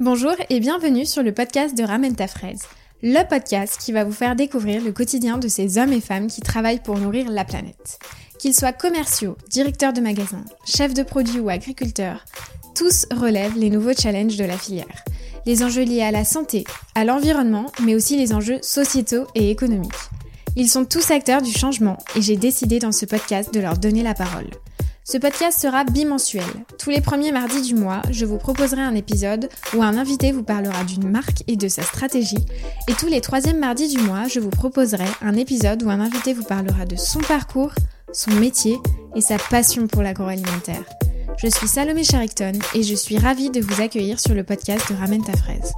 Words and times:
Bonjour 0.00 0.32
et 0.48 0.58
bienvenue 0.58 1.04
sur 1.04 1.22
le 1.22 1.32
podcast 1.32 1.76
de 1.76 1.82
Ramène 1.82 2.16
ta 2.16 2.26
fraise, 2.26 2.62
le 3.02 3.28
podcast 3.28 3.78
qui 3.78 3.92
va 3.92 4.04
vous 4.04 4.12
faire 4.12 4.34
découvrir 4.34 4.82
le 4.82 4.90
quotidien 4.90 5.36
de 5.36 5.48
ces 5.48 5.76
hommes 5.76 5.92
et 5.92 6.00
femmes 6.00 6.28
qui 6.28 6.40
travaillent 6.40 6.82
pour 6.82 6.96
nourrir 6.96 7.30
la 7.30 7.44
planète. 7.44 7.98
Qu'ils 8.38 8.54
soient 8.54 8.72
commerciaux, 8.72 9.36
directeurs 9.50 9.92
de 9.92 10.00
magasins, 10.00 10.46
chefs 10.64 10.94
de 10.94 11.02
produits 11.02 11.40
ou 11.40 11.50
agriculteurs, 11.50 12.24
tous 12.74 13.06
relèvent 13.14 13.58
les 13.58 13.68
nouveaux 13.68 13.92
challenges 13.92 14.38
de 14.38 14.46
la 14.46 14.56
filière. 14.56 15.04
Les 15.44 15.62
enjeux 15.62 15.84
liés 15.84 16.02
à 16.02 16.10
la 16.10 16.24
santé, 16.24 16.64
à 16.94 17.04
l'environnement, 17.04 17.70
mais 17.82 17.94
aussi 17.94 18.16
les 18.16 18.32
enjeux 18.32 18.60
sociétaux 18.62 19.26
et 19.34 19.50
économiques. 19.50 19.92
Ils 20.56 20.70
sont 20.70 20.86
tous 20.86 21.10
acteurs 21.10 21.42
du 21.42 21.52
changement 21.52 21.98
et 22.16 22.22
j'ai 22.22 22.36
décidé 22.36 22.78
dans 22.78 22.92
ce 22.92 23.04
podcast 23.04 23.52
de 23.52 23.60
leur 23.60 23.76
donner 23.76 24.02
la 24.02 24.14
parole. 24.14 24.48
Ce 25.04 25.18
podcast 25.18 25.60
sera 25.60 25.82
bimensuel. 25.82 26.44
Tous 26.78 26.90
les 26.90 27.00
premiers 27.00 27.32
mardis 27.32 27.62
du 27.62 27.74
mois, 27.74 28.02
je 28.12 28.24
vous 28.24 28.38
proposerai 28.38 28.82
un 28.82 28.94
épisode 28.94 29.48
où 29.74 29.82
un 29.82 29.96
invité 29.98 30.30
vous 30.30 30.44
parlera 30.44 30.84
d'une 30.84 31.10
marque 31.10 31.42
et 31.48 31.56
de 31.56 31.66
sa 31.66 31.82
stratégie. 31.82 32.46
Et 32.86 32.94
tous 32.94 33.08
les 33.08 33.20
troisièmes 33.20 33.58
mardis 33.58 33.88
du 33.88 34.00
mois, 34.00 34.28
je 34.28 34.38
vous 34.38 34.50
proposerai 34.50 35.06
un 35.20 35.34
épisode 35.34 35.82
où 35.82 35.90
un 35.90 35.98
invité 35.98 36.32
vous 36.32 36.44
parlera 36.44 36.84
de 36.84 36.94
son 36.94 37.18
parcours, 37.18 37.72
son 38.12 38.30
métier 38.34 38.78
et 39.16 39.20
sa 39.20 39.38
passion 39.38 39.88
pour 39.88 40.02
l'agroalimentaire. 40.02 40.84
Je 41.42 41.48
suis 41.48 41.66
Salomé 41.66 42.04
Charicton 42.04 42.52
et 42.72 42.84
je 42.84 42.94
suis 42.94 43.18
ravie 43.18 43.50
de 43.50 43.60
vous 43.60 43.82
accueillir 43.82 44.20
sur 44.20 44.34
le 44.34 44.44
podcast 44.44 44.88
de 44.88 44.96
Ramène 44.96 45.24
ta 45.24 45.36
fraise. 45.36 45.72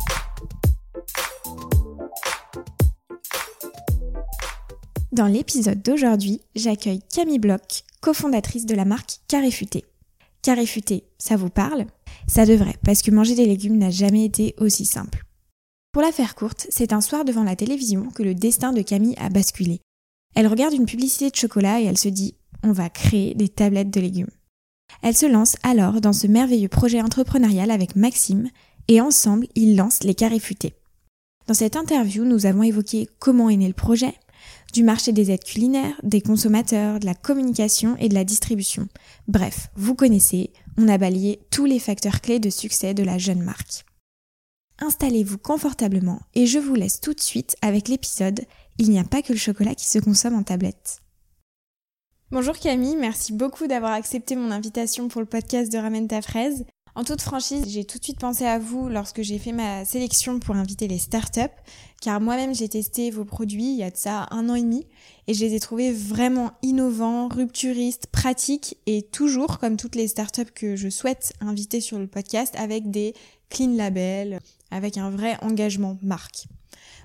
Dans 5.12 5.28
l'épisode 5.28 5.80
d'aujourd'hui, 5.80 6.40
j'accueille 6.56 7.00
Camille 7.14 7.38
Bloch, 7.38 7.84
cofondatrice 8.04 8.66
de 8.66 8.74
la 8.74 8.84
marque 8.84 9.20
Carré 9.28 9.50
Futé. 9.50 9.86
Carré 10.42 10.66
Futé, 10.66 11.04
ça 11.16 11.36
vous 11.36 11.48
parle? 11.48 11.86
Ça 12.28 12.44
devrait, 12.44 12.76
parce 12.84 13.00
que 13.00 13.10
manger 13.10 13.34
des 13.34 13.46
légumes 13.46 13.78
n'a 13.78 13.88
jamais 13.88 14.26
été 14.26 14.54
aussi 14.58 14.84
simple. 14.84 15.24
Pour 15.90 16.02
la 16.02 16.12
faire 16.12 16.34
courte, 16.34 16.66
c'est 16.68 16.92
un 16.92 17.00
soir 17.00 17.24
devant 17.24 17.44
la 17.44 17.56
télévision 17.56 18.10
que 18.10 18.22
le 18.22 18.34
destin 18.34 18.74
de 18.74 18.82
Camille 18.82 19.16
a 19.16 19.30
basculé. 19.30 19.80
Elle 20.34 20.48
regarde 20.48 20.74
une 20.74 20.84
publicité 20.84 21.30
de 21.30 21.34
chocolat 21.34 21.80
et 21.80 21.84
elle 21.84 21.96
se 21.96 22.10
dit 22.10 22.34
on 22.62 22.72
va 22.72 22.90
créer 22.90 23.34
des 23.34 23.48
tablettes 23.48 23.90
de 23.90 24.02
légumes. 24.02 24.30
Elle 25.00 25.16
se 25.16 25.24
lance 25.24 25.56
alors 25.62 26.02
dans 26.02 26.12
ce 26.12 26.26
merveilleux 26.26 26.68
projet 26.68 27.00
entrepreneurial 27.00 27.70
avec 27.70 27.96
Maxime 27.96 28.50
et 28.88 29.00
ensemble 29.00 29.46
ils 29.54 29.76
lancent 29.76 30.04
les 30.04 30.14
carrés 30.14 30.40
futés. 30.40 30.74
Dans 31.46 31.54
cette 31.54 31.76
interview, 31.76 32.24
nous 32.24 32.44
avons 32.44 32.64
évoqué 32.64 33.08
comment 33.18 33.48
est 33.48 33.56
né 33.56 33.66
le 33.66 33.72
projet, 33.72 34.12
du 34.72 34.82
marché 34.82 35.12
des 35.12 35.30
aides 35.30 35.44
culinaires, 35.44 36.00
des 36.02 36.20
consommateurs, 36.20 37.00
de 37.00 37.06
la 37.06 37.14
communication 37.14 37.96
et 37.98 38.08
de 38.08 38.14
la 38.14 38.24
distribution. 38.24 38.88
Bref, 39.28 39.68
vous 39.76 39.94
connaissez, 39.94 40.52
on 40.76 40.88
a 40.88 40.98
balayé 40.98 41.40
tous 41.50 41.64
les 41.64 41.78
facteurs 41.78 42.20
clés 42.20 42.40
de 42.40 42.50
succès 42.50 42.94
de 42.94 43.02
la 43.02 43.18
jeune 43.18 43.42
marque. 43.42 43.84
Installez-vous 44.80 45.38
confortablement 45.38 46.20
et 46.34 46.46
je 46.46 46.58
vous 46.58 46.74
laisse 46.74 47.00
tout 47.00 47.14
de 47.14 47.20
suite 47.20 47.56
avec 47.62 47.88
l'épisode 47.88 48.40
Il 48.78 48.90
n'y 48.90 48.98
a 48.98 49.04
pas 49.04 49.22
que 49.22 49.32
le 49.32 49.38
chocolat 49.38 49.74
qui 49.74 49.86
se 49.86 49.98
consomme 49.98 50.34
en 50.34 50.42
tablette. 50.42 51.00
Bonjour 52.30 52.58
Camille, 52.58 52.96
merci 52.96 53.32
beaucoup 53.32 53.68
d'avoir 53.68 53.92
accepté 53.92 54.34
mon 54.34 54.50
invitation 54.50 55.06
pour 55.06 55.20
le 55.20 55.26
podcast 55.26 55.70
de 55.70 55.78
Ramène 55.78 56.08
ta 56.08 56.20
fraise. 56.20 56.64
En 56.96 57.02
toute 57.02 57.22
franchise, 57.22 57.64
j'ai 57.66 57.84
tout 57.84 57.98
de 57.98 58.04
suite 58.04 58.20
pensé 58.20 58.44
à 58.44 58.60
vous 58.60 58.88
lorsque 58.88 59.20
j'ai 59.20 59.40
fait 59.40 59.50
ma 59.50 59.84
sélection 59.84 60.38
pour 60.38 60.54
inviter 60.54 60.86
les 60.86 60.98
startups, 60.98 61.40
car 62.00 62.20
moi-même 62.20 62.54
j'ai 62.54 62.68
testé 62.68 63.10
vos 63.10 63.24
produits 63.24 63.72
il 63.72 63.76
y 63.76 63.82
a 63.82 63.90
de 63.90 63.96
ça 63.96 64.28
un 64.30 64.48
an 64.48 64.54
et 64.54 64.62
demi, 64.62 64.86
et 65.26 65.34
je 65.34 65.44
les 65.44 65.54
ai 65.54 65.60
trouvés 65.60 65.92
vraiment 65.92 66.52
innovants, 66.62 67.26
rupturistes, 67.26 68.06
pratiques, 68.06 68.76
et 68.86 69.02
toujours, 69.02 69.58
comme 69.58 69.76
toutes 69.76 69.96
les 69.96 70.06
startups 70.06 70.52
que 70.54 70.76
je 70.76 70.88
souhaite 70.88 71.32
inviter 71.40 71.80
sur 71.80 71.98
le 71.98 72.06
podcast, 72.06 72.54
avec 72.56 72.88
des 72.92 73.14
clean 73.50 73.74
labels, 73.74 74.38
avec 74.70 74.96
un 74.96 75.10
vrai 75.10 75.36
engagement 75.42 75.98
marque. 76.00 76.46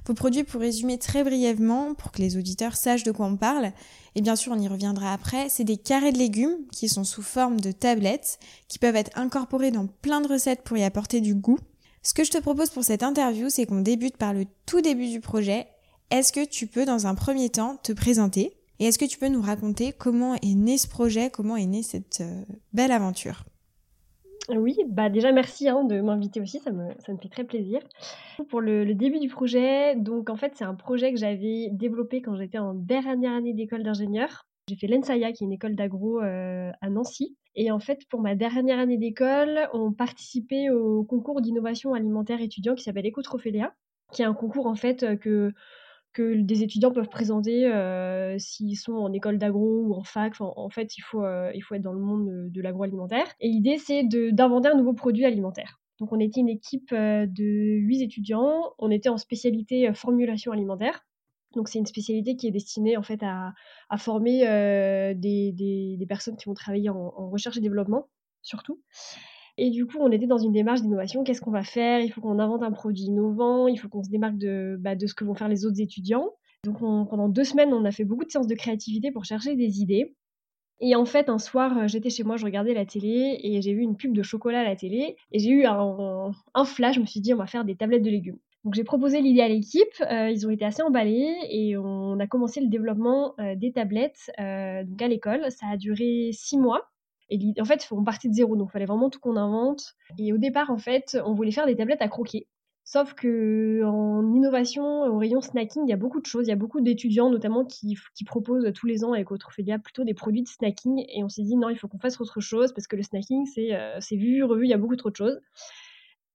Vos 0.06 0.14
produits, 0.14 0.44
pour 0.44 0.62
résumer 0.62 1.00
très 1.00 1.24
brièvement, 1.24 1.96
pour 1.96 2.12
que 2.12 2.22
les 2.22 2.38
auditeurs 2.38 2.76
sachent 2.76 3.04
de 3.04 3.12
quoi 3.12 3.26
on 3.26 3.38
parle, 3.38 3.74
et 4.16 4.22
bien 4.22 4.36
sûr 4.36 4.52
on 4.54 4.60
y 4.60 4.68
reviendra 4.68 5.14
après, 5.14 5.50
c'est 5.50 5.64
des 5.64 5.78
carrés 5.78 6.12
de 6.12 6.18
légumes 6.18 6.58
qui 6.72 6.90
sont 6.90 7.04
sous 7.04 7.22
forme 7.22 7.60
de 7.60 7.72
tablettes, 7.72 8.40
qui 8.68 8.80
peuvent 8.80 8.96
être 8.96 9.18
incorporés 9.18 9.72
dans 9.72 9.88
plein 9.88 10.22
de 10.22 10.28
recettes 10.28 10.64
pour 10.64 10.78
y 10.78 10.84
apporter 10.84 11.22
du 11.22 11.36
goût. 11.36 11.60
Ce 12.02 12.14
que 12.14 12.24
je 12.24 12.32
te 12.32 12.38
propose 12.38 12.70
pour 12.70 12.84
cette 12.84 13.04
interview, 13.04 13.50
c'est 13.50 13.66
qu'on 13.66 13.82
débute 13.82 14.18
par 14.18 14.34
le 14.34 14.46
tout 14.66 14.82
début 14.82 15.10
du 15.10 15.20
projet. 15.20 15.68
Est-ce 16.12 16.34
que 16.34 16.46
tu 16.46 16.66
peux 16.66 16.86
dans 16.86 17.08
un 17.08 17.16
premier 17.16 17.50
temps 17.50 17.78
te 17.84 17.92
présenter? 17.92 18.56
Et 18.80 18.86
est-ce 18.86 18.98
que 18.98 19.06
tu 19.06 19.18
peux 19.18 19.28
nous 19.28 19.42
raconter 19.42 19.92
comment 19.92 20.36
est 20.36 20.56
né 20.56 20.78
ce 20.78 20.88
projet, 20.88 21.30
comment 21.30 21.58
est 21.58 21.66
née 21.66 21.84
cette 21.84 22.22
euh, 22.22 22.44
belle 22.72 22.94
aventure? 22.94 23.44
Oui, 24.58 24.78
bah 24.88 25.10
déjà 25.10 25.32
merci 25.32 25.70
hein, 25.70 25.84
de 25.84 26.02
m'inviter 26.02 26.42
aussi, 26.42 26.60
ça 26.60 26.72
me, 26.72 26.90
fait 27.22 27.30
très 27.30 27.44
plaisir. 27.44 27.82
Pour 28.50 28.62
le, 28.62 28.94
début 28.94 29.20
du 29.20 29.30
projet, 29.30 29.96
donc 29.96 30.30
en 30.30 30.36
fait 30.36 30.54
c'est 30.56 30.64
un 30.64 30.76
projet 30.76 31.12
que 31.12 31.20
j'avais 31.20 31.70
développé 31.72 32.22
quand 32.22 32.36
j'étais 32.36 32.58
en 32.58 32.74
dernière 32.74 33.34
année 33.34 33.54
d'école 33.54 33.84
d'ingénieur. 33.84 34.46
J'ai 34.68 34.76
fait 34.76 34.88
l'ENSAIA, 34.88 35.32
qui 35.32 35.44
est 35.44 35.48
une 35.48 35.54
école 35.54 35.76
d'agro 35.76 36.22
euh, 36.22 36.72
à 36.82 36.90
Nancy. 36.90 37.36
Et 37.56 37.72
en 37.72 37.80
fait, 37.80 38.02
pour 38.10 38.22
ma 38.22 38.36
dernière 38.36 38.78
année 38.78 38.98
d'école, 38.98 39.68
on 39.74 39.92
participait 39.92 40.70
au 40.70 41.04
concours 41.04 41.42
d'innovation 41.42 41.96
alimentaire 41.96 42.40
étudiant 42.40 42.76
qui 42.76 42.84
s'appelle 42.84 43.08
Ecotrophélia, 43.08 43.74
qui 44.12 44.22
est 44.22 44.26
un 44.26 44.34
concours 44.34 44.68
en 44.68 44.76
fait 44.76 45.18
que 45.20 45.52
que 46.14 46.42
des 46.42 46.64
étudiants 46.64 46.92
peuvent 46.92 47.10
présenter 47.10 47.66
euh, 47.68 48.38
s'ils 48.40 48.78
sont 48.78 48.94
en 48.94 49.14
école 49.14 49.38
d'agro 49.38 49.84
ou 49.84 49.94
en 49.94 50.04
fac. 50.04 50.34
en 50.40 50.70
fait, 50.70 50.98
il 50.98 51.02
faut, 51.02 51.24
euh, 51.24 51.52
il 51.54 51.62
faut 51.62 51.76
être 51.76 51.82
dans 51.82 51.94
le 51.94 52.00
monde 52.00 52.50
de, 52.52 52.62
l'agroalimentaire. 52.62 53.28
Et 53.40 53.48
l'idée, 53.48 53.78
c'est 53.78 54.04
d'inventer 54.04 54.70
un 54.70 54.76
nouveau 54.76 54.94
produit 54.94 55.26
alimentaire. 55.26 55.80
Donc, 56.00 56.14
on 56.14 56.20
était 56.20 56.40
une 56.40 56.50
équipe 56.50 56.92
euh, 56.94 57.26
de 57.28 57.44
huit 57.44 58.02
étudiants. 58.02 58.74
On 58.80 58.90
était 58.90 59.10
en 59.10 59.18
spécialité 59.18 59.94
formulation 59.94 60.52
alimentaire. 60.52 61.06
Donc, 61.56 61.68
c'est 61.68 61.80
une 61.80 61.86
spécialité 61.86 62.36
qui 62.36 62.48
est 62.48 62.52
destinée 62.52 62.96
en 62.96 63.04
fait 63.04 63.22
à, 63.24 63.54
former 63.98 64.42
des, 65.16 65.52
des, 65.52 66.06
personnes 66.08 66.38
qui 66.38 66.46
vont 66.46 66.54
travailler 66.54 66.90
en 66.90 67.30
recherche 67.30 67.58
et 67.58 67.62
développement, 67.62 68.08
surtout. 68.44 68.80
Et 69.62 69.72
du 69.72 69.86
coup, 69.86 69.98
on 70.00 70.10
était 70.10 70.26
dans 70.26 70.38
une 70.38 70.54
démarche 70.54 70.82
d'innovation. 70.82 71.26
Qu'est-ce 71.26 71.42
qu'on 71.42 71.52
va 71.52 71.64
faire? 71.64 72.00
Il 72.00 72.10
faut 72.10 72.22
qu'on 72.22 72.40
invente 72.40 72.64
un 72.64 72.72
produit 72.72 73.04
innovant, 73.04 73.68
il 73.68 73.78
faut 73.78 73.90
qu'on 73.90 74.04
se 74.04 74.10
démarque 74.10 74.38
de, 74.38 74.78
bah, 74.80 74.96
de 74.96 75.06
ce 75.06 75.14
que 75.14 75.26
vont 75.26 75.36
faire 75.36 75.50
les 75.50 75.66
autres 75.66 75.82
étudiants. 75.82 76.30
Donc 76.64 76.80
pendant 76.80 77.28
deux 77.28 77.44
semaines, 77.44 77.74
on 77.74 77.84
a 77.84 77.92
fait 77.92 78.06
beaucoup 78.06 78.24
de 78.24 78.32
séances 78.32 78.48
de 78.48 78.56
créativité 78.56 79.12
pour 79.12 79.26
chercher 79.26 79.58
des 79.58 79.82
idées. 79.82 80.16
Et 80.80 80.96
en 80.96 81.04
fait, 81.04 81.28
un 81.28 81.40
soir, 81.40 81.78
euh, 81.78 81.88
j'étais 81.88 82.10
chez 82.10 82.24
moi, 82.24 82.38
je 82.38 82.46
regardais 82.46 82.74
la 82.74 82.86
télé 82.86 83.38
et 83.44 83.62
j'ai 83.62 83.74
vu 83.74 83.82
une 83.82 83.98
pub 83.98 84.14
de 84.14 84.24
chocolat 84.24 84.62
à 84.62 84.64
la 84.64 84.78
télé. 84.78 85.18
Et 85.34 85.40
j'ai 85.40 85.50
eu 85.50 85.66
un, 85.66 86.32
flash, 86.64 86.96
je 86.96 87.02
me 87.02 87.06
suis 87.06 87.20
dit, 87.20 87.34
on 87.34 87.38
va 87.38 87.48
faire 87.48 87.66
des 87.66 87.76
tablettes 87.76 88.04
de 88.04 88.10
légumes. 88.10 88.40
Donc 88.64 88.76
j'ai 88.76 88.86
proposé 88.86 89.22
l'idée 89.22 89.42
à 89.42 89.48
l'équipe, 89.48 89.88
euh, 90.02 90.30
ils 90.30 90.46
ont 90.46 90.50
été 90.50 90.66
assez 90.66 90.82
emballés 90.82 91.34
et 91.50 91.78
on 91.78 92.20
a 92.20 92.28
commencé 92.28 92.60
le 92.60 92.68
développement 92.68 93.34
euh, 93.40 93.56
des 93.56 93.72
tablettes 93.74 94.32
à 94.38 94.84
l'école. 95.08 95.52
Ça 95.52 95.68
a 95.68 95.78
duré 95.78 96.32
six 96.34 96.58
mois. 96.58 96.89
Et 97.30 97.40
en 97.60 97.66
fait, 97.66 97.88
on 97.92 98.04
partait 98.04 98.28
de 98.28 98.34
zéro, 98.34 98.56
donc 98.56 98.70
il 98.70 98.72
fallait 98.72 98.86
vraiment 98.86 99.10
tout 99.10 99.20
qu'on 99.20 99.36
invente. 99.36 99.94
Et 100.18 100.34
au 100.34 100.38
départ, 100.38 100.72
en 100.72 100.78
fait, 100.78 101.18
on 101.26 101.34
voulait 101.34 101.52
faire 101.52 101.66
des 101.66 101.76
tablettes 101.76 102.02
à 102.02 102.08
croquer. 102.08 102.48
Sauf 102.92 103.14
que 103.14 103.84
en 103.84 104.34
innovation, 104.34 105.04
au 105.04 105.20
rayon 105.20 105.42
snacking, 105.42 105.84
il 105.86 105.90
y 105.92 105.94
a 105.94 105.96
beaucoup 105.96 106.20
de 106.20 106.26
choses. 106.26 106.48
Il 106.48 106.50
y 106.50 106.54
a 106.54 106.56
beaucoup 106.56 106.82
d'étudiants, 106.82 107.30
notamment, 107.30 107.64
qui, 107.64 107.96
proposent 108.26 108.72
tous 108.74 108.88
les 108.88 109.04
ans 109.04 109.14
avec 109.14 109.30
Autrephélia 109.30 109.78
plutôt 109.78 110.04
des 110.04 110.16
produits 110.16 110.42
de 110.42 110.48
snacking. 110.48 111.06
Et 111.08 111.24
on 111.24 111.30
s'est 111.30 111.44
dit, 111.44 111.56
non, 111.56 111.70
il 111.70 111.78
faut 111.78 111.88
qu'on 111.88 112.00
fasse 112.00 112.20
autre 112.20 112.40
chose 112.40 112.74
parce 112.74 112.88
que 112.88 112.96
le 112.96 113.04
snacking, 113.04 113.46
c'est 113.46 113.76
euh, 113.76 114.00
vu, 114.12 114.44
revu, 114.44 114.66
il 114.66 114.70
y 114.70 114.74
a 114.74 114.80
beaucoup 114.80 114.96
trop 114.96 115.12
de 115.12 115.16
choses. 115.16 115.40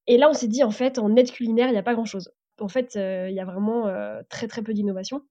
Et 0.06 0.16
là, 0.16 0.31
on 0.31 0.33
s'est 0.33 0.47
dit, 0.47 0.62
en 0.62 0.71
fait, 0.71 1.00
en 1.00 1.16
aide 1.16 1.33
culinaire, 1.33 1.66
il 1.66 1.72
n'y 1.72 1.78
a 1.78 1.83
pas 1.83 1.94
grand-chose. 1.94 2.31
En 2.60 2.69
fait, 2.69 2.94
euh, 2.94 3.28
il 3.28 3.34
y 3.34 3.41
a 3.41 3.44
vraiment 3.44 3.88
euh, 3.88 4.22
très, 4.28 4.47
très 4.47 4.62
peu 4.62 4.72
d'innovation 4.75 5.22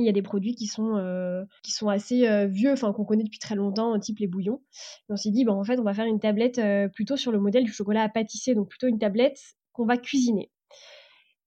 il 0.00 0.06
y 0.06 0.08
a 0.08 0.12
des 0.12 0.22
produits 0.22 0.54
qui 0.54 0.66
sont, 0.66 0.96
euh, 0.96 1.44
qui 1.62 1.72
sont 1.72 1.88
assez 1.88 2.26
euh, 2.26 2.46
vieux, 2.46 2.72
enfin 2.72 2.92
qu'on 2.92 3.04
connaît 3.04 3.24
depuis 3.24 3.38
très 3.38 3.54
longtemps, 3.54 3.98
type 3.98 4.18
les 4.18 4.26
bouillons. 4.26 4.62
On 5.08 5.16
s'est 5.16 5.30
dit, 5.30 5.44
bon, 5.44 5.54
en 5.54 5.64
fait, 5.64 5.78
on 5.78 5.84
va 5.84 5.94
faire 5.94 6.06
une 6.06 6.20
tablette 6.20 6.58
euh, 6.58 6.88
plutôt 6.88 7.16
sur 7.16 7.32
le 7.32 7.40
modèle 7.40 7.64
du 7.64 7.72
chocolat 7.72 8.02
à 8.02 8.08
pâtisser, 8.08 8.54
donc 8.54 8.68
plutôt 8.68 8.86
une 8.86 8.98
tablette 8.98 9.40
qu'on 9.72 9.86
va 9.86 9.96
cuisiner. 9.96 10.50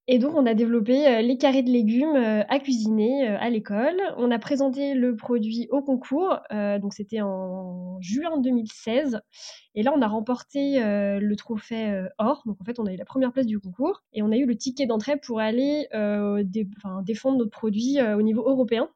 Et 0.09 0.19
donc, 0.19 0.35
on 0.35 0.45
a 0.45 0.53
développé 0.53 1.07
euh, 1.07 1.21
les 1.21 1.37
carrés 1.37 1.63
de 1.63 1.69
légumes 1.69 2.17
euh, 2.17 2.43
à 2.49 2.59
cuisiner 2.59 3.29
euh, 3.29 3.37
à 3.39 3.49
l'école. 3.49 3.95
On 4.17 4.31
a 4.31 4.39
présenté 4.39 4.95
le 4.95 5.15
produit 5.15 5.69
au 5.71 5.81
concours, 5.81 6.39
donc 6.51 6.93
c'était 6.93 7.21
en 7.21 8.01
juin 8.01 8.37
2016. 8.37 9.21
Et 9.75 9.83
là, 9.83 9.93
on 9.95 10.01
a 10.01 10.07
remporté 10.07 10.79
le 10.79 11.35
trophée 11.35 12.05
or. 12.17 12.43
Donc, 12.45 12.59
en 12.61 12.65
fait, 12.65 12.79
on 12.79 12.85
a 12.85 12.93
eu 12.93 12.97
la 12.97 13.05
première 13.05 13.31
place 13.31 13.45
du 13.45 13.59
concours 13.59 14.03
et 14.13 14.21
on 14.21 14.31
a 14.31 14.37
eu 14.37 14.45
le 14.45 14.55
ticket 14.57 14.85
d'entrée 14.85 15.17
pour 15.17 15.39
aller 15.39 15.87
défendre 17.03 17.37
notre 17.37 17.51
produit 17.51 18.01
au 18.01 18.21
niveau 18.21 18.47
européen 18.47 18.89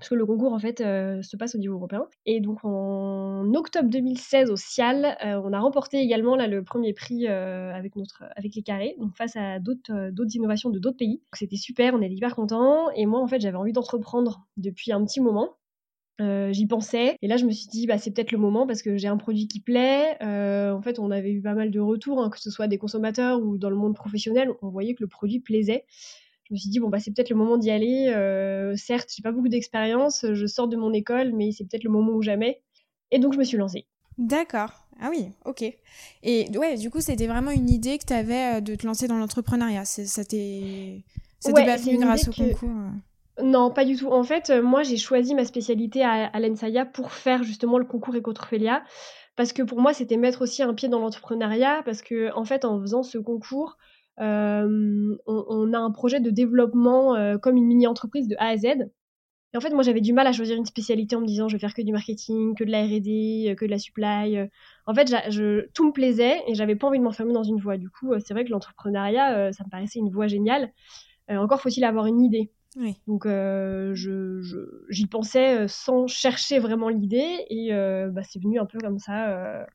parce 0.00 0.08
que 0.08 0.14
le 0.14 0.24
concours 0.24 0.54
en 0.54 0.58
fait 0.58 0.80
euh, 0.80 1.20
se 1.20 1.36
passe 1.36 1.54
au 1.54 1.58
niveau 1.58 1.74
européen. 1.74 2.06
Et 2.24 2.40
donc 2.40 2.64
en 2.64 3.52
octobre 3.52 3.90
2016 3.90 4.50
au 4.50 4.56
CIAL, 4.56 5.18
euh, 5.22 5.38
on 5.44 5.52
a 5.52 5.60
remporté 5.60 5.98
également 5.98 6.36
là 6.36 6.46
le 6.46 6.64
premier 6.64 6.94
prix 6.94 7.26
euh, 7.28 7.70
avec 7.74 7.96
notre 7.96 8.24
avec 8.34 8.54
les 8.54 8.62
carrés, 8.62 8.96
donc 8.98 9.14
face 9.14 9.36
à 9.36 9.58
d'autres 9.58 10.10
d'autres 10.10 10.34
innovations 10.34 10.70
de 10.70 10.78
d'autres 10.78 10.96
pays. 10.96 11.22
C'était 11.34 11.56
super, 11.56 11.94
on 11.94 12.00
était 12.00 12.14
hyper 12.14 12.34
contents. 12.34 12.90
Et 12.96 13.04
moi 13.04 13.20
en 13.20 13.26
fait 13.26 13.40
j'avais 13.42 13.58
envie 13.58 13.72
d'entreprendre 13.74 14.46
depuis 14.56 14.90
un 14.90 15.04
petit 15.04 15.20
moment. 15.20 15.56
j'y 16.18 16.66
pensais 16.66 17.16
et 17.20 17.28
là 17.28 17.36
je 17.36 17.44
me 17.44 17.50
suis 17.50 17.68
dit 17.68 17.86
bah 17.86 17.98
c'est 17.98 18.10
peut-être 18.10 18.32
le 18.32 18.38
moment 18.38 18.66
parce 18.66 18.80
que 18.80 18.96
j'ai 18.96 19.08
un 19.08 19.18
produit 19.18 19.48
qui 19.48 19.60
plaît. 19.60 20.16
en 20.22 20.80
fait, 20.80 20.98
on 20.98 21.10
avait 21.10 21.32
eu 21.32 21.42
pas 21.42 21.54
mal 21.54 21.70
de 21.70 21.80
retours, 21.80 22.22
hein, 22.22 22.30
que 22.30 22.40
ce 22.40 22.50
soit 22.50 22.68
des 22.68 22.78
consommateurs 22.78 23.42
ou 23.42 23.58
dans 23.58 23.70
le 23.70 23.76
monde 23.76 23.94
professionnel, 23.94 24.50
on 24.62 24.70
voyait 24.70 24.94
que 24.94 25.02
le 25.02 25.08
produit 25.08 25.40
plaisait. 25.40 25.84
Je 26.50 26.54
me 26.54 26.58
suis 26.58 26.68
dit 26.68 26.80
bon 26.80 26.88
bah 26.88 26.98
c'est 26.98 27.12
peut-être 27.12 27.30
le 27.30 27.36
moment 27.36 27.56
d'y 27.56 27.70
aller. 27.70 28.12
certes, 28.76 29.08
j'ai 29.14 29.22
pas 29.22 29.32
beaucoup 29.32 29.48
d'expérience, 29.48 30.26
je 30.32 30.46
sors 30.46 30.68
de 30.68 30.76
mon 30.76 30.92
école, 30.92 31.32
mais 31.32 31.52
c'est 31.52 31.64
peut-être 31.64 31.84
le 31.84 31.90
moment 31.90 32.12
ou 32.12 32.22
jamais. 32.22 32.60
Et 33.12 33.18
donc 33.18 33.34
je 33.34 33.38
me 33.38 33.44
suis 33.44 33.56
lancée. 33.56 33.86
D'accord. 34.18 34.72
Ah 35.00 35.08
oui, 35.10 35.28
ok. 35.46 35.64
Et 36.22 36.58
ouais, 36.58 36.76
du 36.76 36.90
coup, 36.90 37.00
c'était 37.00 37.26
vraiment 37.26 37.52
une 37.52 37.70
idée 37.70 37.96
que 37.98 38.04
tu 38.04 38.12
avais 38.12 38.60
de 38.60 38.74
te 38.74 38.86
lancer 38.86 39.08
dans 39.08 39.16
l'entrepreneuriat. 39.16 39.84
Ça 39.84 40.24
t'est 40.24 41.04
pas 41.42 41.76
venu 41.76 41.98
grâce 41.98 42.28
au 42.28 42.32
concours 42.32 42.68
non, 43.42 43.70
pas 43.70 43.84
du 43.84 43.96
tout. 43.96 44.08
En 44.08 44.22
fait, 44.22 44.50
euh, 44.50 44.62
moi, 44.62 44.82
j'ai 44.82 44.96
choisi 44.96 45.34
ma 45.34 45.44
spécialité 45.44 46.02
à, 46.02 46.26
à 46.26 46.40
l'ENSAIA 46.40 46.84
pour 46.84 47.12
faire 47.12 47.42
justement 47.42 47.78
le 47.78 47.84
concours 47.84 48.14
Ecotrophelia. 48.14 48.82
Parce 49.36 49.52
que 49.52 49.62
pour 49.62 49.80
moi, 49.80 49.94
c'était 49.94 50.16
mettre 50.16 50.42
aussi 50.42 50.62
un 50.62 50.74
pied 50.74 50.88
dans 50.88 50.98
l'entrepreneuriat. 50.98 51.82
Parce 51.84 52.02
que, 52.02 52.34
en 52.34 52.44
fait, 52.44 52.64
en 52.64 52.80
faisant 52.80 53.02
ce 53.02 53.18
concours, 53.18 53.78
on, 54.18 55.72
a 55.72 55.78
un 55.78 55.90
projet 55.90 56.20
de 56.20 56.30
développement 56.30 57.38
comme 57.38 57.56
une 57.56 57.66
mini-entreprise 57.66 58.28
de 58.28 58.36
A 58.38 58.48
à 58.48 58.56
Z. 58.56 58.66
Et 59.52 59.56
en 59.56 59.60
fait, 59.60 59.70
moi, 59.70 59.82
j'avais 59.82 60.00
du 60.00 60.12
mal 60.12 60.28
à 60.28 60.32
choisir 60.32 60.56
une 60.56 60.64
spécialité 60.64 61.16
en 61.16 61.20
me 61.20 61.26
disant 61.26 61.48
je 61.48 61.56
vais 61.56 61.60
faire 61.60 61.74
que 61.74 61.82
du 61.82 61.90
marketing, 61.90 62.54
que 62.54 62.62
de 62.62 62.70
la 62.70 62.84
R&D, 62.84 63.56
que 63.58 63.64
de 63.64 63.70
la 63.70 63.78
supply. 63.78 64.38
En 64.86 64.94
fait, 64.94 65.12
je, 65.30 65.66
tout 65.72 65.86
me 65.86 65.92
plaisait 65.92 66.42
et 66.46 66.54
j'avais 66.54 66.76
pas 66.76 66.86
envie 66.86 66.98
de 66.98 67.04
m'enfermer 67.04 67.32
dans 67.32 67.42
une 67.42 67.58
voie. 67.58 67.76
Du 67.76 67.90
coup, 67.90 68.12
c'est 68.20 68.32
vrai 68.34 68.44
que 68.44 68.50
l'entrepreneuriat, 68.50 69.52
ça 69.52 69.64
me 69.64 69.70
paraissait 69.70 69.98
une 69.98 70.10
voie 70.10 70.28
géniale. 70.28 70.72
encore 71.28 71.60
faut-il 71.60 71.84
avoir 71.84 72.06
une 72.06 72.20
idée. 72.20 72.52
Donc 73.06 73.26
euh, 73.26 73.94
je, 73.94 74.40
j'y 74.88 75.06
pensais 75.06 75.66
sans 75.66 76.06
chercher 76.06 76.58
vraiment 76.58 76.88
l'idée 76.88 77.44
et 77.48 77.74
euh, 77.74 78.10
bah, 78.10 78.22
c'est 78.22 78.40
venu 78.40 78.60
un 78.60 78.66
peu 78.66 78.78
comme 78.78 78.98
ça. 78.98 79.66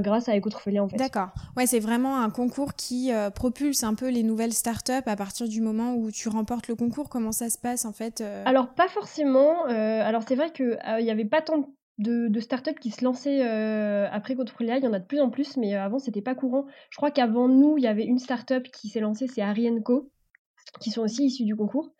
Grâce 0.00 0.28
à 0.28 0.36
Ecotrophelia 0.36 0.82
en 0.82 0.88
fait. 0.88 0.96
D'accord. 0.96 1.28
Ouais, 1.56 1.66
c'est 1.66 1.80
vraiment 1.80 2.20
un 2.20 2.30
concours 2.30 2.74
qui 2.74 3.10
propulse 3.34 3.84
un 3.84 3.94
peu 3.94 4.08
les 4.08 4.22
nouvelles 4.22 4.52
startups 4.52 4.92
à 5.06 5.16
partir 5.16 5.48
du 5.48 5.60
moment 5.60 5.94
où 5.94 6.10
tu 6.10 6.28
remportes 6.28 6.68
le 6.68 6.74
concours. 6.74 7.08
Comment 7.08 7.32
ça 7.32 7.50
se 7.50 7.58
passe 7.58 7.84
en 7.84 7.92
fait 7.92 8.22
Alors 8.44 8.74
pas 8.74 8.88
forcément. 8.88 9.64
alors 9.64 10.22
c'est 10.26 10.36
vrai 10.36 10.52
qu'il 10.52 10.78
il 10.98 11.04
n'y 11.04 11.10
avait 11.10 11.24
pas 11.24 11.42
tant 11.42 11.70
de, 11.98 12.26
de 12.28 12.40
startups 12.40 12.74
qui 12.80 12.90
se 12.90 13.04
lançaient 13.04 13.42
après 14.10 14.34
Ecotrophelia. 14.34 14.78
Il 14.78 14.84
y 14.84 14.88
en 14.88 14.92
a 14.92 14.98
de 14.98 15.06
plus 15.06 15.20
en 15.20 15.30
plus, 15.30 15.56
mais 15.56 15.74
avant 15.74 15.98
c'était 15.98 16.22
pas 16.22 16.34
courant. 16.34 16.66
Je 16.90 16.96
crois 16.96 17.10
qu'avant 17.10 17.48
nous, 17.48 17.78
il 17.78 17.84
y 17.84 17.88
avait 17.88 18.04
une 18.04 18.18
startup 18.18 18.64
qui 18.70 18.88
s'est 18.88 19.00
lancée, 19.00 19.26
c'est 19.26 19.42
Arienco 19.42 20.10
qui 20.80 20.90
sont 20.90 21.02
aussi 21.02 21.26
issus 21.26 21.44
du 21.44 21.56
concours. 21.56 21.90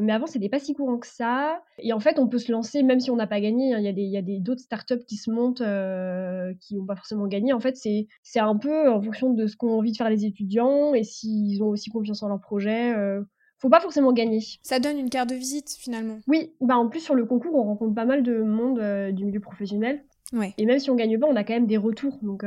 Mais 0.00 0.12
avant, 0.12 0.26
c'était 0.26 0.48
pas 0.48 0.58
si 0.58 0.74
courant 0.74 0.98
que 0.98 1.06
ça. 1.06 1.62
Et 1.78 1.92
en 1.92 2.00
fait, 2.00 2.18
on 2.18 2.28
peut 2.28 2.38
se 2.38 2.50
lancer 2.52 2.82
même 2.82 3.00
si 3.00 3.10
on 3.10 3.16
n'a 3.16 3.26
pas 3.26 3.40
gagné. 3.40 3.74
Hein. 3.74 3.78
Il 3.78 4.00
y 4.00 4.16
a 4.16 4.22
des, 4.22 4.38
d'autres 4.38 4.62
startups 4.62 5.04
qui 5.06 5.16
se 5.16 5.30
montent 5.30 5.60
euh, 5.60 6.52
qui 6.60 6.76
n'ont 6.76 6.86
pas 6.86 6.96
forcément 6.96 7.26
gagné. 7.26 7.52
En 7.52 7.60
fait, 7.60 7.76
c'est, 7.76 8.06
c'est 8.22 8.40
un 8.40 8.56
peu 8.56 8.90
en 8.90 9.00
fonction 9.00 9.32
de 9.32 9.46
ce 9.46 9.56
qu'ont 9.56 9.78
envie 9.78 9.92
de 9.92 9.96
faire 9.96 10.10
les 10.10 10.24
étudiants 10.24 10.94
et 10.94 11.04
s'ils 11.04 11.62
ont 11.62 11.68
aussi 11.68 11.90
confiance 11.90 12.22
en 12.22 12.28
leur 12.28 12.40
projet. 12.40 12.94
Euh, 12.96 13.22
faut 13.58 13.68
pas 13.68 13.80
forcément 13.80 14.12
gagner. 14.12 14.40
Ça 14.62 14.80
donne 14.80 14.98
une 14.98 15.10
carte 15.10 15.28
de 15.28 15.34
visite 15.34 15.76
finalement. 15.78 16.18
Oui, 16.26 16.54
bah 16.60 16.78
en 16.78 16.88
plus 16.88 17.00
sur 17.00 17.14
le 17.14 17.26
concours, 17.26 17.54
on 17.54 17.64
rencontre 17.64 17.94
pas 17.94 18.06
mal 18.06 18.22
de 18.22 18.42
monde 18.42 18.78
euh, 18.78 19.12
du 19.12 19.24
milieu 19.24 19.40
professionnel. 19.40 20.02
Ouais. 20.32 20.54
Et 20.56 20.64
même 20.64 20.78
si 20.78 20.90
on 20.90 20.94
gagne 20.94 21.18
pas, 21.18 21.26
on 21.26 21.36
a 21.36 21.44
quand 21.44 21.52
même 21.52 21.66
des 21.66 21.76
retours. 21.76 22.18
Donc 22.22 22.42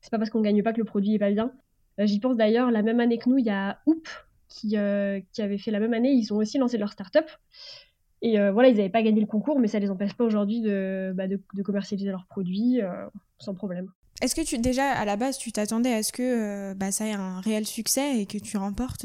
c'est 0.00 0.10
pas 0.10 0.18
parce 0.18 0.30
qu'on 0.30 0.40
gagne 0.40 0.62
pas 0.62 0.72
que 0.72 0.78
le 0.78 0.84
produit 0.84 1.14
est 1.14 1.18
pas 1.18 1.30
bien. 1.30 1.52
J'y 1.98 2.20
pense 2.20 2.36
d'ailleurs, 2.36 2.70
la 2.70 2.82
même 2.82 3.00
année 3.00 3.18
que 3.18 3.28
nous, 3.28 3.38
il 3.38 3.44
y 3.44 3.50
a 3.50 3.78
Oop 3.86 4.08
qui, 4.52 4.76
euh, 4.76 5.20
qui 5.32 5.42
avaient 5.42 5.58
fait 5.58 5.70
la 5.70 5.80
même 5.80 5.94
année, 5.94 6.10
ils 6.10 6.32
ont 6.32 6.36
aussi 6.36 6.58
lancé 6.58 6.78
leur 6.78 6.92
start-up. 6.92 7.26
Et 8.20 8.38
euh, 8.38 8.52
voilà, 8.52 8.68
ils 8.68 8.76
n'avaient 8.76 8.88
pas 8.88 9.02
gagné 9.02 9.20
le 9.20 9.26
concours, 9.26 9.58
mais 9.58 9.66
ça 9.66 9.78
ne 9.78 9.84
les 9.84 9.90
empêche 9.90 10.14
pas 10.14 10.24
aujourd'hui 10.24 10.60
de, 10.60 11.12
bah, 11.16 11.26
de, 11.26 11.40
commercialiser 11.62 12.10
leurs 12.10 12.26
produits 12.26 12.80
euh, 12.80 13.06
sans 13.38 13.54
problème. 13.54 13.88
Est-ce 14.20 14.36
que 14.36 14.42
tu 14.42 14.58
déjà 14.58 14.88
à 14.88 15.04
la 15.04 15.16
base 15.16 15.36
tu 15.36 15.50
t'attendais 15.50 15.92
à 15.92 16.04
ce 16.04 16.12
que 16.12 16.74
bah, 16.74 16.92
ça 16.92 17.06
ait 17.06 17.12
un 17.12 17.40
réel 17.40 17.66
succès 17.66 18.20
et 18.20 18.26
que 18.26 18.38
tu 18.38 18.56
remportes 18.56 19.04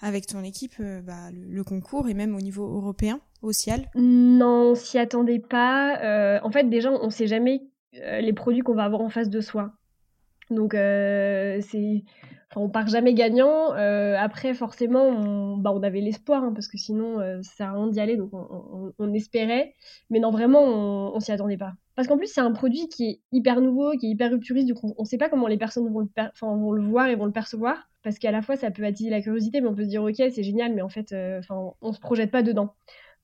avec 0.00 0.26
ton 0.26 0.44
équipe 0.44 0.80
bah, 1.04 1.30
le, 1.32 1.64
concours 1.64 2.08
et 2.08 2.14
même 2.14 2.36
au 2.36 2.40
niveau 2.40 2.64
européen, 2.64 3.18
au 3.42 3.50
CIAL? 3.50 3.90
Non, 3.96 4.70
on 4.70 4.74
s'y 4.76 4.98
attendait 4.98 5.40
pas. 5.40 6.40
en 6.44 6.50
fait, 6.52 6.70
déjà, 6.70 6.92
on 6.92 7.06
ne 7.06 7.10
sait 7.10 7.26
jamais 7.26 7.62
les 7.92 8.32
produits 8.32 8.60
qu'on 8.60 8.74
va 8.74 8.84
avoir 8.84 9.00
en 9.00 9.08
face 9.08 9.30
de 9.30 9.40
soi. 9.40 9.72
Donc 10.50 10.72
c'est 10.74 12.04
on 12.56 12.68
part 12.68 12.88
jamais 12.88 13.14
gagnant. 13.14 13.74
Euh, 13.74 14.16
après, 14.18 14.54
forcément, 14.54 15.04
on, 15.04 15.56
bah, 15.56 15.70
on 15.74 15.82
avait 15.82 16.00
l'espoir, 16.00 16.42
hein, 16.42 16.52
parce 16.54 16.68
que 16.68 16.78
sinon, 16.78 17.20
euh, 17.20 17.42
ça 17.42 17.52
sert 17.56 17.68
à 17.68 17.72
rien 17.72 17.86
d'y 17.88 18.00
aller, 18.00 18.16
donc 18.16 18.30
on, 18.32 19.12
espérait. 19.12 19.74
Mais 20.10 20.18
non, 20.18 20.30
vraiment, 20.30 20.62
on, 20.62 21.14
on 21.14 21.20
s'y 21.20 21.32
attendait 21.32 21.56
pas. 21.56 21.74
Parce 21.94 22.08
qu'en 22.08 22.16
plus, 22.16 22.28
c'est 22.32 22.40
un 22.40 22.52
produit 22.52 22.88
qui 22.88 23.04
est 23.08 23.20
hyper 23.32 23.60
nouveau, 23.60 23.92
qui 23.92 24.06
est 24.06 24.10
hyper 24.10 24.30
rupturiste, 24.30 24.66
du 24.66 24.74
coup, 24.74 24.94
on 24.98 25.02
ne 25.02 25.06
sait 25.08 25.18
pas 25.18 25.28
comment 25.28 25.46
les 25.48 25.58
personnes 25.58 25.92
vont 25.92 26.72
le, 26.72 26.82
voir 26.82 27.08
et 27.08 27.16
vont 27.16 27.26
le 27.26 27.32
percevoir. 27.32 27.88
Parce 28.02 28.18
qu'à 28.18 28.30
la 28.30 28.40
fois, 28.40 28.56
ça 28.56 28.70
peut 28.70 28.84
attiser 28.84 29.10
la 29.10 29.20
curiosité, 29.20 29.60
mais 29.60 29.68
on 29.68 29.74
peut 29.74 29.84
se 29.84 29.88
dire, 29.88 30.02
ok, 30.02 30.14
c'est 30.16 30.42
génial, 30.42 30.74
mais 30.74 30.82
en 30.82 30.88
fait, 30.88 31.12
euh, 31.12 31.40
on 31.50 31.92
se 31.92 32.00
projette 32.00 32.30
pas 32.30 32.42
dedans. 32.42 32.74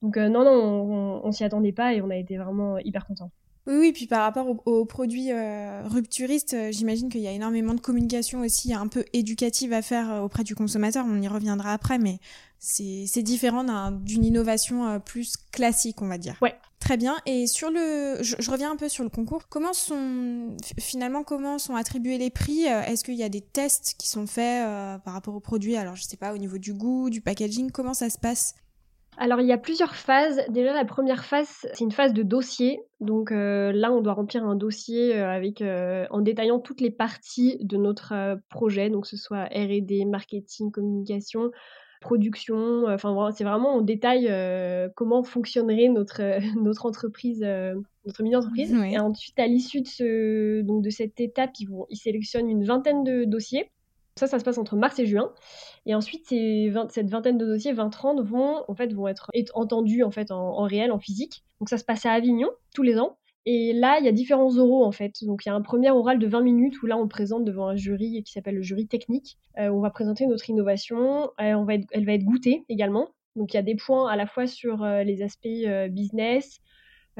Donc, 0.03 0.17
non, 0.17 0.44
non, 0.44 1.21
on, 1.25 1.32
s'y 1.32 1.44
attendait 1.44 1.73
pas 1.73 1.94
et 1.94 2.03
on 2.03 2.11
a 2.11 2.17
été 2.17 2.37
vraiment 2.37 2.79
hyper 2.79 3.06
contents. 3.06 3.31
Oui, 3.66 3.76
oui, 3.78 3.93
puis 3.93 4.06
par 4.06 4.20
rapport 4.22 4.46
aux, 4.66 4.84
produits 4.84 5.32
euh, 5.32 5.82
rupturistes, 5.87 6.52
euh, 6.52 6.70
j'imagine 6.70 7.08
qu'il 7.08 7.22
y 7.22 7.26
a 7.26 7.32
énormément 7.32 7.72
de 7.72 7.81
communication 7.81 8.40
aussi 8.40 8.75
un 8.75 8.88
peu 8.88 9.06
éducative 9.14 9.72
à 9.72 9.81
faire 9.81 10.12
euh, 10.12 10.20
auprès 10.20 10.44
du 10.44 10.55
consommateur. 10.55 11.06
On 11.08 11.22
y 11.22 11.28
reviendra 11.28 11.72
après, 11.72 11.96
mais 11.96 12.19
c'est 12.58 13.22
différent 13.22 13.90
d'une 13.90 14.25
innovation 14.25 14.99
plus 15.00 15.37
classique, 15.52 16.00
on 16.00 16.08
va 16.08 16.16
dire. 16.16 16.37
Ouais. 16.40 16.55
Très 16.78 16.96
bien. 16.99 17.16
Et 17.25 17.46
sur 17.46 17.70
le, 17.70 18.19
je, 18.20 18.50
reviens 18.50 18.70
un 18.70 18.76
peu 18.76 18.88
sur 18.88 19.05
le 19.05 19.11
concours. 19.11 19.49
Comment 19.49 19.72
sont 19.72 20.56
finalement 20.78 21.25
comment 21.25 21.58
sont 21.58 21.76
attribués 21.76 22.16
les 22.16 22.31
prix? 22.31 22.62
Est-ce 22.64 23.05
qu'il 23.05 23.16
y 23.16 23.22
a 23.22 23.28
des 23.28 23.43
tests 23.43 23.96
qui 23.99 24.08
sont 24.08 24.26
faits 24.26 24.64
par 25.05 25.12
rapport 25.12 25.34
aux 25.34 25.40
produits? 25.40 25.76
Alors 25.76 25.94
je 25.96 26.05
sais 26.05 26.16
pas 26.16 26.32
au 26.32 26.38
niveau 26.38 26.56
du 26.56 26.72
goût, 26.72 27.11
du 27.11 27.20
packaging. 27.20 27.70
Comment 27.70 27.94
ça 27.94 28.08
se 28.08 28.19
passe? 28.19 28.55
Alors 29.16 29.40
il 29.40 29.46
y 29.46 29.52
a 29.52 29.58
plusieurs 29.58 29.94
phases. 29.94 30.43
Déjà 30.49 30.72
la 30.72 30.84
première 30.84 31.25
phase, 31.25 31.49
c'est 31.72 31.84
une 31.84 31.93
phase 31.93 32.12
de 32.12 32.22
dossier. 32.22 32.81
Donc 33.00 33.32
euh, 33.32 33.72
là, 33.72 33.93
on 33.93 34.00
doit 34.00 34.14
remplir 34.14 34.44
un 34.44 34.56
dossier 34.56 35.16
euh, 35.16 35.28
avec 35.28 35.62
euh, 35.62 36.06
en 36.11 36.20
détaillant 36.20 36.58
toutes 36.58 36.81
les 36.81 36.90
parties 36.90 37.58
de 37.61 37.76
notre 37.76 38.38
projet, 38.49 38.90
donc 38.90 39.05
que 39.05 39.08
ce 39.08 39.16
soit 39.16 39.44
R&D, 39.44 40.05
marketing, 40.06 40.70
communication, 40.70 41.50
production. 42.00 42.84
Enfin 42.88 43.31
c'est 43.32 43.44
vraiment 43.44 43.76
en 43.76 43.81
détail 43.81 44.31
comment 44.96 45.22
fonctionnerait 45.22 45.88
notre 45.88 46.20
notre 46.62 46.87
entreprise, 46.87 47.40
notre 48.05 48.22
mini 48.22 48.37
entreprise. 48.37 48.75
Et 48.75 48.99
ensuite 48.99 49.38
à 49.38 49.46
l'issue 49.46 49.82
de 49.82 49.88
ce 49.88 50.62
donc 50.62 50.82
de 50.82 50.90
cette 50.90 51.20
étape, 51.20 51.50
ils 51.61 51.66
vont 51.66 51.87
ils 51.90 51.96
sélectionnent 51.96 52.50
une 52.50 52.64
vingtaine 52.64 53.05
de 53.05 53.25
dossiers. 53.25 53.71
Ça, 54.16 54.28
ça 54.28 54.38
se 54.38 54.44
passe 54.44 54.59
entre 54.59 54.76
mars 54.76 54.99
et 55.00 55.06
juin. 55.06 55.33
Et 55.87 55.94
ensuite, 55.94 56.26
ces 56.26 56.73
cette 56.90 57.11
vingtaine 57.11 57.37
de 57.37 57.47
dossiers, 57.47 57.75
20-30, 57.75 58.23
vont, 58.23 58.64
en 58.68 58.75
fait, 58.75 58.92
vont 58.92 59.09
être 59.09 59.30
entendus 59.54 60.04
en, 60.04 60.11
fait, 60.11 60.30
en, 60.30 60.62
réel, 60.62 60.92
en 60.92 61.00
physique. 61.00 61.42
Donc 61.59 61.68
ça 61.68 61.78
se 61.78 61.85
passe 61.85 62.06
à 62.06 62.12
Avignon, 62.12 62.50
tous 62.75 62.83
les 62.83 62.99
ans. 62.99 63.16
Et 63.47 63.73
là, 63.75 63.99
il 63.99 64.06
y 64.06 64.09
a 64.09 64.12
différents 64.12 64.56
oraux 64.56 64.85
en 64.85 64.92
fait. 64.92 65.23
Donc 65.23 65.44
il 65.44 65.49
y 65.49 65.52
a 65.52 65.54
un 65.54 65.61
premier 65.61 65.90
oral 65.90 66.18
de 66.18 66.26
20 66.26 66.40
minutes 66.40 66.83
où 66.83 66.87
là 66.87 66.97
on 66.97 67.09
présente 67.09 67.44
devant 67.44 67.68
un 67.68 67.76
jury 67.76 68.23
qui 68.23 68.33
s'appelle 68.33 68.54
le 68.54 68.62
jury 68.62 68.87
technique. 68.87 69.37
Euh, 69.59 69.68
on 69.68 69.80
va 69.80 69.90
présenter 69.90 70.26
notre 70.26 70.49
innovation. 70.49 71.30
Euh, 71.40 71.66
elle 71.90 72.06
va 72.06 72.12
être 72.12 72.25
goûtée 72.25 72.64
également. 72.68 73.09
Donc 73.37 73.52
il 73.52 73.56
y 73.56 73.61
a 73.61 73.62
des 73.62 73.75
points 73.75 74.09
à 74.09 74.16
la 74.16 74.26
fois 74.26 74.47
sur 74.47 74.83
euh, 74.83 75.02
les 75.02 75.23
aspects 75.23 75.49
business, 75.90 76.61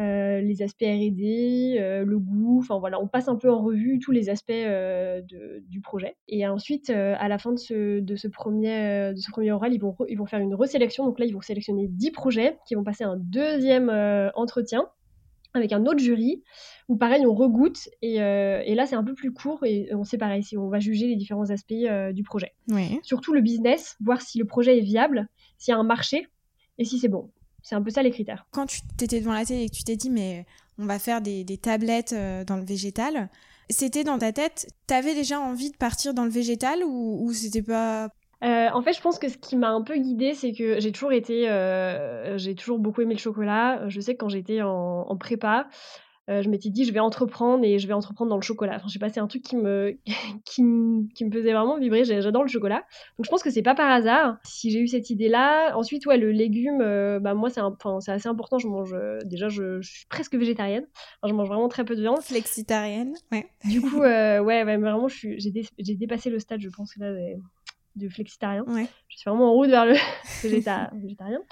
euh, 0.01 0.41
les 0.41 0.63
aspects 0.63 0.83
R&D, 0.83 1.77
euh, 1.79 2.05
le 2.05 2.19
goût, 2.19 2.59
enfin 2.59 2.79
voilà, 2.81 3.01
on 3.01 3.07
passe 3.07 3.29
un 3.29 3.37
peu 3.37 3.49
en 3.49 3.63
revue 3.63 4.01
tous 4.01 4.11
les 4.11 4.29
aspects 4.29 4.51
euh, 4.51 5.23
du 5.69 5.81
projet. 5.81 6.17
Et 6.27 6.47
ensuite, 6.49 6.91
à 6.91 7.29
la 7.29 7.39
fin 7.39 7.53
de 7.53 7.59
ce, 7.59 8.01
de 8.01 8.17
ce, 8.17 8.27
premier, 8.27 9.13
de 9.13 9.21
ce 9.21 9.31
premier 9.31 9.53
oral, 9.53 9.73
ils 9.73 9.81
vont, 9.81 9.95
ils 10.09 10.19
vont 10.19 10.27
faire 10.27 10.41
une 10.41 10.55
resélection. 10.55 11.05
Donc 11.05 11.21
là, 11.21 11.27
ils 11.27 11.35
vont 11.35 11.41
sélectionner 11.41 11.87
10 11.89 12.11
projets 12.11 12.59
qui 12.67 12.75
vont 12.75 12.83
passer 12.83 13.05
un 13.05 13.17
deuxième 13.17 13.91
entretien 14.35 14.89
avec 15.57 15.73
un 15.73 15.87
autre 15.87 16.01
jury, 16.01 16.43
où 16.89 16.97
pareil, 16.97 17.25
on 17.25 17.33
regoute, 17.33 17.89
et, 18.03 18.17
et 18.17 18.75
là, 18.75 18.87
c'est 18.87 18.97
un 18.97 19.05
peu 19.05 19.15
plus 19.15 19.33
court, 19.33 19.65
et 19.65 19.95
on 19.95 20.03
sait 20.03 20.19
pareil, 20.19 20.43
si 20.43 20.57
on 20.57 20.69
va 20.69 20.81
juger 20.81 21.07
les 21.07 21.15
différents 21.15 21.51
aspects 21.51 21.73
du 22.13 22.25
projet. 22.25 22.55
Surtout 23.05 23.33
le 23.33 23.41
business, 23.41 23.95
voir 24.01 24.21
si 24.21 24.39
le 24.39 24.47
projet 24.47 24.79
est 24.79 24.83
viable, 24.83 25.29
s'il 25.57 25.71
y 25.71 25.75
a 25.77 25.79
un 25.79 25.85
marché, 25.85 26.27
et 26.79 26.85
si 26.85 26.99
c'est 26.99 27.09
bon. 27.09 27.31
C'est 27.65 27.75
un 27.75 27.83
peu 27.83 27.91
ça 27.91 28.03
les 28.03 28.11
critères. 28.11 28.47
Quand 28.53 28.67
tu 28.67 28.81
t'étais 28.99 29.21
devant 29.21 29.33
la 29.33 29.45
télé 29.45 29.65
et 29.65 29.69
que 29.71 29.75
tu 29.75 29.85
t'es 29.85 29.97
dit, 29.97 30.11
mais 30.11 30.45
on 30.79 30.85
va 30.85 30.99
faire 30.99 31.23
des, 31.23 31.45
tablettes 31.61 32.13
euh, 32.13 32.45
dans 32.45 32.57
le 32.57 32.65
végétal, 32.65 33.31
c'était 33.71 34.05
dans 34.05 34.19
ta 34.19 34.33
tête, 34.33 34.69
t'avais 34.87 35.15
déjà 35.15 35.41
envie 35.41 35.71
de 35.71 35.77
partir 35.77 36.13
dans 36.13 36.25
le 36.25 36.31
végétal 36.31 36.85
ou, 36.85 37.33
c'était 37.33 37.63
pas? 37.63 38.11
Euh, 38.43 38.69
en 38.71 38.83
fait, 38.83 38.93
je 38.93 39.01
pense 39.01 39.19
que 39.19 39.31
ce 39.31 39.39
qui 39.39 39.57
m'a 39.57 39.71
un 39.71 39.81
peu 39.81 39.97
guidée, 39.97 40.35
c'est 40.35 40.53
que 40.53 40.79
j'ai 40.79 40.93
toujours 40.93 41.13
été. 41.13 41.49
Euh, 41.49 42.37
j'ai 42.37 42.55
toujours 42.55 42.79
beaucoup 42.79 43.01
aimé 43.01 43.15
le 43.15 43.21
chocolat. 43.21 43.89
Je 43.89 43.99
sais 43.99 44.13
que 44.13 44.19
quand 44.19 44.29
j'étais 44.29 44.61
en, 44.61 45.17
prépa, 45.17 45.67
je 46.29 46.49
m'étais 46.49 46.71
dit, 46.71 46.85
je 46.85 46.93
vais 46.93 47.01
entreprendre 47.01 47.65
et 47.65 47.79
je 47.79 47.87
vais 47.87 47.93
entreprendre 47.93 48.31
dans 48.31 48.37
le 48.37 48.43
chocolat. 48.43 48.77
Enfin, 48.77 48.87
je 48.89 48.93
sais 48.93 48.99
pas, 48.99 49.09
c'est 49.09 49.21
un 49.21 49.27
truc 49.27 49.43
qui 49.43 49.57
me, 49.57 49.99
qui, 50.45 50.63
me, 50.63 51.07
qui 51.15 51.25
me 51.25 51.31
faisait 51.31 51.53
vraiment 51.53 51.79
vibrer. 51.79 52.05
J'adore 52.05 52.43
le 52.43 52.49
chocolat. 52.49 52.85
Donc, 53.19 53.27
je 53.27 53.31
pense 53.31 53.43
que 53.43 53.51
c'est 53.51 53.63
pas 53.63 53.75
par 53.75 53.91
hasard 53.91 54.39
si 54.45 54.71
j'ai 54.71 54.81
eu 54.81 54.89
cette 54.89 55.11
idée-là. 55.11 55.77
Ensuite, 55.77 56.07
ouais, 56.07 56.19
le 56.19 56.31
légume, 56.31 56.79
bah, 57.21 57.35
moi, 57.35 57.51
c'est 57.51 58.11
assez 58.11 58.29
important. 58.29 58.59
Je 58.59 58.69
mange, 58.69 58.95
déjà, 59.25 59.49
je, 59.49 59.81
suis 59.83 60.07
presque 60.07 60.35
végétarienne. 60.35 60.87
je 61.25 61.33
mange 61.33 61.49
vraiment 61.49 61.69
très 61.69 61.85
peu 61.85 61.97
de 61.97 62.01
viande. 62.01 62.21
Flexitarienne, 62.23 63.15
ouais. 63.33 63.47
Du 63.65 63.81
coup, 63.81 63.99
ouais, 64.01 64.39
ouais, 64.39 64.65
vraiment, 64.77 65.09
j'ai 65.09 65.97
dépassé 65.97 66.31
le 66.31 66.39
stade, 66.39 66.61
je 66.61 66.69
pense, 66.69 66.97
là, 66.97 67.13
de 67.97 68.09
flexitarien. 68.09 68.65
Ouais. 68.67 68.87
Je 69.09 69.19
suis 69.19 69.29
vraiment 69.29 69.51
en 69.51 69.55
route 69.55 69.71
vers 69.71 69.87
le 69.87 69.95
végétarien. 70.43 71.43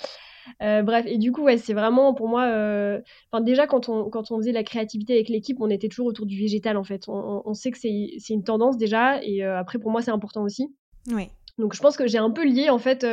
Euh, 0.63 0.83
bref, 0.83 1.05
et 1.09 1.19
du 1.19 1.33
coup, 1.33 1.43
ouais, 1.43 1.59
c'est 1.59 1.75
vraiment 1.75 2.15
pour 2.15 2.29
moi. 2.29 2.47
Euh... 2.47 3.01
Enfin, 3.31 3.43
déjà, 3.43 3.67
quand 3.67 3.89
on, 3.89 4.11
quand 4.11 4.31
on 4.31 4.39
faisait 4.39 4.53
la 4.53 4.65
créativité 4.65 5.15
avec 5.15 5.29
l'équipe, 5.29 5.59
on 5.61 5.71
était 5.71 5.89
toujours 5.89 6.07
autour 6.07 6.27
du 6.27 6.39
végétal 6.39 6.77
en 6.77 6.85
fait. 6.85 7.09
On, 7.09 7.43
on 7.45 7.55
sait 7.55 7.71
que 7.71 7.79
c'est 7.79 8.19
une 8.31 8.45
tendance 8.45 8.77
déjà, 8.77 9.23
et 9.23 9.45
euh, 9.45 9.59
après, 9.59 9.79
pour 9.79 9.91
moi, 9.91 10.03
c'est 10.03 10.11
important 10.11 10.43
aussi. 10.43 10.75
Donc, 11.59 11.75
je 11.75 11.81
pense 11.81 11.97
que 11.97 12.07
j'ai 12.07 12.19
un 12.19 12.31
peu 12.31 12.45
lié 12.45 12.71
en 12.71 12.79
fait 12.79 13.07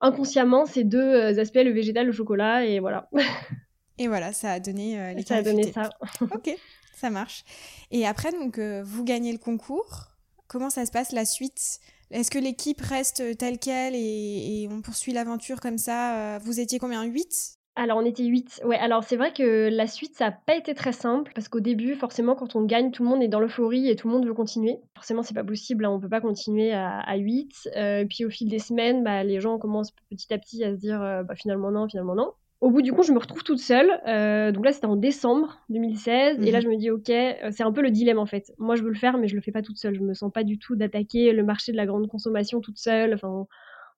inconsciemment 0.00 0.66
ces 0.66 0.84
deux 0.84 1.38
aspects, 1.38 1.56
le 1.56 1.72
végétal, 1.72 2.06
le 2.06 2.12
chocolat, 2.12 2.64
et 2.64 2.80
voilà. 2.80 3.08
et 3.98 4.08
voilà, 4.08 4.32
ça 4.32 4.52
a 4.52 4.60
donné 4.60 5.14
les 5.14 5.22
Ça 5.22 5.36
a 5.36 5.42
donné 5.42 5.72
ça. 5.72 5.90
ok, 6.20 6.56
ça 6.94 7.10
marche. 7.10 7.44
Et 7.90 8.06
après, 8.06 8.30
donc, 8.32 8.58
vous 8.58 9.04
gagnez 9.04 9.32
le 9.32 9.38
concours. 9.38 10.08
Comment 10.48 10.70
ça 10.70 10.86
se 10.86 10.92
passe 10.92 11.12
la 11.12 11.24
suite? 11.24 11.80
Est-ce 12.10 12.30
que 12.30 12.38
l'équipe 12.38 12.80
reste 12.80 13.36
telle 13.38 13.58
qu'elle 13.58 13.94
et, 13.94 14.68
on 14.70 14.80
poursuit 14.80 15.12
l'aventure 15.12 15.60
comme 15.60 15.78
ça 15.78 16.36
euh, 16.36 16.38
Vous 16.38 16.60
étiez 16.60 16.78
combien 16.78 17.02
8 17.04 17.56
alors 17.78 17.98
on 17.98 18.06
était 18.06 18.24
8. 18.24 18.62
Ouais, 18.64 18.78
alors 18.78 19.04
c'est 19.04 19.18
vrai 19.18 19.34
que 19.34 19.68
la 19.70 19.86
suite 19.86 20.14
ça 20.16 20.30
n'a 20.30 20.32
pas 20.32 20.56
été 20.56 20.72
très 20.72 20.92
simple 20.92 21.30
parce 21.34 21.50
qu'au 21.50 21.60
début 21.60 21.94
forcément 21.94 22.34
quand 22.34 22.56
on 22.56 22.64
gagne 22.64 22.90
tout 22.90 23.02
le 23.02 23.10
monde 23.10 23.22
est 23.22 23.28
dans 23.28 23.38
l'euphorie 23.38 23.90
et 23.90 23.96
tout 23.96 24.08
le 24.08 24.14
monde 24.14 24.26
veut 24.26 24.32
continuer. 24.32 24.78
Forcément 24.94 25.22
c'est 25.22 25.34
pas 25.34 25.44
possible, 25.44 25.84
hein, 25.84 25.90
on 25.90 26.00
peut 26.00 26.08
pas 26.08 26.22
continuer 26.22 26.72
à, 26.72 27.16
8. 27.16 27.68
Euh, 27.76 28.06
puis 28.08 28.24
au 28.24 28.30
fil 28.30 28.48
des 28.48 28.60
semaines, 28.60 29.04
bah, 29.04 29.24
les 29.24 29.40
gens 29.40 29.58
commencent 29.58 29.92
petit 30.08 30.32
à 30.32 30.38
petit 30.38 30.64
à 30.64 30.72
se 30.72 30.78
dire 30.78 31.02
euh, 31.02 31.22
bah, 31.22 31.34
finalement 31.36 31.70
non, 31.70 31.86
finalement 31.86 32.14
non. 32.14 32.32
Au 32.62 32.70
bout 32.70 32.80
du 32.80 32.92
compte, 32.92 33.04
je 33.04 33.12
me 33.12 33.18
retrouve 33.18 33.42
toute 33.42 33.58
seule. 33.58 33.90
Euh, 34.08 34.50
donc 34.50 34.64
là, 34.64 34.72
c'était 34.72 34.86
en 34.86 34.96
décembre 34.96 35.58
2016. 35.68 36.42
Et 36.42 36.50
là, 36.50 36.58
mhm. 36.58 36.64
je 36.64 36.68
me 36.68 36.76
dis, 36.76 36.90
OK, 36.90 37.10
euh, 37.10 37.50
c'est 37.50 37.62
un 37.62 37.72
peu 37.72 37.82
le 37.82 37.90
dilemme 37.90 38.18
en 38.18 38.24
fait. 38.24 38.52
Moi, 38.56 38.76
je 38.76 38.82
veux 38.82 38.88
le 38.88 38.96
faire, 38.96 39.18
mais 39.18 39.28
je 39.28 39.34
le 39.34 39.42
fais 39.42 39.52
pas 39.52 39.62
toute 39.62 39.76
seule. 39.76 39.94
Je 39.94 40.00
me 40.00 40.14
sens 40.14 40.32
pas 40.32 40.42
du 40.42 40.58
tout 40.58 40.74
d'attaquer 40.74 41.32
le 41.32 41.44
marché 41.44 41.72
de 41.72 41.76
la 41.76 41.84
grande 41.84 42.08
consommation 42.08 42.60
toute 42.62 42.78
seule. 42.78 43.12
Enfin, 43.12 43.46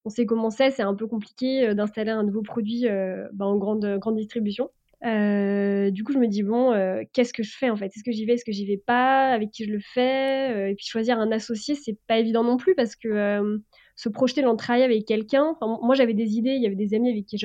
on 0.04 0.10
sait 0.10 0.26
comment 0.26 0.50
c'est. 0.50 0.70
C'est 0.70 0.82
un 0.82 0.94
peu 0.94 1.06
compliqué 1.06 1.68
euh, 1.68 1.74
d'installer 1.74 2.10
un 2.10 2.24
nouveau 2.24 2.42
produit 2.42 2.86
bah, 3.32 3.46
en 3.46 3.56
grande, 3.58 3.98
grande 4.00 4.16
distribution. 4.16 4.70
du 5.02 6.04
coup, 6.04 6.12
je 6.12 6.18
me 6.18 6.26
dis, 6.26 6.42
bon, 6.42 6.72
qu'est-ce 7.12 7.32
que 7.32 7.44
je 7.44 7.56
fais 7.56 7.70
en 7.70 7.76
fait? 7.76 7.86
Est-ce 7.86 8.02
que 8.02 8.10
j'y 8.10 8.26
vais 8.26 8.34
Est-ce 8.34 8.44
que 8.44 8.52
j'y 8.52 8.66
vais 8.66 8.82
pas? 8.84 9.30
Avec 9.30 9.52
qui 9.52 9.66
je 9.66 9.70
le 9.70 9.80
fais? 9.80 10.72
Et 10.72 10.74
puis 10.74 10.84
choisir 10.84 11.20
un 11.20 11.30
associé, 11.30 11.76
c'est 11.76 11.96
pas 12.08 12.18
évident 12.18 12.42
non 12.42 12.56
plus 12.56 12.74
parce 12.74 12.96
que 12.96 13.60
se 13.98 14.08
projeter 14.08 14.42
dans 14.42 14.52
le 14.52 14.56
travail 14.56 14.84
avec 14.84 15.06
quelqu'un. 15.06 15.56
moi, 15.60 15.96
j'avais 15.96 16.14
des 16.14 16.36
idées, 16.36 16.52
il 16.52 16.62
y 16.62 16.66
avait 16.66 16.76
des 16.76 16.94
amis 16.94 17.10
avec 17.10 17.26
qui, 17.26 17.36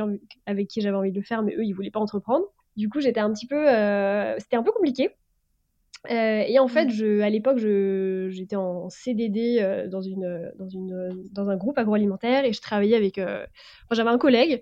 avec 0.46 0.68
qui 0.68 0.82
j'avais 0.82 0.96
envie 0.96 1.12
de 1.12 1.18
le 1.18 1.26
faire, 1.26 1.42
mais 1.42 1.56
eux, 1.56 1.66
ils 1.66 1.74
voulaient 1.74 1.90
pas 1.90 2.00
entreprendre. 2.00 2.46
Du 2.78 2.90
coup, 2.90 3.02
j'étais 3.02 3.20
un 3.20 3.34
petit 3.34 3.48
peu, 3.48 3.68
euh, 3.68 4.36
c'était 4.38 4.56
un 4.56 4.62
peu 4.62 4.72
compliqué. 4.72 5.10
Euh, 6.12 6.44
et 6.48 6.60
en 6.60 6.68
fait, 6.68 6.86
mm. 6.86 6.90
je, 6.92 7.22
à 7.22 7.30
l'époque, 7.32 7.58
j'étais 7.58 8.56
en 8.56 8.88
CDD 8.90 9.58
euh, 9.62 9.88
dans, 9.88 10.02
une, 10.02 10.52
dans, 10.60 10.70
une, 10.70 11.24
dans 11.32 11.50
un 11.50 11.58
groupe 11.58 11.80
agroalimentaire 11.80 12.46
et 12.46 12.54
je 12.54 12.62
travaillais 12.62 12.98
avec. 12.98 13.20
j'avais 13.90 14.10
un 14.12 14.20
collègue 14.20 14.62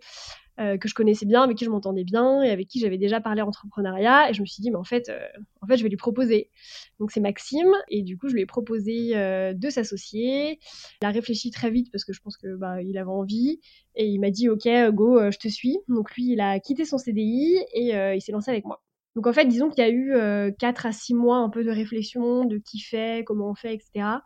euh, 0.62 0.77
que 0.77 0.88
je 0.88 0.94
connaissais 0.94 1.25
bien, 1.25 1.41
avec 1.41 1.58
qui 1.58 1.65
je 1.65 1.70
m'entendais 1.70 2.03
bien 2.03 2.44
et 2.44 2.50
avec 2.51 2.68
qui 2.68 2.80
j'avais 2.80 2.98
déjà 2.98 3.20
parlé 3.20 3.41
entrepreneuriat. 3.41 4.30
Et 4.30 4.34
je 4.34 4.41
me 4.41 4.46
suis 4.46 4.62
dit, 4.62 4.70
mais 4.70 4.77
en 4.77 4.84
fait, 4.84 5.10
euh, 5.10 5.20
en 5.62 5.68
fait 5.68 5.77
je 5.77 5.84
vais 5.84 5.89
lui 5.89 5.98
proposer. 5.98 6.51
Donc 7.00 7.12
c'est 7.12 7.20
Maxime, 7.20 7.72
et 7.89 8.03
du 8.03 8.18
coup, 8.18 8.30
je 8.30 8.34
lui 8.36 8.41
ai 8.41 8.46
proposé 8.46 9.18
euh, 9.18 9.53
de 9.53 9.70
s'associer. 9.70 10.60
Il 11.01 11.06
a 11.06 11.10
réfléchi 11.10 11.50
très 11.50 11.72
vite 11.72 11.91
parce 11.91 12.06
que 12.06 12.13
je 12.13 12.22
pense 12.22 12.38
que 12.38 12.56
bah, 12.56 12.82
il 12.82 12.98
avait 12.98 13.10
envie. 13.10 13.60
Et 13.96 14.06
il 14.06 14.20
m'a 14.20 14.30
dit, 14.30 14.50
ok, 14.50 14.68
go, 14.91 15.32
je 15.32 15.38
te 15.38 15.48
suis. 15.48 15.80
Donc 15.88 16.13
lui, 16.15 16.34
il 16.34 16.41
a 16.41 16.60
quitté 16.60 16.86
son 16.86 16.98
CDI 16.98 17.58
et 17.74 17.94
il 18.15 18.22
s'est 18.22 18.32
lancé 18.32 18.51
avec 18.51 18.65
moi. 18.65 18.82
Donc 19.15 19.27
en 19.27 19.34
fait, 19.34 19.46
disons 19.46 19.70
qu'il 19.70 19.84
y 19.84 19.88
a 19.88 19.91
eu 19.91 20.53
4 20.58 20.86
à 20.86 20.91
6 20.94 21.13
mois 21.15 21.38
un 21.38 21.50
peu 21.50 21.63
de 21.63 21.72
réflexion, 21.72 22.46
de 22.46 22.58
qui 22.58 22.80
fait, 22.80 23.25
comment 23.25 23.50
on 23.50 23.56
fait, 23.56 23.74
etc. 23.74 24.20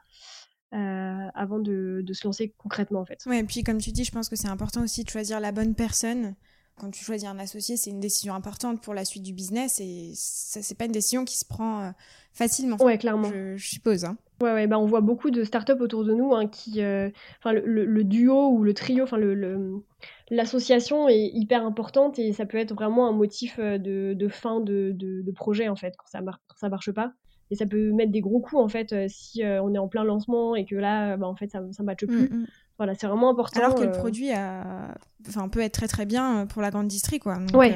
Euh, 0.75 1.27
avant 1.35 1.59
de, 1.59 2.03
se 2.11 2.27
lancer 2.27 2.53
concrètement 2.57 2.99
en 2.99 3.05
fait. 3.05 3.19
Ouais, 3.27 3.39
et 3.39 3.43
puis 3.43 3.63
comme 3.63 3.77
tu 3.77 3.91
dis, 3.91 4.03
je 4.03 4.11
pense 4.11 4.27
que 4.27 4.35
c'est 4.35 4.49
important 4.49 4.83
aussi 4.83 5.05
de 5.05 5.09
choisir 5.09 5.39
la 5.39 5.53
bonne 5.53 5.73
personne. 5.73 6.35
Quand 6.77 6.91
tu 6.91 7.05
choisis 7.05 7.29
un 7.29 7.39
associé, 7.39 7.77
c'est 7.77 7.91
une 7.91 8.01
décision 8.01 8.33
importante 8.33 8.81
pour 8.81 8.93
la 8.93 9.05
suite 9.05 9.23
du 9.23 9.31
business 9.31 9.79
et 9.79 10.11
ça 10.15 10.61
c'est 10.61 10.75
pas 10.75 10.83
une 10.83 10.91
décision 10.91 11.23
qui 11.23 11.37
se 11.37 11.45
prend 11.45 11.81
euh, 11.81 11.91
facilement. 12.33 12.75
Ouais, 12.81 12.97
clairement. 12.97 13.31
Je, 13.55 13.55
suppose. 13.65 14.03
Hein. 14.03 14.17
Ouais, 14.41 14.51
ouais, 14.51 14.67
bah 14.67 14.77
on 14.77 14.85
voit 14.85 14.99
beaucoup 14.99 15.31
de 15.31 15.45
startups 15.45 15.79
autour 15.79 16.03
de 16.03 16.13
nous 16.13 16.35
hein, 16.35 16.47
qui, 16.47 16.81
euh, 16.81 17.09
enfin 17.39 17.53
le, 17.53 18.03
duo 18.03 18.49
ou 18.49 18.63
le 18.63 18.73
trio, 18.73 19.05
enfin 19.05 19.15
le, 19.15 19.81
l'association 20.29 21.07
est 21.07 21.29
hyper 21.33 21.65
importante 21.65 22.19
et 22.19 22.33
ça 22.33 22.45
peut 22.45 22.57
être 22.57 22.73
vraiment 22.73 23.07
un 23.07 23.13
motif 23.13 23.61
de, 23.61 24.27
fin 24.29 24.59
de, 24.59 24.91
de, 24.93 25.31
projet 25.31 25.69
en 25.69 25.77
fait 25.77 25.93
quand 25.97 26.07
ça, 26.07 26.19
quand 26.19 26.57
ça 26.57 26.67
marche 26.67 26.91
pas 26.91 27.13
et 27.51 27.55
ça 27.55 27.65
peut 27.65 27.91
mettre 27.91 28.11
des 28.11 28.21
gros 28.21 28.39
coups 28.39 28.61
en 28.61 28.67
fait 28.67 28.91
euh, 28.93 29.05
si 29.09 29.43
euh, 29.43 29.61
on 29.61 29.73
est 29.73 29.77
en 29.77 29.87
plein 29.87 30.03
lancement 30.03 30.55
et 30.55 30.65
que 30.65 30.75
là 30.75 31.17
bah, 31.17 31.27
en 31.27 31.35
fait 31.35 31.51
ça 31.51 31.61
ne 31.61 31.83
matche 31.83 32.05
plus 32.05 32.29
mm, 32.29 32.37
mm. 32.37 32.47
voilà 32.77 32.95
c'est 32.95 33.07
vraiment 33.07 33.29
important 33.29 33.59
alors 33.59 33.75
que 33.75 33.83
le 33.83 33.89
euh, 33.89 33.99
produit 33.99 34.31
a... 34.31 34.95
enfin, 35.27 35.47
peut 35.49 35.59
être 35.59 35.73
très 35.73 35.87
très 35.87 36.05
bien 36.05 36.47
pour 36.47 36.61
la 36.61 36.71
grande 36.71 36.87
distrie 36.87 37.19
quoi 37.19 37.37
ouais. 37.53 37.75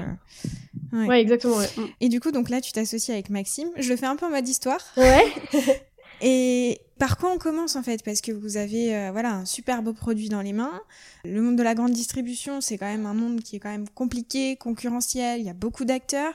ouais. 0.93 1.21
exactement 1.21 1.57
mm. 1.57 1.81
et 2.01 2.09
du 2.09 2.19
coup 2.19 2.31
donc 2.31 2.49
là 2.49 2.61
tu 2.61 2.71
t'associes 2.71 3.13
avec 3.13 3.29
Maxime 3.29 3.69
je 3.77 3.89
le 3.89 3.95
fais 3.95 4.07
un 4.07 4.15
peu 4.15 4.25
en 4.25 4.31
mode 4.31 4.47
histoire 4.47 4.81
ouais 4.97 5.23
et 6.21 6.81
par 6.97 7.17
quoi 7.17 7.31
on 7.31 7.37
commence 7.37 7.77
en 7.77 7.83
fait? 7.83 8.03
Parce 8.03 8.19
que 8.19 8.33
vous 8.33 8.57
avez 8.57 9.09
voilà 9.13 9.31
un 9.31 9.45
super 9.45 9.81
beau 9.81 9.93
produit 9.93 10.27
dans 10.27 10.41
les 10.41 10.51
mains. 10.51 10.81
Le 11.23 11.41
monde 11.41 11.55
de 11.55 11.63
la 11.63 11.73
grande 11.73 11.93
distribution, 11.93 12.59
c'est 12.59 12.77
quand 12.77 12.87
même 12.87 13.05
un 13.05 13.13
monde 13.13 13.39
qui 13.39 13.55
est 13.55 13.59
quand 13.59 13.69
même 13.69 13.87
compliqué, 13.87 14.57
concurrentiel. 14.57 15.39
Il 15.39 15.45
y 15.45 15.49
a 15.49 15.53
beaucoup 15.53 15.85
d'acteurs. 15.85 16.33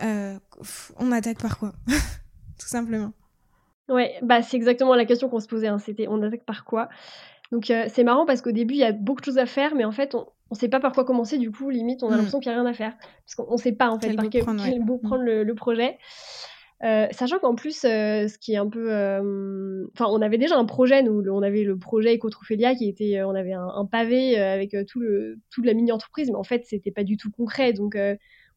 on 0.00 1.12
attaque 1.12 1.38
par 1.42 1.58
quoi? 1.58 1.74
tout 2.60 2.68
simplement. 2.68 3.12
Ouais, 3.88 4.14
bah 4.22 4.42
c'est 4.42 4.56
exactement 4.56 4.94
la 4.94 5.04
question 5.04 5.28
qu'on 5.28 5.40
se 5.40 5.48
posait. 5.48 5.66
Hein. 5.66 5.78
C'était 5.78 6.06
on 6.08 6.22
attaque 6.22 6.44
par 6.44 6.64
quoi? 6.64 6.88
Donc 7.50 7.70
euh, 7.70 7.86
c'est 7.88 8.04
marrant 8.04 8.24
parce 8.24 8.42
qu'au 8.42 8.52
début 8.52 8.74
il 8.74 8.80
y 8.80 8.84
a 8.84 8.92
beaucoup 8.92 9.20
de 9.20 9.24
choses 9.24 9.38
à 9.38 9.46
faire, 9.46 9.74
mais 9.74 9.84
en 9.84 9.90
fait 9.90 10.14
on 10.14 10.26
ne 10.52 10.56
sait 10.56 10.68
pas 10.68 10.78
par 10.78 10.92
quoi 10.92 11.04
commencer. 11.04 11.38
Du 11.38 11.50
coup, 11.50 11.70
limite, 11.70 12.02
on 12.02 12.08
a 12.08 12.10
mm. 12.10 12.16
l'impression 12.16 12.38
qu'il 12.38 12.52
n'y 12.52 12.58
a 12.58 12.60
rien 12.60 12.70
à 12.70 12.74
faire 12.74 12.96
parce 13.24 13.34
qu'on 13.34 13.52
ne 13.52 13.58
sait 13.58 13.72
pas 13.72 13.90
en 13.90 13.98
fait 13.98 14.14
par 14.14 14.28
quel 14.30 14.44
bout 14.84 14.98
prendre, 14.98 15.24
mm. 15.24 15.42
le, 15.42 15.54
projet. 15.54 15.98
Euh, 16.82 17.08
sachant 17.10 17.38
qu'en 17.38 17.54
plus, 17.54 17.84
euh, 17.84 18.26
ce 18.26 18.38
qui 18.38 18.54
est 18.54 18.56
un 18.56 18.68
peu, 18.68 18.88
enfin, 19.94 20.06
on 20.08 20.22
avait 20.22 20.38
déjà 20.38 20.56
un 20.56 20.64
projet, 20.64 21.02
nous, 21.02 21.22
on 21.28 21.42
avait 21.42 21.62
le 21.62 21.76
projet 21.76 22.14
Ecotrophelia 22.14 22.74
qui 22.74 22.88
était, 22.88 23.22
on 23.22 23.34
avait 23.34 23.52
un, 23.52 23.84
pavé 23.90 24.38
avec 24.38 24.76
tout 24.86 25.00
le, 25.00 25.38
toute 25.50 25.66
la 25.66 25.74
mini 25.74 25.90
entreprise, 25.92 26.30
mais 26.30 26.38
en 26.38 26.44
fait, 26.44 26.64
c'était 26.64 26.92
pas 26.92 27.04
du 27.04 27.16
tout 27.16 27.30
concret. 27.30 27.72
Donc, 27.72 27.96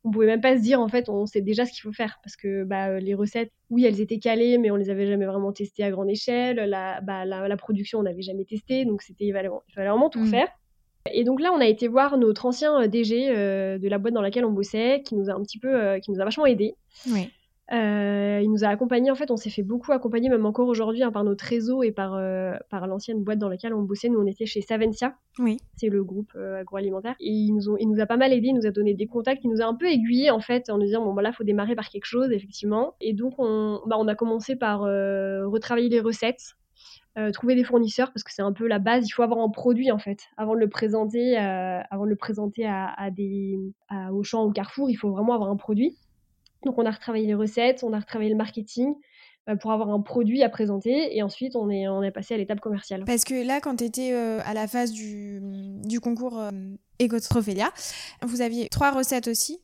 on 0.04 0.12
pouvait 0.12 0.26
même 0.26 0.42
pas 0.42 0.58
se 0.58 0.62
dire 0.62 0.82
en 0.82 0.88
fait 0.88 1.08
on 1.10 1.26
sait 1.26 1.42
déjà 1.42 1.66
ce 1.66 1.72
qu'il 1.72 1.82
faut 1.82 1.94
faire. 1.94 2.20
Parce 2.24 2.36
que 2.36 2.64
bah, 2.64 3.00
les 3.00 3.14
recettes 3.14 3.52
oui 3.70 3.86
elles 3.86 4.02
étaient 4.02 4.20
calées 4.20 4.58
mais 4.58 4.72
on 4.72 4.76
les 4.76 4.90
avait 4.90 5.08
jamais 5.08 5.26
vraiment 5.26 5.52
testées 5.52 5.84
à 5.84 5.92
grande 5.92 6.10
échelle. 6.10 6.58
La, 6.58 7.02
bah, 7.02 7.26
la, 7.26 7.58
production 7.58 8.00
on 8.00 8.04
n'avait 8.04 8.22
jamais 8.22 8.46
testé. 8.46 8.86
Donc 8.86 9.02
c'était 9.02 9.26
il 9.26 9.34
fallait 9.34 9.50
vraiment 9.76 10.10
tout 10.10 10.22
mm. 10.22 10.28
faire. 10.28 10.48
Et 11.12 11.24
donc 11.24 11.42
là 11.42 11.52
on 11.54 11.60
a 11.60 11.66
été 11.66 11.88
voir 11.88 12.18
notre 12.18 12.46
ancien 12.46 12.82
euh, 12.82 12.88
DG 12.88 13.30
euh, 13.30 13.78
de 13.78 13.88
la 13.88 13.98
boîte 13.98 14.14
dans 14.14 14.22
laquelle 14.22 14.46
on 14.46 14.52
bossait 14.52 15.02
qui 15.06 15.16
nous 15.16 15.30
a 15.30 15.34
un 15.34 15.42
petit 15.42 15.60
peu 15.60 15.74
euh, 15.74 16.00
qui 16.00 16.12
nous 16.12 16.22
a 16.22 16.24
vachement 16.24 16.46
aidé 16.46 16.76
oui. 17.08 17.30
Euh, 17.72 18.42
il 18.44 18.52
nous 18.52 18.66
a 18.66 18.68
accompagnés, 18.68 19.10
en 19.10 19.16
fait, 19.16 19.32
on 19.32 19.38
s'est 19.38 19.50
fait 19.50 19.64
beaucoup 19.64 19.94
accompagner, 19.94 20.30
même 20.30 20.46
encore 20.46 20.68
aujourd'hui, 20.68 21.02
hein, 21.02 21.12
par 21.12 21.24
notre 21.24 21.46
réseau 21.46 21.82
et 21.82 21.92
par, 21.92 22.16
euh, 22.16 22.56
par 22.70 22.88
l'ancienne 22.88 23.24
boîte 23.24 23.40
dans 23.40 23.48
laquelle 23.48 23.74
on 23.74 23.84
bossait. 23.84 24.10
Nous, 24.10 24.20
on 24.20 24.26
était 24.26 24.46
chez 24.46 24.62
Savencia, 24.62 25.16
oui. 25.40 25.58
c'est 25.78 25.90
le 25.90 26.04
groupe 26.04 26.32
euh, 26.36 26.60
agroalimentaire. 26.60 27.16
Et 27.20 27.30
il 27.30 27.54
nous, 27.54 27.70
ont, 27.70 27.78
il 27.78 27.88
nous 27.88 28.02
a 28.02 28.06
pas 28.06 28.18
mal 28.18 28.34
aidé, 28.34 28.48
il 28.48 28.56
nous 28.56 28.68
a 28.68 28.72
donné 28.72 28.94
des 28.94 29.08
contacts, 29.08 29.44
il 29.44 29.50
nous 29.50 29.62
a 29.62 29.66
un 29.66 29.76
peu 29.76 29.88
aiguillé, 29.88 30.30
en 30.30 30.42
fait, 30.42 30.70
en 30.70 30.78
nous 30.78 30.86
disant, 30.86 31.04
bon, 31.04 31.14
voilà, 31.14 31.30
bah, 31.30 31.36
faut 31.38 31.44
démarrer 31.46 31.76
par 31.76 31.90
quelque 31.90 32.06
chose, 32.06 32.32
effectivement. 32.32 32.96
Et 33.00 33.14
donc, 33.14 33.36
on, 33.38 33.82
bah, 33.88 33.96
on 33.98 34.08
a 34.08 34.16
commencé 34.16 34.56
par 34.56 34.82
retravailler 34.82 35.90
les 35.90 36.02
recettes. 36.02 36.56
trouver 37.32 37.56
des 37.56 37.64
fournisseurs 37.64 38.12
parce 38.12 38.24
que 38.24 38.34
c'est 38.34 38.42
un 38.42 38.52
peu 38.52 38.68
la 38.68 38.80
base. 38.80 39.08
Il 39.08 39.12
faut 39.12 39.24
avoir 39.24 39.40
un 39.40 39.50
produit 39.50 39.92
en 39.92 40.00
fait 40.00 40.20
avant 40.36 40.54
de 40.54 40.60
le 40.60 40.68
présenter, 40.68 41.38
avant 41.38 42.04
de 42.04 42.10
le 42.10 42.16
présenter 42.16 42.66
à, 42.66 42.94
à 42.98 43.10
des 43.10 43.58
à 43.88 44.12
Auchan 44.14 44.46
ou 44.46 44.52
Carrefour. 44.52 44.90
Il 44.90 44.96
faut 44.96 45.12
vraiment 45.12 45.34
avoir 45.34 45.50
un 45.50 45.56
produit. 45.56 45.96
Donc 46.66 46.78
on 46.78 46.86
a 46.86 46.92
retravaillé 46.92 47.28
les 47.28 47.34
recettes, 47.34 47.84
on 47.84 47.94
a 47.94 48.00
retravaillé 48.00 48.32
le 48.32 48.38
marketing 48.38 48.96
euh, 49.50 49.56
pour 49.56 49.72
avoir 49.72 49.90
un 49.90 50.00
produit 50.00 50.42
à 50.42 50.50
présenter 50.50 51.16
et 51.16 51.22
ensuite 51.22 51.56
on 51.56 51.70
est, 51.70 51.88
on 51.88 52.02
est 52.02 52.12
passé 52.12 52.34
à 52.34 52.38
l'étape 52.38 52.62
commerciale. 52.62 53.04
Parce 53.06 53.26
que 53.26 53.46
là, 53.46 53.60
quand 53.60 53.78
tu 53.78 53.84
étais 53.84 54.14
euh, 54.14 54.40
à 54.46 54.54
la 54.54 54.68
phase 54.68 54.92
du, 54.92 55.40
du 55.84 56.00
concours 56.00 56.40
euh, 56.40 56.50
vous 58.22 58.42
aviez 58.42 58.70
trois 58.70 58.92
recettes 58.92 59.28
aussi? 59.28 59.60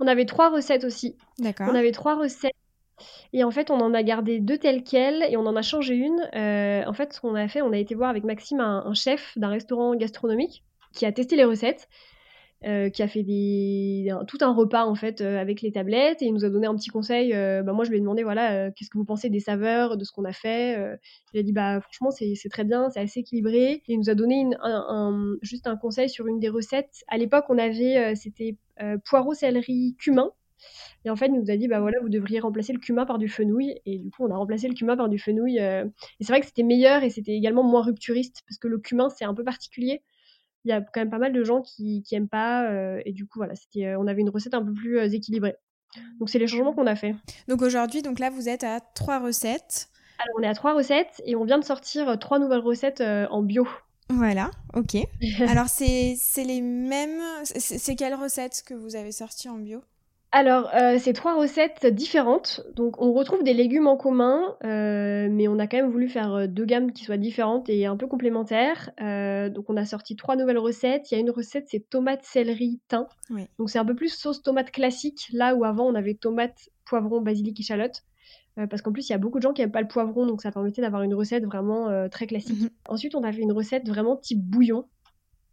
On 0.00 0.06
avait 0.06 0.24
trois 0.24 0.48
recettes 0.48 0.84
aussi. 0.84 1.16
D'accord. 1.38 1.68
On 1.70 1.74
avait 1.74 1.92
trois 1.92 2.16
recettes. 2.16 2.54
Et 3.34 3.44
en 3.44 3.50
fait, 3.50 3.70
on 3.70 3.78
en 3.80 3.92
a 3.92 4.02
gardé 4.02 4.40
deux 4.40 4.56
telles 4.56 4.82
quelles 4.82 5.22
et 5.28 5.36
on 5.36 5.44
en 5.44 5.54
a 5.54 5.62
changé 5.62 5.94
une. 5.94 6.20
en 6.32 6.92
fait, 6.94 7.12
ce 7.12 7.20
qu'on 7.20 7.34
a 7.34 7.46
fait, 7.48 7.60
on 7.60 7.72
a 7.72 7.76
été 7.76 7.94
voir 7.94 8.08
avec 8.08 8.24
Maxime 8.24 8.60
un 8.60 8.94
chef 8.94 9.36
d'un 9.36 9.48
restaurant 9.48 9.94
gastronomique 9.94 10.64
qui 10.94 11.04
a 11.04 11.12
testé 11.12 11.36
les 11.36 11.44
recettes 11.44 11.88
euh, 12.64 12.90
qui 12.90 13.04
a 13.04 13.08
fait 13.08 13.24
tout 14.26 14.38
un 14.40 14.52
repas 14.52 14.84
en 14.84 14.96
fait 14.96 15.20
euh, 15.20 15.38
avec 15.40 15.62
les 15.62 15.70
tablettes 15.70 16.22
et 16.22 16.24
il 16.24 16.34
nous 16.34 16.44
a 16.44 16.50
donné 16.50 16.66
un 16.66 16.74
petit 16.74 16.90
conseil. 16.90 17.32
Euh, 17.32 17.62
bah, 17.62 17.72
moi, 17.72 17.84
je 17.84 17.90
lui 17.90 17.98
ai 17.98 18.00
demandé 18.00 18.24
voilà, 18.24 18.72
qu'est-ce 18.72 18.90
que 18.90 18.98
vous 18.98 19.04
pensez 19.04 19.30
des 19.30 19.38
saveurs, 19.38 19.96
de 19.96 20.02
ce 20.02 20.10
qu'on 20.10 20.24
a 20.24 20.32
fait. 20.32 20.76
il 21.32 21.38
a 21.38 21.42
dit 21.44 21.52
bah 21.52 21.80
franchement 21.80 22.10
c'est 22.10 22.48
très 22.50 22.64
bien, 22.64 22.90
c'est 22.90 22.98
assez 22.98 23.20
équilibré. 23.20 23.84
Il 23.86 23.98
nous 23.98 24.10
a 24.10 24.16
donné 24.16 24.44
juste 25.40 25.68
un 25.68 25.76
conseil 25.76 26.10
sur 26.10 26.26
une 26.26 26.40
des 26.40 26.48
recettes. 26.48 27.04
À 27.06 27.16
l'époque, 27.16 27.44
on 27.48 27.58
avait 27.58 28.16
c'était 28.16 28.56
poireau, 29.04 29.34
céleri, 29.34 29.94
cumin. 29.96 30.32
Et 31.04 31.10
en 31.10 31.16
fait, 31.16 31.26
il 31.26 31.34
nous 31.34 31.52
a 31.52 31.56
dit, 31.56 31.68
bah 31.68 31.78
voilà, 31.78 32.00
vous 32.00 32.08
devriez 32.08 32.40
remplacer 32.40 32.72
le 32.72 32.80
cumin 32.80 33.06
par 33.06 33.18
du 33.18 33.28
fenouil. 33.28 33.80
Et 33.86 33.98
du 33.98 34.10
coup, 34.10 34.24
on 34.26 34.32
a 34.32 34.36
remplacé 34.36 34.66
le 34.66 34.74
cumin 34.74 34.96
par 34.96 35.08
du 35.08 35.20
fenouil. 35.20 35.58
et 35.58 35.84
c'est 36.20 36.32
vrai 36.32 36.40
que 36.40 36.46
c'était 36.46 36.64
meilleur 36.64 37.04
et 37.04 37.10
c'était 37.10 37.34
également 37.34 37.62
moins 37.62 37.82
rupturiste 37.82 38.42
parce 38.48 38.58
que 38.58 38.66
le 38.66 38.78
cumin, 38.78 39.10
c'est 39.10 39.24
un 39.24 39.34
peu 39.34 39.44
particulier 39.44 40.02
il 40.68 40.72
y 40.72 40.74
a 40.74 40.82
quand 40.82 41.00
même 41.00 41.10
pas 41.10 41.18
mal 41.18 41.32
de 41.32 41.42
gens 41.44 41.62
qui, 41.62 42.02
qui 42.02 42.14
aiment 42.14 42.28
pas. 42.28 42.70
Euh, 42.70 43.00
et 43.06 43.12
du 43.12 43.26
coup, 43.26 43.38
voilà, 43.38 43.54
c'était, 43.54 43.86
euh, 43.86 43.98
on 43.98 44.06
avait 44.06 44.20
une 44.20 44.28
recette 44.28 44.52
un 44.52 44.62
peu 44.62 44.74
plus 44.74 44.98
euh, 44.98 45.08
équilibrée. 45.08 45.56
Donc, 46.20 46.28
c'est 46.28 46.38
les 46.38 46.46
changements 46.46 46.74
qu'on 46.74 46.86
a 46.86 46.94
fait. 46.94 47.14
Donc, 47.48 47.62
aujourd'hui, 47.62 48.02
donc 48.02 48.18
là, 48.18 48.28
vous 48.28 48.50
êtes 48.50 48.64
à 48.64 48.80
trois 48.80 49.18
recettes. 49.18 49.88
Alors, 50.18 50.36
on 50.38 50.42
est 50.42 50.46
à 50.46 50.54
trois 50.54 50.74
recettes 50.74 51.22
et 51.24 51.36
on 51.36 51.44
vient 51.44 51.58
de 51.58 51.64
sortir 51.64 52.18
trois 52.18 52.38
nouvelles 52.38 52.60
recettes 52.60 53.00
en 53.00 53.42
bio. 53.42 53.66
Voilà, 54.10 54.50
ok. 54.74 54.96
Alors, 55.48 55.68
c'est, 55.68 56.14
c'est 56.18 56.44
les 56.44 56.60
mêmes. 56.60 57.20
C'est, 57.44 57.96
quelles 57.96 58.14
recettes 58.14 58.62
que 58.66 58.74
vous 58.74 58.96
avez 58.96 59.12
sorties 59.12 59.48
en 59.48 59.58
bio? 59.58 59.80
Alors, 60.30 60.68
euh, 60.74 60.98
c'est 60.98 61.14
trois 61.14 61.38
recettes 61.38 61.86
différentes. 61.86 62.60
Donc, 62.74 63.00
on 63.00 63.14
retrouve 63.14 63.42
des 63.42 63.54
légumes 63.54 63.86
en 63.86 63.96
commun, 63.96 64.56
euh, 64.62 65.26
mais 65.30 65.48
on 65.48 65.58
a 65.58 65.66
quand 65.66 65.78
même 65.78 65.90
voulu 65.90 66.08
faire 66.08 66.34
euh, 66.34 66.46
deux 66.46 66.66
gammes 66.66 66.92
qui 66.92 67.04
soient 67.04 67.16
différentes 67.16 67.70
et 67.70 67.86
un 67.86 67.96
peu 67.96 68.06
complémentaires. 68.06 68.90
donc, 68.98 69.70
on 69.70 69.76
a 69.76 69.86
sorti 69.86 70.16
trois 70.16 70.36
nouvelles 70.36 70.58
recettes. 70.58 71.10
Il 71.10 71.14
y 71.14 71.16
a 71.16 71.20
une 71.20 71.30
recette, 71.30 71.68
c'est 71.68 71.88
tomate, 71.88 72.24
céleri, 72.24 72.78
thym. 72.88 73.06
Donc, 73.58 73.70
c'est 73.70 73.78
un 73.78 73.86
peu 73.86 73.94
plus 73.94 74.10
sauce 74.10 74.42
tomate 74.42 74.70
classique, 74.70 75.28
là 75.32 75.54
où 75.54 75.64
avant 75.64 75.86
on 75.86 75.94
avait 75.94 76.14
tomate, 76.14 76.68
poivron, 76.84 77.22
basilic, 77.22 77.58
échalote. 77.58 78.04
parce 78.68 78.82
qu'en 78.82 78.92
plus, 78.92 79.08
il 79.08 79.12
y 79.12 79.14
a 79.14 79.18
beaucoup 79.18 79.38
de 79.38 79.44
gens 79.44 79.54
qui 79.54 79.62
n'aiment 79.62 79.72
pas 79.72 79.80
le 79.80 79.88
poivron, 79.88 80.26
donc 80.26 80.42
ça 80.42 80.52
permettait 80.52 80.82
d'avoir 80.82 81.02
une 81.02 81.14
recette 81.14 81.44
vraiment 81.44 82.08
très 82.10 82.26
classique. 82.26 82.60
Mhm. 82.60 82.70
Ensuite, 82.88 83.14
on 83.14 83.22
a 83.22 83.32
fait 83.32 83.40
une 83.40 83.52
recette 83.52 83.88
vraiment 83.88 84.16
type 84.16 84.42
bouillon, 84.42 84.84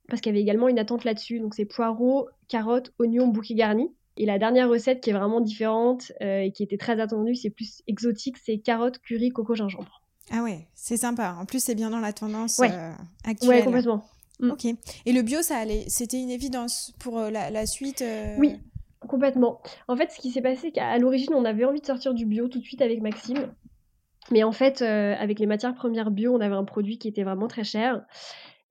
parce 0.09 0.19
qu'il 0.19 0.31
y 0.31 0.35
avait 0.35 0.41
également 0.41 0.67
une 0.67 0.79
attente 0.79 1.05
là-dessus. 1.05 1.39
Donc, 1.39 1.55
c'est 1.55 1.65
poireaux, 1.65 2.27
carottes, 2.49 2.91
oignons, 2.99 3.27
bouquet 3.27 3.55
garni. 3.55 3.89
Et 4.17 4.25
la 4.25 4.39
dernière 4.39 4.69
recette 4.69 5.01
qui 5.01 5.09
est 5.09 5.13
vraiment 5.13 5.41
différente 5.41 6.11
euh, 6.21 6.41
et 6.41 6.51
qui 6.51 6.63
était 6.63 6.77
très 6.77 6.99
attendue, 6.99 7.35
c'est 7.35 7.49
plus 7.49 7.81
exotique, 7.87 8.37
c'est 8.37 8.57
carottes, 8.59 8.99
curry, 8.99 9.29
coco, 9.29 9.55
gingembre. 9.55 10.01
Ah 10.31 10.41
ouais, 10.41 10.67
c'est 10.73 10.97
sympa. 10.97 11.35
En 11.39 11.45
plus, 11.45 11.63
c'est 11.63 11.75
bien 11.75 11.89
dans 11.89 11.99
la 11.99 12.13
tendance 12.13 12.57
ouais. 12.59 12.71
Euh, 12.71 12.91
actuelle. 13.25 13.49
Ouais, 13.49 13.63
complètement. 13.63 14.05
Mm. 14.39 14.51
Ok. 14.51 14.65
Et 15.05 15.13
le 15.13 15.21
bio, 15.21 15.41
ça 15.41 15.57
allait, 15.57 15.85
c'était 15.87 16.19
une 16.19 16.29
évidence 16.29 16.93
pour 16.99 17.19
euh, 17.19 17.29
la, 17.29 17.65
suite. 17.65 18.03
Oui, 18.37 18.55
complètement. 19.01 19.61
En 19.87 19.97
fait, 19.97 20.11
ce 20.11 20.19
qui 20.19 20.31
s'est 20.31 20.41
passé, 20.41 20.59
c'est 20.61 20.71
qu'à 20.71 20.97
l'origine, 20.97 21.33
on 21.33 21.45
avait 21.45 21.65
envie 21.65 21.81
de 21.81 21.85
sortir 21.85 22.13
du 22.13 22.25
bio 22.25 22.47
tout 22.47 22.59
de 22.59 22.63
suite 22.63 22.81
avec 22.81 23.01
Maxime. 23.01 23.53
Mais 24.31 24.43
en 24.43 24.51
fait, 24.51 24.81
avec 24.81 25.39
les 25.39 25.45
matières 25.45 25.75
premières 25.75 26.09
bio, 26.09 26.33
on 26.33 26.39
avait 26.39 26.55
un 26.55 26.63
produit 26.63 26.97
qui 26.97 27.07
était 27.07 27.23
vraiment 27.23 27.47
très 27.47 27.63
cher. 27.63 28.03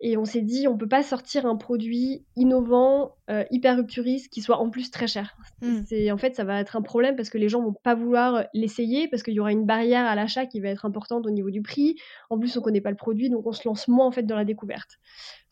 Et 0.06 0.18
on 0.18 0.26
s'est 0.26 0.42
dit, 0.42 0.68
on 0.68 0.76
peut 0.76 0.86
pas 0.86 1.02
sortir 1.02 1.46
un 1.46 1.56
produit 1.56 2.26
innovant, 2.36 3.16
euh, 3.30 3.42
hyper 3.50 3.78
rupturiste, 3.78 4.30
qui 4.30 4.42
soit 4.42 4.58
en 4.58 4.68
plus 4.68 4.90
très 4.90 5.06
cher. 5.06 5.34
Hmm. 5.62 5.80
C'est 5.86 6.10
en 6.10 6.18
fait, 6.18 6.36
ça 6.36 6.44
va 6.44 6.60
être 6.60 6.76
un 6.76 6.82
problème 6.82 7.16
parce 7.16 7.30
que 7.30 7.38
les 7.38 7.48
gens 7.48 7.62
vont 7.62 7.72
pas 7.72 7.94
vouloir 7.94 8.44
l'essayer 8.52 9.08
parce 9.08 9.22
qu'il 9.22 9.32
y 9.32 9.40
aura 9.40 9.50
une 9.50 9.64
barrière 9.64 10.04
à 10.04 10.14
l'achat 10.14 10.44
qui 10.44 10.60
va 10.60 10.68
être 10.68 10.84
importante 10.84 11.26
au 11.26 11.30
niveau 11.30 11.48
du 11.48 11.62
prix. 11.62 11.96
En 12.28 12.38
plus, 12.38 12.54
on 12.58 12.60
connaît 12.60 12.82
pas 12.82 12.90
le 12.90 12.98
produit, 12.98 13.30
donc 13.30 13.46
on 13.46 13.52
se 13.52 13.66
lance 13.66 13.88
moins 13.88 14.06
en 14.06 14.10
fait 14.10 14.24
dans 14.24 14.36
la 14.36 14.44
découverte. 14.44 14.98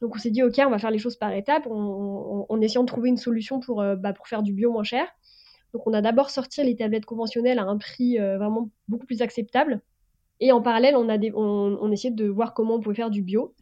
Donc 0.03 0.15
on 0.15 0.19
s'est 0.19 0.31
dit, 0.31 0.43
ok, 0.43 0.61
on 0.67 0.71
va 0.71 0.79
faire 0.79 0.91
les 0.91 0.99
choses 0.99 1.17
par 1.17 1.33
étapes, 1.33 1.67
en 1.67 2.61
essayant 2.61 2.83
de 2.83 2.89
trouver 2.89 3.09
une 3.09 3.17
solution 3.17 3.59
pour, 3.59 3.81
euh, 3.81 3.97
bah, 3.97 4.13
pour 4.13 4.29
faire 4.29 4.43
du 4.43 4.53
bio 4.53 4.71
moins 4.71 4.85
cher. 4.85 5.07
Donc 5.73 5.87
on 5.87 5.95
a 5.95 6.03
d'abord 6.03 6.29
sorti 6.29 6.63
les 6.63 6.77
tablettes 6.77 7.07
conventionnelles 7.07 7.59
à 7.59 7.65
un 7.65 7.79
prix 7.79 8.19
euh, 8.19 8.37
vraiment 8.37 8.69
beaucoup 8.87 9.07
plus 9.07 9.23
acceptable. 9.23 9.81
Et 10.41 10.53
en 10.53 10.61
parallèle, 10.61 10.95
on 10.95 11.09
a 11.09 11.17
on, 11.35 11.79
on 11.81 11.91
essayait 11.91 12.13
de 12.13 12.29
voir 12.29 12.53
comment 12.53 12.75
on 12.75 12.81
pouvait 12.81 12.97
faire 12.97 13.09
du 13.09 13.23
bio. 13.23 13.55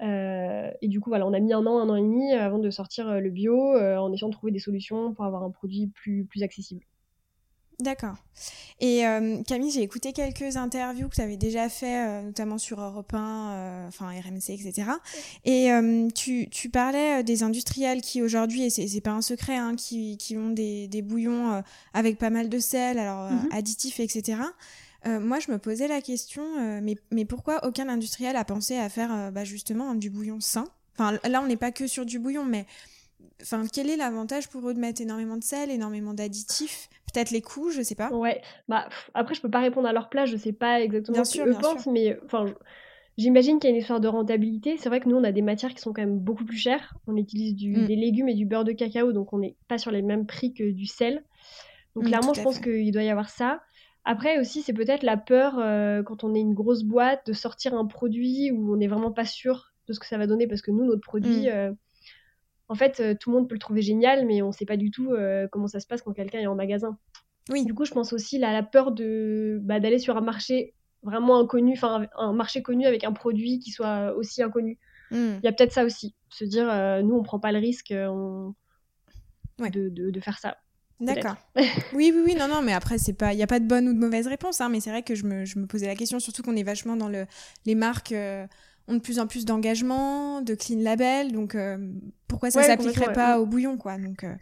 Euh, 0.00 0.70
et 0.80 0.88
du 0.88 1.00
coup, 1.00 1.10
voilà, 1.10 1.26
on 1.26 1.32
a 1.32 1.40
mis 1.40 1.52
un 1.52 1.66
an, 1.66 1.78
un 1.78 1.88
an 1.88 1.96
et 1.96 2.02
demi 2.02 2.32
euh, 2.32 2.40
avant 2.40 2.58
de 2.58 2.70
sortir 2.70 3.08
euh, 3.08 3.20
le 3.20 3.30
bio, 3.30 3.76
en 3.76 4.12
essayant 4.12 4.28
de 4.28 4.34
trouver 4.34 4.52
des 4.52 4.58
solutions 4.58 5.12
pour 5.12 5.24
avoir 5.24 5.42
un 5.42 5.50
produit 5.50 5.88
plus, 5.88 6.24
plus 6.24 6.42
accessible. 6.42 6.82
D'accord. 7.80 8.16
Et 8.80 9.02
Camille, 9.46 9.70
j'ai 9.70 9.82
écouté 9.82 10.12
quelques 10.12 10.56
interviews 10.56 11.08
que 11.08 11.14
tu 11.14 11.20
avais 11.20 11.36
déjà 11.36 11.68
fait, 11.68 12.22
notamment 12.24 12.58
sur 12.58 12.80
Europe 12.80 13.14
1, 13.14 13.86
enfin 13.86 14.06
RMC, 14.06 14.50
etc. 14.50 14.90
Et 15.44 15.70
tu, 16.12 16.48
tu, 16.50 16.70
parlais 16.70 17.22
des 17.22 17.44
industriels 17.44 18.00
qui 18.00 18.20
aujourd'hui, 18.20 18.64
et 18.64 18.70
c'est 18.70 19.00
pas 19.00 19.12
un 19.12 19.22
secret, 19.22 19.56
hein, 19.56 19.76
qui, 19.76 20.16
qui, 20.16 20.36
ont 20.36 20.50
des, 20.50 20.88
des 20.88 21.02
bouillons 21.02 21.62
avec 21.94 22.18
pas 22.18 22.30
mal 22.30 22.48
de 22.48 22.58
sel, 22.58 22.98
alors 22.98 23.30
mm-hmm. 23.30 23.56
additifs, 23.56 24.00
etc. 24.00 24.38
Euh, 25.06 25.20
moi, 25.20 25.38
je 25.38 25.50
me 25.50 25.58
posais 25.58 25.88
la 25.88 26.00
question, 26.00 26.42
euh, 26.42 26.80
mais, 26.82 26.96
mais 27.10 27.24
pourquoi 27.24 27.66
aucun 27.66 27.88
industriel 27.88 28.36
a 28.36 28.44
pensé 28.44 28.76
à 28.76 28.88
faire 28.88 29.12
euh, 29.12 29.30
bah, 29.30 29.44
justement 29.44 29.94
du 29.94 30.10
bouillon 30.10 30.40
sain? 30.40 30.66
Enfin, 30.96 31.18
là, 31.28 31.40
on 31.40 31.46
n'est 31.46 31.56
pas 31.56 31.70
que 31.70 31.86
sur 31.86 32.04
du 32.04 32.18
bouillon, 32.18 32.44
mais 32.44 32.66
enfin, 33.40 33.62
quel 33.72 33.88
est 33.88 33.96
l'avantage 33.96 34.48
pour 34.48 34.68
eux 34.68 34.74
de 34.74 34.80
mettre 34.80 35.00
énormément 35.00 35.36
de 35.36 35.44
sel, 35.44 35.70
énormément 35.70 36.14
d'additifs 36.14 36.88
Peut-être 37.12 37.30
les 37.30 37.40
coûts, 37.40 37.70
je 37.70 37.80
sais 37.80 37.94
pas? 37.94 38.10
Ouais, 38.10 38.42
bah 38.68 38.88
après, 39.14 39.34
je 39.34 39.40
peux 39.40 39.50
pas 39.50 39.60
répondre 39.60 39.88
à 39.88 39.92
leur 39.92 40.08
place, 40.08 40.28
je 40.28 40.36
sais 40.36 40.52
pas 40.52 40.80
exactement 40.80 41.24
ce 41.24 41.42
qu'ils 41.42 41.54
pensent, 41.54 41.86
mais 41.86 42.18
enfin. 42.24 42.46
J'imagine 43.16 43.58
qu'il 43.58 43.68
y 43.68 43.72
a 43.72 43.74
une 43.74 43.80
histoire 43.80 43.98
de 43.98 44.06
rentabilité. 44.06 44.76
C'est 44.76 44.88
vrai 44.88 45.00
que 45.00 45.08
nous, 45.08 45.16
on 45.16 45.24
a 45.24 45.32
des 45.32 45.42
matières 45.42 45.74
qui 45.74 45.80
sont 45.80 45.92
quand 45.92 46.02
même 46.02 46.20
beaucoup 46.20 46.44
plus 46.44 46.56
chères. 46.56 46.94
On 47.08 47.16
utilise 47.16 47.56
du, 47.56 47.76
mm. 47.76 47.86
des 47.86 47.96
légumes 47.96 48.28
et 48.28 48.34
du 48.34 48.46
beurre 48.46 48.62
de 48.62 48.70
cacao, 48.70 49.12
donc 49.12 49.32
on 49.32 49.38
n'est 49.38 49.56
pas 49.66 49.76
sur 49.76 49.90
les 49.90 50.02
mêmes 50.02 50.24
prix 50.24 50.54
que 50.54 50.70
du 50.70 50.86
sel. 50.86 51.24
Donc 51.96 52.04
mm, 52.04 52.06
clairement, 52.06 52.32
je 52.32 52.42
pense 52.42 52.60
qu'il 52.60 52.92
doit 52.92 53.02
y 53.02 53.10
avoir 53.10 53.28
ça. 53.28 53.60
Après 54.04 54.38
aussi, 54.38 54.62
c'est 54.62 54.72
peut-être 54.72 55.02
la 55.02 55.16
peur 55.16 55.58
euh, 55.58 56.02
quand 56.02 56.24
on 56.24 56.34
est 56.34 56.40
une 56.40 56.54
grosse 56.54 56.82
boîte 56.82 57.26
de 57.26 57.32
sortir 57.32 57.74
un 57.74 57.86
produit 57.86 58.50
où 58.50 58.72
on 58.72 58.76
n'est 58.76 58.86
vraiment 58.86 59.12
pas 59.12 59.24
sûr 59.24 59.74
de 59.86 59.92
ce 59.92 60.00
que 60.00 60.06
ça 60.06 60.18
va 60.18 60.26
donner 60.26 60.46
parce 60.46 60.62
que 60.62 60.70
nous, 60.70 60.84
notre 60.84 61.00
produit, 61.00 61.46
mm. 61.46 61.52
euh, 61.52 61.72
en 62.68 62.74
fait, 62.74 63.00
euh, 63.00 63.14
tout 63.18 63.30
le 63.30 63.36
monde 63.36 63.48
peut 63.48 63.54
le 63.54 63.60
trouver 63.60 63.82
génial, 63.82 64.26
mais 64.26 64.42
on 64.42 64.48
ne 64.48 64.52
sait 64.52 64.66
pas 64.66 64.76
du 64.76 64.90
tout 64.90 65.14
comment 65.52 65.66
ça 65.66 65.80
se 65.80 65.86
passe 65.86 66.02
quand 66.02 66.12
quelqu'un 66.12 66.40
est 66.40 66.46
en 66.46 66.54
magasin. 66.54 66.98
Oui. 67.50 67.64
Du 67.64 67.74
coup, 67.74 67.84
je 67.84 67.92
pense 67.92 68.12
aussi 68.12 68.42
à 68.42 68.52
la 68.52 68.62
peur 68.62 68.92
de 68.92 69.58
bah, 69.62 69.80
d'aller 69.80 69.98
sur 69.98 70.16
un 70.16 70.20
marché 70.20 70.74
vraiment 71.02 71.38
inconnu, 71.38 71.72
enfin 71.74 72.06
un 72.16 72.32
marché 72.32 72.62
connu 72.62 72.86
avec 72.86 73.04
un 73.04 73.12
produit 73.12 73.58
qui 73.58 73.70
soit 73.70 74.14
aussi 74.14 74.42
inconnu. 74.42 74.78
Mm. 75.10 75.38
Il 75.42 75.44
y 75.44 75.48
a 75.48 75.52
peut-être 75.52 75.72
ça 75.72 75.84
aussi, 75.84 76.14
se 76.30 76.44
dire 76.44 76.66
nous 77.04 77.14
on 77.14 77.22
prend 77.22 77.40
pas 77.40 77.52
le 77.52 77.58
risque 77.58 77.92
de, 77.92 78.52
de, 79.88 80.20
faire 80.20 80.38
ça. 80.38 80.56
D'accord. 81.00 81.36
oui, 81.56 82.12
oui, 82.14 82.22
oui, 82.26 82.34
non, 82.34 82.48
non, 82.48 82.62
mais 82.62 82.72
après, 82.72 82.98
c'est 82.98 83.12
pas, 83.12 83.32
il 83.32 83.36
n'y 83.36 83.42
a 83.42 83.46
pas 83.46 83.60
de 83.60 83.66
bonne 83.66 83.88
ou 83.88 83.92
de 83.92 83.98
mauvaise 83.98 84.26
réponse, 84.26 84.60
hein, 84.60 84.68
mais 84.68 84.80
c'est 84.80 84.90
vrai 84.90 85.02
que 85.02 85.14
je 85.14 85.24
me, 85.24 85.44
je 85.44 85.58
me, 85.58 85.66
posais 85.66 85.86
la 85.86 85.94
question, 85.94 86.18
surtout 86.18 86.42
qu'on 86.42 86.56
est 86.56 86.64
vachement 86.64 86.96
dans 86.96 87.08
le, 87.08 87.26
les 87.66 87.74
marques 87.74 88.12
euh, 88.12 88.46
ont 88.88 88.94
de 88.94 89.00
plus 89.00 89.18
en 89.18 89.26
plus 89.26 89.44
d'engagement, 89.44 90.40
de 90.40 90.54
clean 90.54 90.80
label, 90.80 91.32
donc 91.32 91.54
euh, 91.54 91.78
pourquoi 92.26 92.50
ça 92.50 92.62
s'appliquerait 92.62 93.12
pas 93.12 93.38
au 93.38 93.46
bouillon, 93.46 93.76
quoi. 93.76 93.96
Donc 93.98 94.24
euh, 94.24 94.34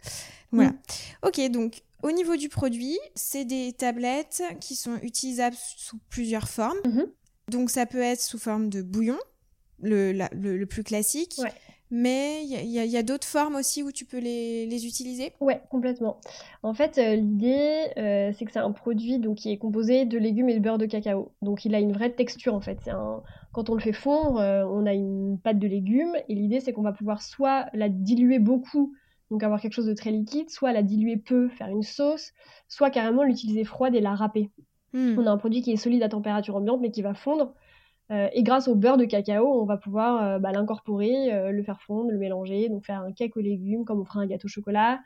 voilà. 0.51 0.71
Mm. 0.71 1.27
Ok, 1.27 1.51
donc 1.51 1.83
au 2.01 2.11
niveau 2.11 2.35
du 2.35 2.49
produit, 2.49 2.97
c'est 3.13 3.45
des 3.45 3.73
tablettes 3.73 4.41
qui 4.59 4.75
sont 4.75 4.97
utilisables 5.03 5.57
sous 5.59 5.99
plusieurs 6.09 6.47
formes. 6.47 6.77
Mm-hmm. 6.85 7.05
Donc 7.49 7.69
ça 7.69 7.85
peut 7.85 8.01
être 8.01 8.21
sous 8.21 8.39
forme 8.39 8.69
de 8.69 8.81
bouillon, 8.81 9.19
le, 9.81 10.11
le, 10.11 10.57
le 10.57 10.65
plus 10.65 10.83
classique. 10.83 11.35
Ouais 11.37 11.53
mais 11.89 12.43
il 12.43 12.69
y 12.69 12.97
a, 12.97 13.03
d'autres 13.03 13.27
formes 13.27 13.55
aussi 13.55 13.81
où 13.81 13.91
tu 13.91 14.03
peux 14.03 14.19
les, 14.19 14.85
utiliser? 14.85 15.31
Ouais, 15.39 15.61
complètement. 15.69 16.19
En 16.61 16.73
fait, 16.73 16.97
euh, 16.97 17.15
l'idée, 17.15 17.91
euh, 17.97 18.31
c'est 18.37 18.45
que 18.45 18.51
c'est 18.51 18.59
un 18.59 18.71
produit 18.71 19.19
donc, 19.19 19.37
qui 19.37 19.51
est 19.51 19.57
composé 19.57 20.05
de 20.05 20.17
légumes 20.17 20.49
et 20.49 20.55
de 20.55 20.59
beurre 20.59 20.77
de 20.77 20.85
cacao. 20.85 21.31
Donc 21.41 21.63
il 21.63 21.73
a 21.75 21.79
une 21.79 21.93
vraie 21.93 22.11
texture 22.11 22.53
en 22.53 22.61
fait. 22.61 22.89
Un... 22.89 23.21
Quand 23.53 23.69
on 23.69 23.75
le 23.75 23.79
fait 23.79 23.93
fondre, 23.93 24.39
euh, 24.39 24.65
on 24.65 24.85
a 24.85 24.93
une 24.93 25.39
pâte 25.41 25.59
de 25.59 25.67
légumes 25.67 26.15
et 26.27 26.35
l'idée 26.35 26.59
c'est 26.59 26.73
qu'on 26.73 26.81
va 26.81 26.91
pouvoir 26.91 27.21
soit 27.21 27.67
la 27.73 27.87
diluer 27.87 28.39
beaucoup, 28.39 28.93
donc 29.31 29.41
avoir 29.43 29.61
quelque 29.61 29.73
chose 29.73 29.87
de 29.87 29.93
très 29.93 30.11
liquide, 30.11 30.49
soit 30.49 30.73
la 30.73 30.83
diluer 30.83 31.15
peu, 31.15 31.47
faire 31.49 31.69
une 31.69 31.83
sauce, 31.83 32.33
soit 32.67 32.89
carrément 32.89 33.23
l'utiliser 33.23 33.63
froide 33.63 33.95
et 33.95 34.01
la 34.01 34.13
râper. 34.13 34.51
Hmm. 34.93 35.15
On 35.17 35.25
a 35.25 35.31
un 35.31 35.37
produit 35.37 35.61
qui 35.61 35.71
est 35.71 35.77
solide 35.77 36.03
à 36.03 36.09
température 36.09 36.57
ambiante 36.57 36.81
mais 36.81 36.91
qui 36.91 37.01
va 37.01 37.13
fondre. 37.13 37.53
Euh, 38.09 38.29
et 38.31 38.43
grâce 38.43 38.67
au 38.67 38.75
beurre 38.75 38.97
de 38.97 39.05
cacao, 39.05 39.47
on 39.47 39.65
va 39.65 39.77
pouvoir 39.77 40.23
euh, 40.23 40.39
bah, 40.39 40.51
l'incorporer, 40.53 41.33
euh, 41.33 41.51
le 41.51 41.61
faire 41.61 41.81
fondre, 41.81 42.09
le 42.09 42.17
mélanger, 42.17 42.69
donc 42.69 42.85
faire 42.85 43.01
un 43.01 43.11
cake 43.11 43.35
aux 43.35 43.41
légumes 43.41 43.83
comme 43.83 43.99
on 43.99 44.05
ferait 44.05 44.19
un 44.19 44.27
gâteau 44.27 44.45
au 44.45 44.49
chocolat. 44.49 44.99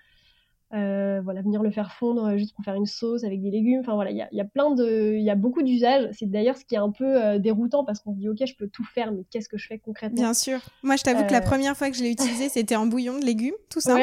voilà, 0.71 1.41
venir 1.41 1.63
le 1.63 1.71
faire 1.71 1.93
fondre 1.93 2.37
juste 2.37 2.53
pour 2.55 2.63
faire 2.63 2.75
une 2.75 2.85
sauce 2.85 3.23
avec 3.23 3.41
des 3.41 3.49
légumes. 3.49 3.79
Enfin 3.79 3.95
voilà, 3.95 4.11
il 4.11 4.17
y 4.17 4.41
a, 4.41 4.45
plein 4.45 4.71
de, 4.71 5.15
il 5.15 5.23
y 5.23 5.31
a 5.31 5.35
beaucoup 5.35 5.63
d'usages. 5.63 6.09
C'est 6.11 6.29
d'ailleurs 6.29 6.57
ce 6.57 6.65
qui 6.65 6.75
est 6.75 6.79
un 6.79 6.91
peu 6.91 7.39
déroutant 7.39 7.83
parce 7.83 7.99
qu'on 7.99 8.13
se 8.13 8.19
dit 8.19 8.29
ok, 8.29 8.45
je 8.45 8.55
peux 8.55 8.67
tout 8.67 8.85
faire, 8.85 9.11
mais 9.11 9.23
qu'est-ce 9.31 9.49
que 9.49 9.57
je 9.57 9.67
fais 9.67 9.79
concrètement? 9.79 10.21
Bien 10.21 10.33
sûr. 10.35 10.59
Moi, 10.83 10.95
je 10.95 11.03
t'avoue 11.03 11.25
que 11.25 11.33
la 11.33 11.41
première 11.41 11.75
fois 11.75 11.89
que 11.89 11.97
je 11.97 12.03
l'ai 12.03 12.11
utilisé, 12.11 12.49
c'était 12.49 12.75
en 12.75 12.85
bouillon 12.85 13.17
de 13.17 13.25
légumes, 13.25 13.55
tout 13.69 13.81
ça. 13.81 13.97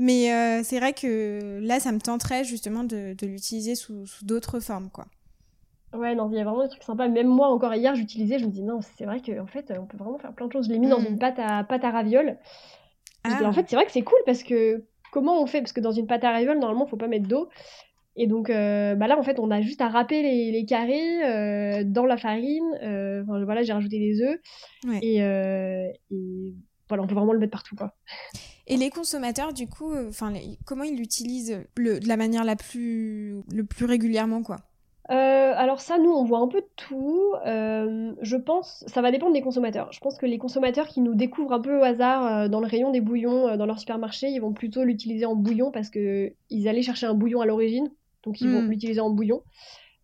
Mais 0.00 0.62
c'est 0.64 0.80
vrai 0.80 0.94
que 0.94 1.60
là, 1.62 1.78
ça 1.78 1.92
me 1.92 2.00
tenterait 2.00 2.42
justement 2.42 2.82
de, 2.82 3.14
l'utiliser 3.22 3.76
sous, 3.76 4.04
sous 4.06 4.24
d'autres 4.24 4.58
formes, 4.58 4.90
quoi. 4.90 5.06
Ouais, 5.96 6.14
non, 6.14 6.28
il 6.30 6.36
y 6.36 6.40
a 6.40 6.44
vraiment 6.44 6.62
des 6.62 6.68
trucs 6.68 6.82
sympas. 6.82 7.08
Même 7.08 7.28
moi, 7.28 7.48
encore 7.48 7.74
hier, 7.74 7.94
j'utilisais, 7.94 8.38
je 8.38 8.46
me 8.46 8.50
dis 8.50 8.62
non, 8.62 8.80
c'est 8.80 9.04
vrai 9.04 9.20
qu'en 9.20 9.46
fait, 9.46 9.72
on 9.78 9.86
peut 9.86 9.96
vraiment 9.96 10.18
faire 10.18 10.32
plein 10.32 10.46
de 10.46 10.52
choses. 10.52 10.66
Je 10.66 10.72
l'ai 10.72 10.78
mis 10.78 10.88
dans 10.88 11.00
mm. 11.00 11.06
une 11.06 11.18
pâte 11.18 11.38
à, 11.38 11.64
pâte 11.64 11.84
à 11.84 11.90
ravioles. 11.90 12.38
En 13.24 13.52
fait, 13.52 13.66
c'est 13.68 13.76
vrai 13.76 13.86
que 13.86 13.92
c'est 13.92 14.02
cool 14.02 14.18
parce 14.24 14.42
que 14.42 14.84
comment 15.12 15.42
on 15.42 15.46
fait? 15.46 15.60
Parce 15.60 15.72
que 15.72 15.80
dans 15.80 15.92
une 15.92 16.06
pâte 16.06 16.24
à 16.24 16.30
ravioles, 16.30 16.58
normalement, 16.58 16.86
il 16.86 16.90
faut 16.90 16.96
pas 16.96 17.08
mettre 17.08 17.26
d'eau. 17.26 17.48
Et 18.14 18.26
donc 18.26 18.48
bah 18.48 19.06
là, 19.06 19.18
en 19.18 19.22
fait, 19.22 19.38
on 19.38 19.50
a 19.50 19.60
juste 19.60 19.80
à 19.80 19.88
râper 19.88 20.22
les, 20.22 20.64
carrés 20.64 21.84
dans 21.84 22.06
la 22.06 22.16
farine. 22.16 23.24
voilà, 23.26 23.62
j'ai 23.62 23.72
rajouté 23.72 23.98
des 23.98 24.22
œufs. 24.22 24.38
Et, 25.02 25.16
et, 25.18 26.54
voilà, 26.88 27.02
on 27.02 27.06
peut 27.06 27.14
vraiment 27.14 27.32
le 27.32 27.40
mettre 27.40 27.52
partout, 27.52 27.74
quoi. 27.74 27.94
Et 28.68 28.76
les 28.76 28.90
consommateurs, 28.90 29.52
du 29.52 29.68
coup, 29.68 29.94
enfin, 30.08 30.32
comment 30.64 30.82
ils 30.82 30.96
l'utilisent 30.96 31.60
de 31.76 32.08
la 32.08 32.16
manière 32.16 32.44
la 32.44 32.56
plus, 32.56 33.42
le 33.52 33.64
plus 33.64 33.86
régulièrement, 33.86 34.42
quoi? 34.42 34.58
Euh, 35.10 35.52
alors 35.54 35.80
ça, 35.80 35.98
nous, 35.98 36.10
on 36.10 36.24
voit 36.24 36.40
un 36.40 36.48
peu 36.48 36.60
de 36.60 36.68
tout. 36.74 37.34
Euh, 37.46 38.12
je 38.22 38.36
pense, 38.36 38.84
ça 38.88 39.02
va 39.02 39.12
dépendre 39.12 39.34
des 39.34 39.40
consommateurs. 39.40 39.92
Je 39.92 40.00
pense 40.00 40.18
que 40.18 40.26
les 40.26 40.38
consommateurs 40.38 40.88
qui 40.88 41.00
nous 41.00 41.14
découvrent 41.14 41.52
un 41.52 41.60
peu 41.60 41.78
au 41.78 41.82
hasard 41.82 42.26
euh, 42.26 42.48
dans 42.48 42.60
le 42.60 42.66
rayon 42.66 42.90
des 42.90 43.00
bouillons 43.00 43.56
dans 43.56 43.66
leur 43.66 43.78
supermarché, 43.78 44.28
ils 44.28 44.40
vont 44.40 44.52
plutôt 44.52 44.82
l'utiliser 44.82 45.24
en 45.24 45.36
bouillon 45.36 45.70
parce 45.70 45.90
que 45.90 46.32
ils 46.50 46.68
allaient 46.68 46.82
chercher 46.82 47.06
un 47.06 47.14
bouillon 47.14 47.40
à 47.40 47.46
l'origine, 47.46 47.88
donc 48.24 48.40
ils 48.40 48.50
vont 48.50 48.62
hmm. 48.62 48.70
l'utiliser 48.70 49.00
en 49.00 49.10
bouillon. 49.10 49.42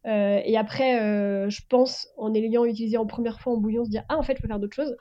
et 0.05 0.57
après, 0.57 1.51
je 1.51 1.61
pense, 1.69 2.09
en 2.17 2.33
ayant 2.35 2.65
utilisé 2.65 2.97
en 2.97 3.07
première 3.07 3.41
fois 3.41 3.55
en 3.55 3.57
bouillon, 3.57 3.85
se 3.85 3.91
dire 3.91 4.05
ah 4.09 4.17
en 4.17 4.23
fait, 4.23 4.37
je 4.37 4.43
peux 4.43 4.49
faire 4.49 4.61
d'autres 4.61 4.77
choses. 4.77 4.97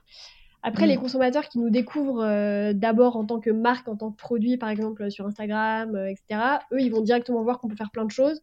Après, 0.64 0.86
les 0.86 0.98
hmm. 0.98 1.02
consommateurs 1.02 1.48
qui 1.48 1.60
nous 1.60 1.70
découvrent 1.70 2.74
d'abord 2.74 3.18
en 3.18 3.26
tant 3.26 3.40
que 3.40 3.52
marque, 3.52 3.88
en 3.88 3.96
tant 3.96 4.12
que 4.12 4.18
produit, 4.18 4.58
par 4.58 4.70
exemple 4.70 5.12
sur 5.12 5.28
Instagram, 5.28 5.96
etc., 6.08 6.42
eux, 6.72 6.82
ils 6.82 6.92
vont 6.92 7.02
directement 7.02 7.44
voir 7.44 7.60
qu'on 7.60 7.68
peut 7.68 7.76
faire 7.76 7.92
plein 7.92 8.06
de 8.06 8.12
choses. 8.12 8.42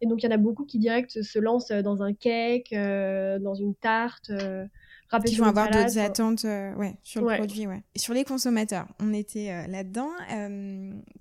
Et 0.00 0.06
donc, 0.06 0.22
il 0.22 0.26
y 0.26 0.28
en 0.28 0.32
a 0.32 0.38
beaucoup 0.38 0.64
qui 0.64 0.78
direct 0.78 1.22
se 1.22 1.38
lancent 1.38 1.70
euh, 1.70 1.82
dans 1.82 2.02
un 2.02 2.12
cake, 2.12 2.72
euh, 2.72 3.38
dans 3.38 3.54
une 3.54 3.74
tarte. 3.74 4.30
Euh, 4.30 4.66
Ils 5.26 5.38
vont 5.38 5.46
avoir 5.46 5.70
d'autres 5.70 5.98
attentes 5.98 6.44
ouais, 6.44 6.96
sur 7.02 7.22
le 7.22 7.36
produit. 7.36 7.66
Ouais. 7.66 7.82
Et 7.94 7.98
sur 7.98 8.14
les 8.14 8.24
consommateurs, 8.24 8.86
on 9.00 9.12
était 9.12 9.66
là-dedans. 9.68 10.10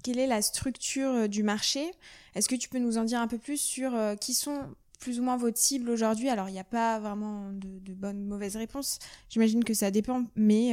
quelle 0.04 0.20
est 0.20 0.28
la 0.28 0.42
structure 0.42 1.28
du 1.28 1.44
marché? 1.44 1.92
Est-ce 2.36 2.48
que 2.48 2.56
tu 2.56 2.70
peux 2.70 2.80
nous 2.80 2.98
en 2.98 3.04
dire 3.04 3.20
un 3.20 3.28
peu 3.28 3.38
plus 3.38 3.60
sur 3.60 3.92
qui 4.22 4.34
sont 4.34 4.62
plus 5.02 5.20
ou 5.20 5.24
moins 5.24 5.36
votre 5.36 5.58
cible 5.58 5.90
aujourd'hui? 5.90 6.30
Alors, 6.30 6.48
il 6.48 6.54
n'y 6.54 6.60
a 6.60 6.64
pas 6.64 7.00
vraiment 7.00 7.50
de, 7.52 7.80
de 7.80 7.94
bonnes, 7.94 8.24
mauvaises 8.24 8.56
réponses. 8.56 9.00
J'imagine 9.30 9.64
que 9.66 9.74
ça 9.74 9.92
dépend, 9.92 10.24
mais 10.38 10.72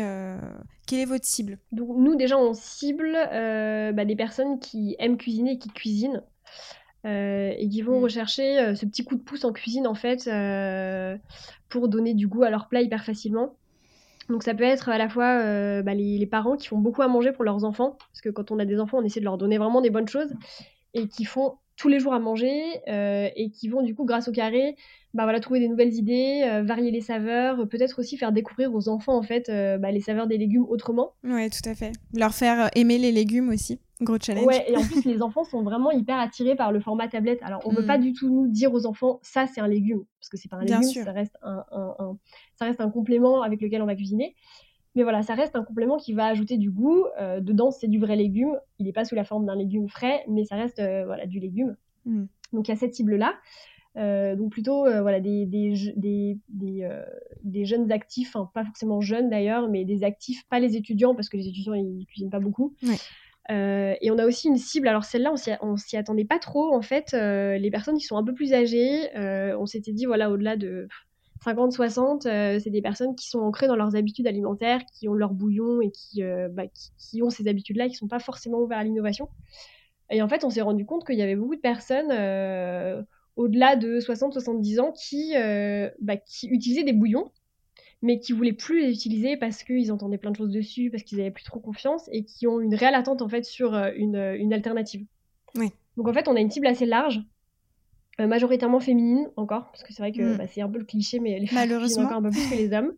quelle 0.86 1.00
est 1.00 1.04
votre 1.04 1.24
cible? 1.24 1.58
Donc, 1.72 1.96
nous, 1.96 2.14
déjà, 2.14 2.38
on 2.38 2.54
cible 2.54 3.18
bah, 3.32 4.04
des 4.04 4.16
personnes 4.16 4.60
qui 4.60 4.94
aiment 5.00 5.18
cuisiner 5.18 5.52
et 5.54 5.58
qui 5.58 5.70
cuisinent. 5.70 6.22
Euh, 7.08 7.54
et 7.56 7.68
qui 7.68 7.80
vont 7.80 8.00
mm. 8.00 8.02
rechercher 8.02 8.58
euh, 8.58 8.74
ce 8.74 8.84
petit 8.84 9.04
coup 9.04 9.14
de 9.14 9.22
pouce 9.22 9.44
en 9.44 9.52
cuisine 9.52 9.86
en 9.86 9.94
fait 9.94 10.26
euh, 10.26 11.16
pour 11.68 11.88
donner 11.88 12.12
du 12.12 12.26
goût 12.26 12.42
à 12.42 12.50
leur 12.50 12.68
plat 12.68 12.82
hyper 12.82 13.04
facilement. 13.04 13.54
Donc 14.28 14.42
ça 14.42 14.52
peut 14.52 14.64
être 14.64 14.90
à 14.90 14.98
la 14.98 15.08
fois 15.08 15.82
bah, 15.82 15.94
les, 15.94 16.26
parents 16.26 16.56
qui 16.56 16.68
font 16.68 16.76
beaucoup 16.76 17.00
à 17.00 17.08
manger 17.08 17.32
pour 17.32 17.44
leurs 17.44 17.64
enfants, 17.64 17.96
parce 18.10 18.20
que 18.20 18.28
quand 18.28 18.50
on 18.50 18.58
a 18.58 18.66
des 18.66 18.78
enfants, 18.78 18.98
on 18.98 19.04
essaie 19.04 19.20
de 19.20 19.24
leur 19.24 19.38
donner 19.38 19.56
vraiment 19.56 19.80
des 19.80 19.88
bonnes 19.88 20.08
choses, 20.08 20.34
et 20.92 21.08
qui 21.08 21.24
font 21.24 21.54
tous 21.78 21.88
les 21.88 22.00
jours 22.00 22.12
à 22.12 22.18
manger, 22.18 22.60
et 22.86 23.50
qui 23.50 23.68
vont 23.68 23.82
du 23.82 23.94
coup, 23.94 24.04
grâce 24.04 24.28
au 24.28 24.32
carré, 24.32 24.76
bah, 25.14 25.22
voilà, 25.22 25.40
trouver 25.40 25.60
des 25.60 25.68
nouvelles 25.68 25.94
idées, 25.94 26.42
varier 26.64 26.90
les 26.90 27.00
saveurs, 27.00 27.66
peut-être 27.68 28.00
aussi 28.00 28.18
faire 28.18 28.32
découvrir 28.32 28.74
aux 28.74 28.88
enfants 28.88 29.16
en 29.16 29.22
fait 29.22 29.50
bah, 29.80 29.90
les 29.90 30.00
saveurs 30.00 30.26
des 30.26 30.36
légumes 30.36 30.66
autrement. 30.68 31.12
Oui, 31.24 31.48
tout 31.48 31.66
à 31.68 31.74
fait. 31.74 31.92
Leur 32.12 32.34
faire 32.34 32.68
aimer 32.74 32.98
les 32.98 33.12
légumes 33.12 33.48
aussi. 33.48 33.80
Gros 34.00 34.16
challenge. 34.20 34.46
Ouais, 34.46 34.70
et 34.70 34.76
en 34.76 34.82
plus, 34.82 35.04
les 35.04 35.22
enfants 35.22 35.42
sont 35.42 35.62
vraiment 35.62 35.90
hyper 35.90 36.18
attirés 36.18 36.54
par 36.54 36.70
le 36.70 36.78
format 36.78 37.08
tablette. 37.08 37.40
Alors, 37.42 37.62
on 37.64 37.72
ne 37.72 37.76
veut 37.78 37.82
mm. 37.82 37.86
pas 37.86 37.98
du 37.98 38.12
tout 38.12 38.28
nous 38.28 38.46
dire 38.46 38.72
aux 38.72 38.86
enfants, 38.86 39.18
ça, 39.22 39.46
c'est 39.52 39.60
un 39.60 39.66
légume. 39.66 40.04
Parce 40.20 40.28
que 40.28 40.36
c'est 40.36 40.48
pas 40.48 40.58
un 40.58 40.64
légume, 40.64 40.82
ça 40.82 41.10
reste 41.10 41.36
un, 41.42 41.64
ça 42.54 42.66
reste 42.66 42.80
un 42.80 42.90
complément 42.90 43.42
avec 43.42 43.60
lequel 43.60 43.82
on 43.82 43.86
va 43.86 43.96
cuisiner. 43.96 44.36
Mais 44.94 45.02
voilà, 45.02 45.22
ça 45.22 45.34
reste 45.34 45.56
un 45.56 45.64
complément 45.64 45.96
qui 45.96 46.12
va 46.12 46.26
ajouter 46.26 46.56
du 46.56 46.70
goût. 46.70 47.04
Euh, 47.20 47.40
dedans, 47.40 47.70
c'est 47.70 47.88
du 47.88 47.98
vrai 47.98 48.16
légume. 48.16 48.58
Il 48.78 48.86
n'est 48.86 48.92
pas 48.92 49.04
sous 49.04 49.14
la 49.14 49.24
forme 49.24 49.46
d'un 49.46 49.56
légume 49.56 49.88
frais, 49.88 50.24
mais 50.28 50.44
ça 50.44 50.56
reste 50.56 50.78
euh, 50.78 51.04
voilà, 51.04 51.26
du 51.26 51.40
légume. 51.40 51.76
Mm. 52.04 52.24
Donc, 52.52 52.68
il 52.68 52.70
y 52.70 52.74
a 52.74 52.76
cette 52.76 52.94
cible-là. 52.94 53.34
Euh, 53.96 54.36
donc 54.36 54.52
plutôt 54.52 54.82
voilà 54.82 55.18
des, 55.18 55.44
des, 55.44 55.74
des, 55.96 56.38
des, 57.42 57.64
jeunes 57.64 57.90
actifs, 57.90 58.36
pas 58.54 58.64
forcément 58.64 59.00
jeunes 59.00 59.28
d'ailleurs, 59.28 59.68
mais 59.68 59.84
des 59.84 60.04
actifs, 60.04 60.46
pas 60.48 60.60
les 60.60 60.76
étudiants 60.76 61.16
parce 61.16 61.28
que 61.28 61.36
les 61.36 61.48
étudiants 61.48 61.74
ils 61.74 62.06
cuisinent 62.06 62.30
pas 62.30 62.38
beaucoup, 62.38 62.74
ouais. 62.84 63.98
Et 64.00 64.10
on 64.12 64.18
a 64.18 64.26
aussi 64.26 64.46
une 64.48 64.58
cible, 64.58 64.86
alors 64.86 65.04
celle-là, 65.04 65.32
on 65.62 65.76
s'y 65.76 65.96
attendait 65.96 66.26
pas 66.26 66.38
trop, 66.38 66.72
en 66.72 66.82
fait, 66.82 67.12
les 67.12 67.70
personnes 67.72 67.96
qui 67.96 68.04
sont 68.04 68.18
un 68.18 68.22
peu 68.22 68.34
plus 68.34 68.52
âgées, 68.52 69.08
on 69.16 69.66
s'était 69.66 69.92
dit, 69.92 70.04
voilà, 70.04 70.30
au-delà 70.30 70.56
de 70.56 70.86
50-60, 71.44 72.60
c'est 72.60 72.70
des 72.70 72.82
personnes 72.82 73.14
qui 73.14 73.28
sont 73.28 73.40
ancrées 73.40 73.66
dans 73.66 73.76
leurs 73.76 73.96
habitudes 73.96 74.26
alimentaires, 74.26 74.80
qui 74.92 75.08
ont 75.08 75.14
leur 75.14 75.32
bouillon 75.32 75.80
et 75.80 75.90
qui, 75.90 76.22
bah, 76.50 76.64
qui, 76.98 77.22
ont 77.22 77.30
ces 77.30 77.48
habitudes-là, 77.48 77.88
qui 77.88 77.94
sont 77.94 78.08
pas 78.08 78.18
forcément 78.18 78.58
ouverts 78.58 78.78
à 78.78 78.84
l'innovation. 78.84 79.28
Et 80.10 80.22
en 80.22 80.28
fait, 80.28 80.44
on 80.44 80.50
s'est 80.50 80.62
rendu 80.62 80.84
compte 80.84 81.06
qu'il 81.06 81.16
y 81.16 81.22
avait 81.22 81.36
beaucoup 81.36 81.56
de 81.56 81.60
personnes 81.60 82.10
au-delà 83.36 83.76
de 83.76 84.00
60-70 84.00 84.80
ans 84.80 84.92
qui, 84.92 85.34
bah, 86.00 86.16
qui 86.16 86.48
utilisaient 86.48 86.84
des 86.84 86.92
bouillons 86.92 87.30
mais 88.02 88.20
qui 88.20 88.32
voulaient 88.32 88.52
plus 88.52 88.80
les 88.80 88.92
utiliser 88.92 89.36
parce 89.36 89.64
qu'ils 89.64 89.90
entendaient 89.92 90.18
plein 90.18 90.30
de 90.30 90.36
choses 90.36 90.50
dessus, 90.50 90.90
parce 90.90 91.02
qu'ils 91.02 91.20
avaient 91.20 91.30
plus 91.30 91.44
trop 91.44 91.60
confiance 91.60 92.08
et 92.12 92.24
qui 92.24 92.46
ont 92.46 92.60
une 92.60 92.74
réelle 92.74 92.94
attente 92.94 93.22
en 93.22 93.28
fait 93.28 93.44
sur 93.44 93.74
euh, 93.74 93.90
une, 93.96 94.16
euh, 94.16 94.38
une 94.38 94.52
alternative. 94.52 95.04
Oui. 95.56 95.72
Donc 95.96 96.08
en 96.08 96.12
fait, 96.12 96.28
on 96.28 96.36
a 96.36 96.40
une 96.40 96.50
cible 96.50 96.66
assez 96.66 96.86
large, 96.86 97.18
euh, 97.18 97.22
majoritairement 98.26 98.80
féminine 98.80 99.28
encore, 99.36 99.70
parce 99.70 99.82
que 99.82 99.92
c'est 99.92 100.02
vrai 100.02 100.12
que 100.12 100.34
mm. 100.34 100.36
bah, 100.38 100.44
c'est 100.48 100.60
un 100.60 100.68
peu 100.68 100.78
le 100.78 100.84
cliché, 100.84 101.20
mais 101.20 101.38
les 101.38 101.46
femmes 101.46 101.70
encore 101.98 102.18
un 102.18 102.22
peu 102.22 102.30
plus 102.30 102.50
que 102.50 102.56
les 102.56 102.72
hommes. 102.72 102.92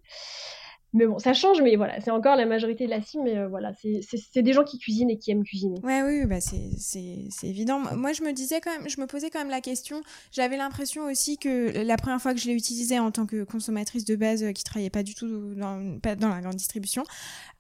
Mais 0.93 1.07
bon, 1.07 1.21
ça 1.21 1.35
change, 1.35 1.63
mais 1.63 1.77
voilà, 1.77 2.01
c'est 2.01 2.11
encore 2.11 2.35
la 2.35 2.47
majorité 2.47 2.87
de 2.87 2.91
la 2.91 3.01
cible, 3.01 3.23
mais 3.23 3.39
euh, 3.39 3.47
voilà, 3.47 3.73
c'est 3.75 4.43
des 4.43 4.53
gens 4.53 4.65
qui 4.65 4.79
cuisinent 4.79 5.11
et 5.11 5.19
qui 5.19 5.31
aiment 5.31 5.45
cuisiner. 5.45 5.79
Ouais, 5.85 6.03
oui, 6.03 6.27
bah 6.27 6.41
c'est 6.41 7.47
évident. 7.47 7.79
Moi, 7.95 8.13
je 8.13 8.23
me 8.23 8.33
disais 8.33 8.61
quand 8.61 8.73
même, 8.77 8.89
je 8.89 9.01
me 9.01 9.07
posais 9.07 9.31
quand 9.31 9.39
même 9.39 9.51
la 9.51 9.61
question, 9.61 10.03
j'avais 10.33 10.57
l'impression 10.57 11.05
aussi 11.05 11.39
que 11.39 11.85
la 11.85 11.97
première 11.97 12.21
fois 12.21 12.35
que 12.35 12.41
je 12.41 12.49
l'ai 12.49 12.55
utilisé 12.55 12.99
en 12.99 13.13
tant 13.13 13.25
que 13.25 13.45
consommatrice 13.45 14.05
de 14.05 14.17
base 14.17 14.43
euh, 14.43 14.51
qui 14.51 14.65
travaillait 14.65 14.91
pas 14.91 15.05
du 15.05 15.15
tout 15.15 15.55
dans, 15.55 16.01
dans 16.17 16.29
la 16.29 16.41
grande 16.41 16.57
distribution, 16.57 17.05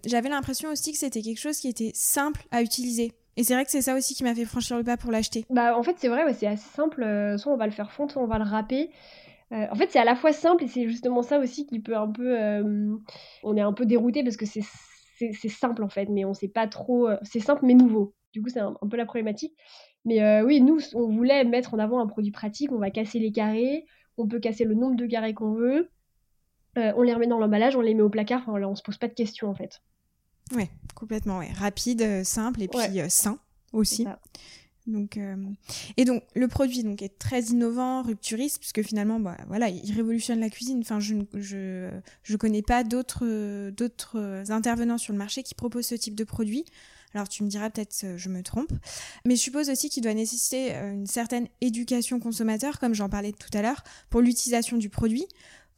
j'avais 0.04 0.28
l'impression 0.28 0.68
aussi 0.70 0.90
que 0.90 0.98
c'était 0.98 1.22
quelque 1.22 1.40
chose 1.40 1.58
qui 1.58 1.68
était 1.68 1.92
simple 1.94 2.42
à 2.50 2.62
utiliser. 2.62 3.12
Et 3.36 3.44
c'est 3.44 3.54
vrai 3.54 3.64
que 3.64 3.70
c'est 3.70 3.82
ça 3.82 3.94
aussi 3.96 4.14
qui 4.14 4.24
m'a 4.24 4.34
fait 4.34 4.44
franchir 4.44 4.76
le 4.76 4.84
pas 4.84 4.96
pour 4.96 5.10
l'acheter. 5.10 5.44
Bah 5.50 5.76
en 5.76 5.82
fait 5.82 5.94
c'est 5.98 6.08
vrai, 6.08 6.32
c'est 6.34 6.46
assez 6.46 6.68
simple. 6.70 7.02
Euh, 7.02 7.38
soit 7.38 7.52
on 7.52 7.56
va 7.56 7.66
le 7.66 7.72
faire 7.72 7.92
fondre, 7.92 8.12
soit 8.12 8.22
on 8.22 8.26
va 8.26 8.38
le 8.38 8.44
râper. 8.44 8.90
Euh, 9.52 9.66
en 9.70 9.74
fait, 9.74 9.90
c'est 9.90 9.98
à 9.98 10.04
la 10.04 10.14
fois 10.14 10.32
simple 10.32 10.64
et 10.64 10.68
c'est 10.68 10.88
justement 10.88 11.22
ça 11.22 11.38
aussi 11.38 11.66
qui 11.66 11.80
peut 11.80 11.96
un 11.96 12.08
peu. 12.08 12.40
Euh, 12.40 12.96
on 13.42 13.56
est 13.56 13.60
un 13.60 13.72
peu 13.72 13.86
dérouté 13.86 14.22
parce 14.22 14.36
que 14.36 14.46
c'est 14.46 15.48
simple 15.48 15.82
en 15.82 15.88
fait, 15.88 16.08
mais 16.08 16.24
on 16.24 16.34
sait 16.34 16.48
pas 16.48 16.66
trop. 16.66 17.08
C'est 17.22 17.40
simple 17.40 17.64
mais 17.64 17.74
nouveau. 17.74 18.14
Du 18.32 18.42
coup, 18.42 18.48
c'est 18.48 18.60
un, 18.60 18.74
peu 18.88 18.96
la 18.96 19.06
problématique. 19.06 19.54
Mais 20.04 20.42
oui, 20.42 20.60
nous, 20.60 20.78
on 20.94 21.08
voulait 21.08 21.44
mettre 21.44 21.74
en 21.74 21.78
avant 21.78 22.00
un 22.00 22.06
produit 22.06 22.30
pratique. 22.30 22.70
On 22.72 22.78
va 22.78 22.90
casser 22.90 23.18
les 23.18 23.32
carrés. 23.32 23.86
On 24.18 24.28
peut 24.28 24.38
casser 24.38 24.64
le 24.64 24.74
nombre 24.74 24.96
de 24.96 25.06
carrés 25.06 25.34
qu'on 25.34 25.52
veut. 25.52 25.90
on 26.76 27.02
les 27.02 27.12
remet 27.12 27.26
dans 27.26 27.38
l'emballage, 27.38 27.74
on 27.74 27.80
les 27.80 27.94
met 27.94 28.02
au 28.02 28.10
placard. 28.10 28.42
Enfin, 28.46 28.58
là, 28.58 28.68
on 28.68 28.76
se 28.76 28.82
pose 28.82 28.98
pas 28.98 29.08
de 29.08 29.14
questions 29.14 29.48
en 29.48 29.54
fait. 29.54 29.82
Ouais, 30.54 30.70
complètement. 30.94 31.38
Ouais. 31.38 31.52
Rapide, 31.52 32.24
simple 32.24 32.62
et 32.62 32.68
puis 32.68 33.00
sain 33.08 33.38
aussi. 33.72 34.06
Donc, 34.86 35.16
euh, 35.16 35.36
Et 35.96 36.04
donc, 36.04 36.22
le 36.34 36.48
produit 36.48 36.82
donc, 36.82 37.02
est 37.02 37.18
très 37.18 37.42
innovant, 37.42 38.02
rupturiste, 38.02 38.58
puisque 38.58 38.82
finalement, 38.82 39.20
bah, 39.20 39.36
voilà, 39.46 39.68
il 39.68 39.92
révolutionne 39.92 40.40
la 40.40 40.50
cuisine. 40.50 40.80
Enfin, 40.80 41.00
je 41.00 41.14
ne 41.14 41.24
je, 41.34 41.90
je 42.22 42.36
connais 42.36 42.62
pas 42.62 42.82
d'autres 42.82 43.70
d'autres 43.70 44.50
intervenants 44.50 44.98
sur 44.98 45.12
le 45.12 45.18
marché 45.18 45.42
qui 45.42 45.54
proposent 45.54 45.86
ce 45.86 45.94
type 45.94 46.14
de 46.14 46.24
produit. 46.24 46.64
Alors, 47.12 47.28
tu 47.28 47.42
me 47.42 47.48
diras 47.48 47.70
peut-être 47.70 48.06
je 48.16 48.28
me 48.28 48.42
trompe. 48.42 48.72
Mais 49.24 49.34
je 49.34 49.40
suppose 49.40 49.68
aussi 49.68 49.90
qu'il 49.90 50.02
doit 50.02 50.14
nécessiter 50.14 50.74
euh, 50.74 50.92
une 50.92 51.06
certaine 51.06 51.48
éducation 51.60 52.20
consommateur, 52.20 52.78
comme 52.78 52.94
j'en 52.94 53.08
parlais 53.08 53.32
tout 53.32 53.50
à 53.56 53.62
l'heure, 53.62 53.82
pour 54.10 54.20
l'utilisation 54.20 54.76
du 54.76 54.88
produit. 54.88 55.26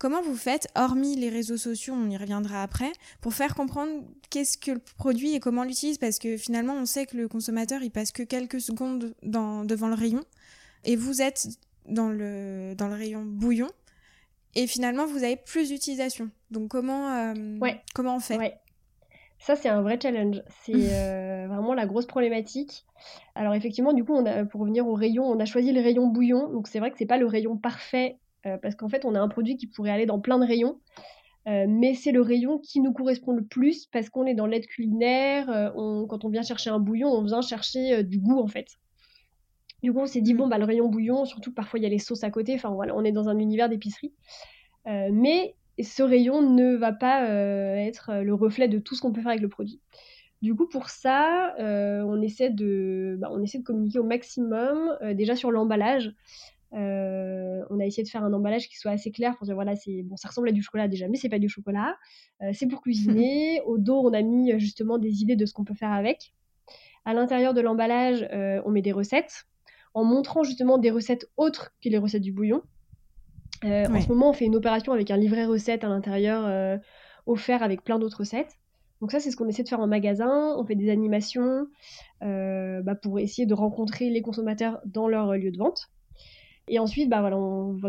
Comment 0.02 0.20
vous 0.20 0.34
faites, 0.34 0.66
hormis 0.74 1.14
les 1.14 1.28
réseaux 1.28 1.56
sociaux, 1.56 1.94
on 1.96 2.10
y 2.10 2.16
reviendra 2.16 2.60
après, 2.60 2.90
pour 3.20 3.34
faire 3.34 3.54
comprendre 3.54 4.02
qu'est-ce 4.30 4.58
que 4.58 4.72
le 4.72 4.80
produit 4.98 5.36
et 5.36 5.38
comment 5.38 5.62
l'utilise 5.62 5.96
Parce 5.96 6.18
que 6.18 6.36
finalement, 6.36 6.74
on 6.74 6.86
sait 6.86 7.06
que 7.06 7.16
le 7.16 7.28
consommateur, 7.28 7.84
il 7.84 7.92
passe 7.92 8.10
que 8.10 8.24
quelques 8.24 8.60
secondes 8.60 9.14
devant 9.22 9.86
le 9.86 9.94
rayon, 9.94 10.24
et 10.84 10.96
vous 10.96 11.22
êtes 11.22 11.46
dans 11.86 12.08
le, 12.08 12.74
dans 12.76 12.88
le 12.88 12.94
rayon 12.94 13.22
bouillon, 13.24 13.68
et 14.56 14.66
finalement, 14.66 15.06
vous 15.06 15.22
avez 15.22 15.36
plus 15.36 15.68
d'utilisation. 15.68 16.30
Donc 16.50 16.66
comment, 16.66 17.12
euh, 17.12 17.60
comment 17.94 18.16
on 18.16 18.18
fait? 18.18 18.58
Ça, 19.38 19.54
c'est 19.54 19.68
un 19.68 19.82
vrai 19.82 20.00
challenge. 20.02 20.42
C'est 20.64 20.72
euh, 20.74 21.46
vraiment 21.46 21.74
la 21.74 21.86
grosse 21.86 22.06
problématique. 22.06 22.86
Alors 23.36 23.54
effectivement, 23.54 23.92
du 23.92 24.02
coup, 24.02 24.14
on 24.14 24.26
a, 24.26 24.44
pour 24.46 24.62
revenir 24.62 24.84
au 24.84 24.94
rayon, 24.94 25.22
on 25.22 25.38
a 25.38 25.44
choisi 25.44 25.70
le 25.70 25.80
rayon 25.80 26.08
bouillon. 26.08 26.48
Donc 26.48 26.66
c'est 26.66 26.80
vrai 26.80 26.90
que 26.90 26.98
c'est 26.98 27.06
pas 27.06 27.18
le 27.18 27.26
rayon 27.26 27.56
parfait 27.56 28.18
euh, 28.46 28.58
parce 28.58 28.74
qu'en 28.74 28.88
fait, 28.88 29.04
on 29.04 29.14
a 29.14 29.20
un 29.20 29.28
produit 29.28 29.56
qui 29.56 29.66
pourrait 29.66 29.90
aller 29.90 30.06
dans 30.06 30.20
plein 30.20 30.38
de 30.38 30.44
rayons. 30.44 30.80
Euh, 31.48 31.66
mais 31.68 31.94
c'est 31.94 32.12
le 32.12 32.20
rayon 32.20 32.58
qui 32.58 32.80
nous 32.80 32.92
correspond 32.92 33.32
le 33.32 33.44
plus 33.44 33.86
parce 33.86 34.08
qu'on 34.08 34.26
est 34.26 34.34
dans 34.34 34.46
l'aide 34.46 34.66
culinaire. 34.66 35.50
Euh, 35.50 36.06
quand 36.06 36.24
on 36.24 36.28
vient 36.28 36.42
chercher 36.42 36.70
un 36.70 36.78
bouillon, 36.78 37.08
on 37.08 37.24
vient 37.24 37.42
chercher 37.42 38.04
du 38.04 38.18
goût 38.18 38.40
en 38.40 38.46
fait. 38.46 38.78
Du 39.82 39.92
coup, 39.92 40.00
on 40.00 40.06
s'est 40.06 40.20
dit, 40.20 40.34
mm. 40.34 40.36
bon, 40.36 40.48
bah, 40.48 40.58
le 40.58 40.64
rayon 40.64 40.88
bouillon, 40.88 41.24
surtout 41.24 41.52
parfois 41.52 41.80
il 41.80 41.82
y 41.82 41.86
a 41.86 41.88
les 41.88 41.98
sauces 41.98 42.22
à 42.22 42.30
côté. 42.30 42.54
Enfin 42.54 42.70
voilà, 42.70 42.94
on 42.96 43.04
est 43.04 43.12
dans 43.12 43.28
un 43.28 43.38
univers 43.38 43.68
d'épicerie. 43.68 44.12
mais 44.86 45.54
ce 45.82 46.02
rayon 46.02 46.42
ne 46.42 46.76
va 46.76 46.92
pas 46.92 47.26
être 47.28 48.22
le 48.22 48.34
reflet 48.34 48.68
de 48.68 48.78
tout 48.78 48.94
ce 48.94 49.00
qu'on 49.00 49.12
peut 49.12 49.20
faire 49.20 49.30
avec 49.30 49.42
le 49.42 49.48
produit. 49.48 49.80
Du 50.42 50.54
coup, 50.54 50.68
pour 50.68 50.90
ça, 50.90 51.54
on, 51.58 52.20
essaie 52.20 52.50
de, 52.50 53.16
bah, 53.18 53.30
on 53.32 53.42
essaie 53.42 53.58
de 53.58 53.64
communiquer 53.64 53.98
au 53.98 54.04
maximum, 54.04 54.96
déjà 55.14 55.34
sur 55.34 55.50
l'emballage. 55.50 56.14
On 56.72 57.80
a 57.80 57.84
essayé 57.84 58.02
de 58.02 58.08
faire 58.08 58.24
un 58.24 58.32
emballage 58.32 58.68
qui 58.68 58.76
soit 58.78 58.92
assez 58.92 59.10
clair 59.10 59.36
pour 59.36 59.46
dire 59.46 59.54
voilà, 59.54 59.76
c'est 59.76 60.02
bon, 60.02 60.16
ça 60.16 60.28
ressemble 60.28 60.48
à 60.48 60.52
du 60.52 60.62
chocolat 60.62 60.88
déjà, 60.88 61.08
mais 61.08 61.16
c'est 61.16 61.28
pas 61.28 61.38
du 61.38 61.48
chocolat. 61.48 61.96
c'est 62.52 62.66
pour 62.66 62.82
cuisiner. 62.82 63.60
Au 63.66 63.78
dos, 63.78 64.00
on 64.00 64.12
a 64.12 64.22
mis 64.22 64.58
justement 64.58 64.98
des 64.98 65.22
idées 65.22 65.36
de 65.36 65.46
ce 65.46 65.52
qu'on 65.52 65.64
peut 65.64 65.74
faire 65.74 65.92
avec. 65.92 66.32
À 67.04 67.14
l'intérieur 67.14 67.54
de 67.54 67.60
l'emballage, 67.60 68.28
on 68.64 68.70
met 68.70 68.82
des 68.82 68.92
recettes 68.92 69.46
en 69.94 70.04
montrant 70.04 70.42
justement 70.42 70.78
des 70.78 70.90
recettes 70.90 71.28
autres 71.36 71.72
que 71.82 71.88
les 71.88 71.98
recettes 71.98 72.22
du 72.22 72.32
bouillon. 72.32 72.62
Euh, 73.64 73.86
en 73.86 74.00
ce 74.00 74.08
moment, 74.08 74.30
on 74.30 74.32
fait 74.32 74.46
une 74.46 74.56
opération 74.56 74.92
avec 74.92 75.10
un 75.10 75.16
livret 75.16 75.44
recette 75.44 75.84
à 75.84 75.88
l'intérieur 75.88 76.44
euh, 76.46 76.78
offert 77.26 77.62
avec 77.62 77.84
plein 77.84 77.98
d'autres 77.98 78.18
recettes. 78.18 78.58
Donc 79.00 79.12
ça, 79.12 79.20
c'est 79.20 79.30
ce 79.30 79.36
qu'on 79.36 79.48
essaie 79.48 79.62
de 79.62 79.68
faire 79.68 79.80
en 79.80 79.86
magasin. 79.86 80.54
On 80.56 80.64
fait 80.64 80.74
des 80.74 80.90
animations 80.90 81.66
euh, 82.22 82.82
bah, 82.82 82.94
pour 82.94 83.18
essayer 83.18 83.46
de 83.46 83.54
rencontrer 83.54 84.10
les 84.10 84.22
consommateurs 84.22 84.80
dans 84.84 85.08
leur 85.08 85.34
lieu 85.34 85.50
de 85.50 85.58
vente. 85.58 85.90
Et 86.74 86.78
ensuite, 86.78 87.10
bah, 87.10 87.20
voilà, 87.20 87.36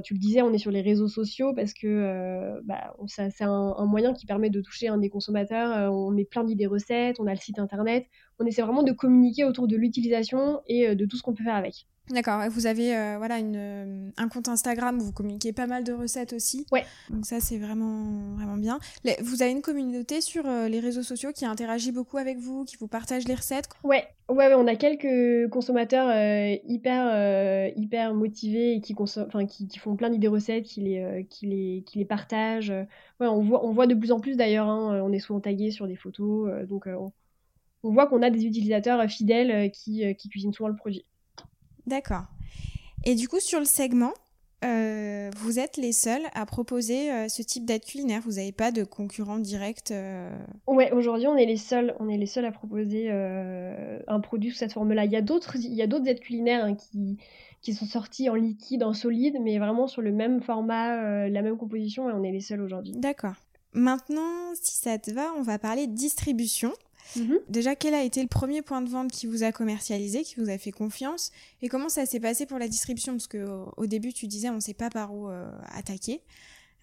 tu 0.02 0.14
le 0.14 0.20
disais, 0.20 0.42
on 0.42 0.52
est 0.52 0.58
sur 0.58 0.70
les 0.70 0.82
réseaux 0.82 1.08
sociaux 1.08 1.54
parce 1.56 1.74
que 1.74 2.60
bah, 2.66 2.94
c'est 3.08 3.44
un, 3.46 3.86
moyen 3.86 4.14
qui 4.14 4.26
permet 4.26 4.50
de 4.50 4.60
toucher 4.60 4.90
un 4.90 4.98
des 4.98 5.10
consommateurs. 5.10 5.90
on 5.94 6.12
met 6.12 6.26
plein 6.26 6.44
d'idées 6.44 6.66
recettes, 6.66 7.18
on 7.22 7.28
a 7.28 7.32
le 7.32 7.40
site 7.40 7.60
internet. 7.60 8.06
On 8.40 8.46
essaie 8.46 8.62
vraiment 8.62 8.84
de 8.84 8.92
communiquer 8.92 9.46
autour 9.46 9.70
de 9.70 9.78
l'utilisation 9.78 10.60
et 10.68 10.96
de 10.96 11.06
tout 11.06 11.16
ce 11.16 11.24
qu'on 11.24 11.34
peut 11.34 11.46
faire 11.46 11.56
avec. 11.56 11.88
D'accord, 12.10 12.42
vous 12.50 12.68
avez 12.68 12.98
euh, 12.98 13.16
voilà 13.18 13.40
une, 13.40 13.56
euh, 13.56 14.10
un 14.18 14.28
compte 14.28 14.50
Instagram 14.50 14.98
où 15.00 15.06
vous 15.06 15.14
communiquez 15.14 15.54
pas 15.54 15.68
mal 15.68 15.86
de 15.86 15.94
recettes 15.94 16.34
aussi. 16.34 16.66
Ouais. 16.70 16.84
Donc 17.10 17.26
ça 17.26 17.40
c'est 17.40 17.58
vraiment 17.58 18.36
vraiment 18.36 18.58
bien. 18.58 18.80
vous 19.22 19.42
avez 19.42 19.52
une 19.52 19.62
communauté 19.62 20.20
sur 20.20 20.46
euh, 20.46 20.68
les 20.68 20.82
réseaux 20.82 21.02
sociaux 21.02 21.32
qui 21.32 21.46
interagit 21.46 21.94
beaucoup 21.94 22.18
avec 22.18 22.38
vous, 22.38 22.66
qui 22.66 22.76
vous 22.76 22.88
partage 22.88 23.26
les 23.26 23.36
recettes? 23.36 23.70
Ouais, 23.86 24.06
ouais, 24.28 24.50
ouais 24.50 24.54
on 24.54 24.68
a 24.68 24.76
quelques 24.76 25.50
consommateurs 25.50 26.10
hyper 26.66 27.72
hyper 27.78 28.14
motivés 28.14 28.74
et 28.74 28.82
qui, 28.82 28.96
enfin, 29.00 29.46
qui, 29.46 29.70
qui, 29.70 29.80
font 29.80 29.96
plein 29.96 30.10
d'idées 30.10 30.28
recettes, 30.28 30.66
qui 30.66 30.82
les 30.82 31.26
qui 31.30 31.46
les 31.46 31.84
qui 31.86 32.00
les 32.00 32.06
partagent. 32.06 32.74
Ouais, 33.22 33.28
on 33.28 33.42
voit 33.42 33.66
on 33.66 33.72
voit 33.72 33.88
de 33.88 33.96
plus 33.96 34.12
en 34.12 34.20
plus 34.20 34.36
d'ailleurs. 34.36 34.68
Hein, 34.68 35.02
on 35.02 35.14
est 35.14 35.20
souvent 35.20 35.40
tagué 35.40 35.72
sur 35.72 35.88
des 35.88 35.96
photos, 35.96 36.68
donc 36.68 36.86
on, 36.88 37.14
on, 37.84 37.94
voit 37.94 38.08
qu'on 38.08 38.22
a 38.22 38.30
des 38.30 38.46
utilisateurs 38.46 39.10
fidèles 39.10 39.72
qui, 39.72 40.04
qui 40.18 40.28
cuisinent 40.28 40.54
souvent 40.54 40.70
le 40.70 40.76
produit. 40.76 41.06
D'accord. 41.88 42.26
Et 43.06 43.16
du 43.16 43.28
coup, 43.28 43.40
sur 43.40 43.60
le 43.60 43.66
segment, 43.66 44.14
euh, 44.64 45.30
vous 45.38 45.60
êtes 45.60 45.78
les 45.78 45.92
seuls 45.92 46.24
à 46.34 46.46
proposer 46.46 47.12
euh, 47.12 47.28
ce 47.28 47.42
type 47.42 47.66
d'aide 47.66 47.84
culinaire. 47.84 48.22
Vous 48.24 48.34
n'avez 48.34 48.52
pas 48.52 48.72
de 48.72 48.84
concurrents 48.84 49.40
directs 49.40 49.92
euh... 49.92 50.32
Ouais, 50.68 50.92
aujourd'hui, 50.92 51.28
on 51.28 51.36
est 51.36 51.46
les 51.46 51.58
seuls. 51.58 51.96
On 52.00 52.08
est 52.08 52.18
les 52.18 52.26
seuls 52.26 52.46
à 52.46 52.52
proposer 52.52 53.08
euh, 53.10 54.00
un 54.08 54.20
produit 54.22 54.52
sous 54.52 54.58
cette 54.58 54.74
forme-là. 54.74 55.06
Il 55.06 55.12
y 55.12 55.18
a 55.18 55.22
d'autres, 55.22 55.58
il 55.58 55.74
y 55.74 55.82
a 55.82 55.88
d'autres 55.88 56.08
aides 56.08 56.22
culinaires 56.22 56.66
hein, 56.66 56.76
qui 56.76 57.18
qui 57.62 57.74
sont 57.74 57.86
sortis 57.86 58.30
en 58.30 58.36
liquide, 58.36 58.84
en 58.84 58.94
solide, 58.94 59.38
mais 59.42 59.58
vraiment 59.58 59.88
sur 59.88 60.02
le 60.02 60.12
même 60.12 60.42
format, 60.42 61.30
la 61.30 61.42
même 61.42 61.56
composition, 61.56 62.10
et 62.10 62.12
on 62.12 62.22
est 62.22 62.32
les 62.34 62.42
seuls 62.42 62.62
aujourd'hui. 62.62 62.92
D'accord. 62.92 63.36
Maintenant, 63.72 64.54
si 64.62 64.76
ça 64.76 65.00
te 65.00 65.12
va, 65.12 65.32
on 65.38 65.44
va 65.44 65.58
parler 65.60 65.88
de 65.88 65.94
distribution. 65.94 66.74
Mhm. 67.16 67.40
Déjà, 67.50 67.76
quel 67.76 67.94
a 67.94 68.04
été 68.04 68.22
le 68.22 68.28
premier 68.28 68.62
point 68.62 68.82
de 68.82 68.90
vente 68.90 69.12
qui 69.12 69.28
vous 69.28 69.44
a 69.44 69.52
commercialisé, 69.52 70.24
qui 70.24 70.36
vous 70.40 70.50
a 70.50 70.58
fait 70.58 70.72
confiance 70.72 71.32
Et 71.62 71.70
comment 71.70 71.90
ça 71.90 72.06
s'est 72.06 72.20
passé 72.20 72.46
pour 72.46 72.60
la 72.60 72.68
distribution? 72.68 73.14
Parce 73.14 73.28
qu'au 73.28 73.86
début, 73.86 74.14
tu 74.14 74.28
disais, 74.28 74.50
on 74.50 74.56
ne 74.56 74.60
sait 74.60 74.74
pas 74.74 74.90
par 74.90 75.14
où 75.14 75.30
euh, 75.30 75.50
attaquer. 75.72 76.22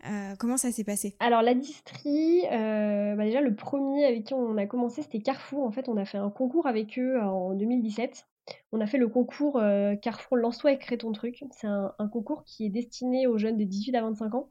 Euh, 0.07 0.35
comment 0.39 0.57
ça 0.57 0.73
s'est 0.73 0.85
passé? 0.85 1.15
Alors 1.21 1.43
la 1.43 1.53
distri, 1.53 2.43
euh, 2.51 3.15
bah, 3.17 3.25
déjà 3.25 3.43
le 3.43 3.55
premier 3.55 4.07
avec 4.07 4.25
qui 4.25 4.35
on 4.35 4.57
a 4.57 4.65
commencé 4.65 5.03
c'était 5.03 5.21
Carrefour. 5.21 5.63
En 5.63 5.73
fait 5.73 5.91
on 5.91 5.99
a 5.99 6.07
fait 6.07 6.17
un 6.17 6.31
concours 6.31 6.67
avec 6.67 6.99
eux 6.99 7.21
en 7.21 7.53
2017. 7.53 8.27
On 8.73 8.81
a 8.81 8.87
fait 8.87 8.97
le 8.97 9.09
concours 9.09 9.63
Carrefour 10.01 10.39
Lance-toi 10.39 10.73
et 10.73 10.79
crée 10.79 10.97
ton 10.97 11.13
truc. 11.13 11.45
C'est 11.51 11.67
un, 11.67 11.93
concours 12.11 12.45
qui 12.45 12.65
est 12.65 12.71
destiné 12.71 13.27
aux 13.27 13.37
jeunes 13.37 13.59
de 13.59 13.65
18 13.65 13.95
à 13.95 14.01
25 14.01 14.35
ans. 14.35 14.49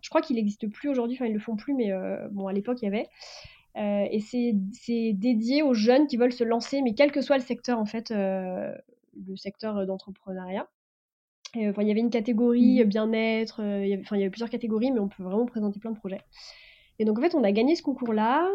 Je 0.00 0.08
crois 0.08 0.22
qu'il 0.22 0.36
n'existe 0.36 0.68
plus 0.70 0.88
aujourd'hui, 0.88 1.16
enfin 1.16 1.26
ils 1.26 1.34
le 1.34 1.40
font 1.40 1.56
plus, 1.56 1.74
mais 1.74 1.90
bon 2.30 2.46
à 2.46 2.52
l'époque 2.52 2.78
il 2.80 2.84
y 2.84 2.88
avait. 2.88 3.08
Euh, 3.76 4.06
et 4.10 4.20
c'est 4.20 5.12
dédié 5.12 5.62
aux 5.62 5.74
jeunes 5.74 6.06
qui 6.06 6.16
veulent 6.16 6.32
se 6.32 6.44
lancer, 6.44 6.82
mais 6.82 6.94
quel 6.94 7.10
que 7.10 7.20
soit 7.20 7.38
le 7.38 7.42
secteur, 7.42 7.78
en 7.78 7.86
fait, 7.86 8.10
euh, 8.10 8.72
le 9.26 9.36
secteur 9.36 9.86
d'entrepreneuriat. 9.86 10.68
Enfin, 11.54 11.82
il 11.82 11.88
y 11.88 11.90
avait 11.90 12.00
une 12.00 12.10
catégorie 12.10 12.82
mmh 12.82 12.88
bien-être, 12.88 13.60
il 13.60 13.88
y 13.88 13.92
avait 13.94 14.30
plusieurs 14.30 14.48
catégories, 14.48 14.90
mais 14.90 15.00
on 15.00 15.08
peut 15.08 15.22
vraiment 15.22 15.44
présenter 15.44 15.78
plein 15.80 15.90
de 15.90 15.98
projets. 15.98 16.20
Et 16.98 17.04
donc 17.04 17.18
en 17.18 17.22
fait, 17.22 17.34
on 17.34 17.44
a 17.44 17.52
gagné 17.52 17.74
ce 17.76 17.82
concours-là. 17.82 18.48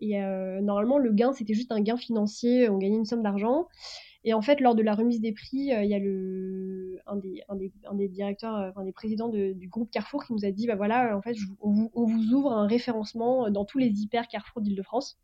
et 0.00 0.18
normalement, 0.62 0.96
le 0.96 1.12
gain, 1.12 1.32
c'était 1.34 1.52
juste 1.52 1.72
un 1.72 1.80
gain 1.80 1.98
financier. 1.98 2.70
On 2.70 2.78
gagnait 2.78 2.96
une 2.96 3.04
somme 3.04 3.22
d'argent. 3.22 3.66
Et 4.24 4.34
en 4.34 4.42
fait, 4.42 4.60
lors 4.60 4.74
de 4.74 4.82
la 4.82 4.94
remise 4.94 5.20
des 5.20 5.32
prix, 5.32 5.72
euh, 5.72 5.82
il 5.82 5.90
y 5.90 5.94
a 5.94 5.98
le, 5.98 6.79
un, 7.10 7.16
des, 7.16 7.42
un, 7.48 7.56
des, 7.56 7.72
un 7.88 7.94
des 7.94 8.08
directeurs, 8.08 8.56
euh, 8.56 8.70
enfin 8.70 8.84
des 8.84 8.92
présidents 8.92 9.28
du 9.28 9.68
groupe 9.68 9.90
Carrefour 9.90 10.24
qui 10.24 10.32
nous 10.32 10.44
a 10.44 10.50
dit 10.50 10.66
bah 10.66 10.76
voilà, 10.76 11.16
en 11.16 11.22
fait, 11.22 11.36
on, 11.60 11.70
vous, 11.70 11.90
on, 11.94 12.04
vous, 12.04 12.32
ouvre 12.34 12.52
un 12.52 12.66
référencement 12.66 13.50
dans 13.50 13.64
tous 13.64 13.78
les 13.78 13.88
hyper 13.88 14.28
Carrefour 14.28 14.62
d'Île-de-France. 14.62 15.18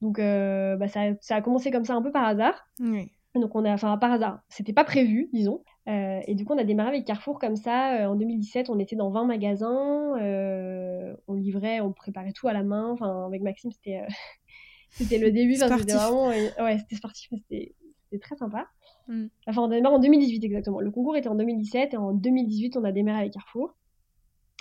Donc 0.00 0.18
euh, 0.18 0.76
bah, 0.76 0.88
ça, 0.88 1.00
ça, 1.20 1.36
a 1.36 1.42
commencé 1.42 1.70
comme 1.70 1.84
ça 1.84 1.94
un 1.94 2.02
peu 2.02 2.12
par 2.12 2.24
hasard. 2.24 2.66
Oui. 2.80 3.10
Donc 3.34 3.54
on 3.56 3.64
a, 3.64 3.72
enfin 3.72 3.96
par 3.98 4.12
hasard, 4.12 4.40
c'était 4.48 4.72
pas 4.72 4.84
prévu, 4.84 5.28
disons. 5.32 5.62
Euh, 5.88 6.20
et 6.26 6.34
du 6.34 6.44
coup, 6.44 6.54
on 6.54 6.58
a 6.58 6.64
démarré 6.64 6.90
avec 6.90 7.04
Carrefour 7.04 7.38
comme 7.38 7.56
ça. 7.56 8.08
en 8.08 8.14
2017, 8.14 8.70
on 8.70 8.78
était 8.78 8.96
dans 8.96 9.10
20 9.10 9.24
magasins. 9.24 10.16
Euh, 10.20 11.14
on 11.26 11.34
livrait, 11.34 11.80
on 11.80 11.92
préparait 11.92 12.32
tout 12.32 12.48
à 12.48 12.52
la 12.52 12.62
main. 12.62 12.90
Enfin, 12.90 13.26
avec 13.26 13.42
Maxime, 13.42 13.72
c'était, 13.72 14.02
c'était 14.90 15.18
le 15.18 15.32
début. 15.32 15.56
C'était 15.56 15.94
vraiment, 15.94 16.28
ouais, 16.28 16.78
c'était 16.78 16.96
sportif, 16.96 17.30
c'était 17.32 17.74
très 18.20 18.36
sympa. 18.36 18.66
Mm. 19.08 19.26
Enfin, 19.46 19.62
on 19.62 19.70
a 19.70 19.74
démarré 19.74 19.96
en 19.96 19.98
2018 19.98 20.44
exactement. 20.44 20.80
Le 20.80 20.90
concours 20.90 21.16
était 21.16 21.28
en 21.28 21.34
2017 21.34 21.94
et 21.94 21.96
en 21.96 22.12
2018, 22.12 22.76
on 22.76 22.84
a 22.84 22.92
démarré 22.92 23.20
avec 23.20 23.32
Carrefour. 23.32 23.74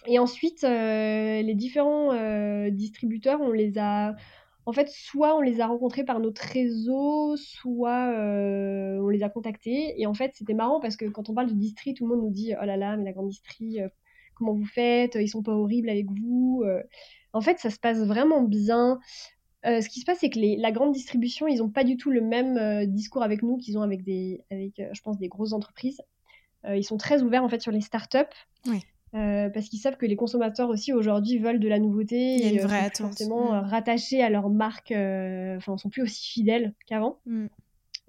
Et 0.08 0.19
ensuite, 0.19 0.63
euh, 0.63 1.41
les 1.41 1.56
différents 1.56 2.13
euh, 2.13 2.69
distributeurs, 2.69 3.41
on 3.41 3.51
les 3.51 3.77
a. 3.77 4.15
En 4.65 4.71
fait, 4.71 4.88
soit 4.89 5.36
on 5.36 5.41
les 5.41 5.60
a 5.60 5.67
rencontrés 5.67 6.06
par 6.06 6.19
notre 6.19 6.41
réseau, 6.41 7.36
soit 7.38 8.13
euh, 8.13 8.97
on 9.01 9.10
les 9.10 9.23
a 9.23 9.29
contactés. 9.29 9.99
Et 10.01 10.06
en 10.08 10.13
fait, 10.13 10.32
c'était 10.36 10.53
marrant 10.53 10.79
parce 10.79 10.95
que 10.95 11.06
quand 11.06 11.29
on 11.29 11.34
parle 11.34 11.49
de 11.49 11.53
distri, 11.53 11.93
tout 11.93 12.06
le 12.06 12.15
monde 12.15 12.25
nous 12.25 12.32
dit 12.32 12.53
Oh 12.62 12.65
là 12.65 12.77
là, 12.77 12.95
mais 12.95 13.03
la 13.03 13.12
grande 13.12 13.29
distri, 13.29 13.79
comment 14.36 14.53
vous 14.53 14.65
faites? 14.65 15.15
Ils 15.15 15.27
sont 15.27 15.43
pas 15.43 15.53
horribles 15.53 15.89
avec 15.89 16.08
vous. 16.10 16.63
En 17.34 17.41
fait, 17.41 17.60
ça 17.60 17.69
se 17.69 17.79
passe 17.79 17.99
vraiment 17.99 18.41
bien. 18.41 18.99
Euh, 19.65 19.82
ce 19.82 19.89
qui 19.89 20.02
se 20.02 20.06
passe, 20.06 20.19
c'est 20.19 20.30
que 20.30 20.39
la 20.39 20.71
grande 20.71 20.91
distribution, 20.91 21.47
ils 21.47 21.60
n'ont 21.60 21.69
pas 21.69 21.84
du 21.84 21.95
tout 21.95 22.12
le 22.12 22.21
même 22.21 22.58
euh, 22.58 22.86
discours 22.86 23.23
avec 23.23 23.43
nous 23.43 23.58
qu'ils 23.58 23.78
ont 23.78 23.82
avec, 23.82 24.04
des, 24.04 24.41
avec 24.52 24.80
euh, 24.80 24.89
je 24.91 25.02
pense, 25.02 25.17
des 25.17 25.30
grosses 25.30 25.54
entreprises. 25.54 26.02
ils 26.67 26.84
sont 26.84 26.97
très 26.97 27.21
ouverts 27.21 27.43
en 27.43 27.49
fait 27.49 27.62
sur 27.62 27.71
les 27.71 27.82
startups. 27.82 28.17
Oui. 28.67 28.80
parce 29.12 29.69
qu'ils 29.69 29.80
savent 29.80 29.97
que 29.97 30.06
les 30.06 30.15
consommateurs 30.15 30.69
aussi 30.69 30.91
aujourd'hui 30.91 31.38
veulent 31.38 31.60
de 31.60 31.67
la 31.67 31.80
nouveauté 31.80 32.36
Il 32.36 32.41
y 32.41 32.47
a 32.47 32.52
et 32.52 32.58
vraie 32.58 32.89
sont 32.93 33.06
forcément 33.06 33.54
mm. 33.54 33.65
rattachés 33.65 34.21
à 34.21 34.30
leur 34.30 34.49
marque, 34.49 34.91
enfin, 34.91 35.78
sont 35.78 35.89
plus 35.89 36.04
aussi 36.04 36.32
fidèles 36.32 36.73
qu'avant. 36.88 37.19
Mm. 37.26 37.47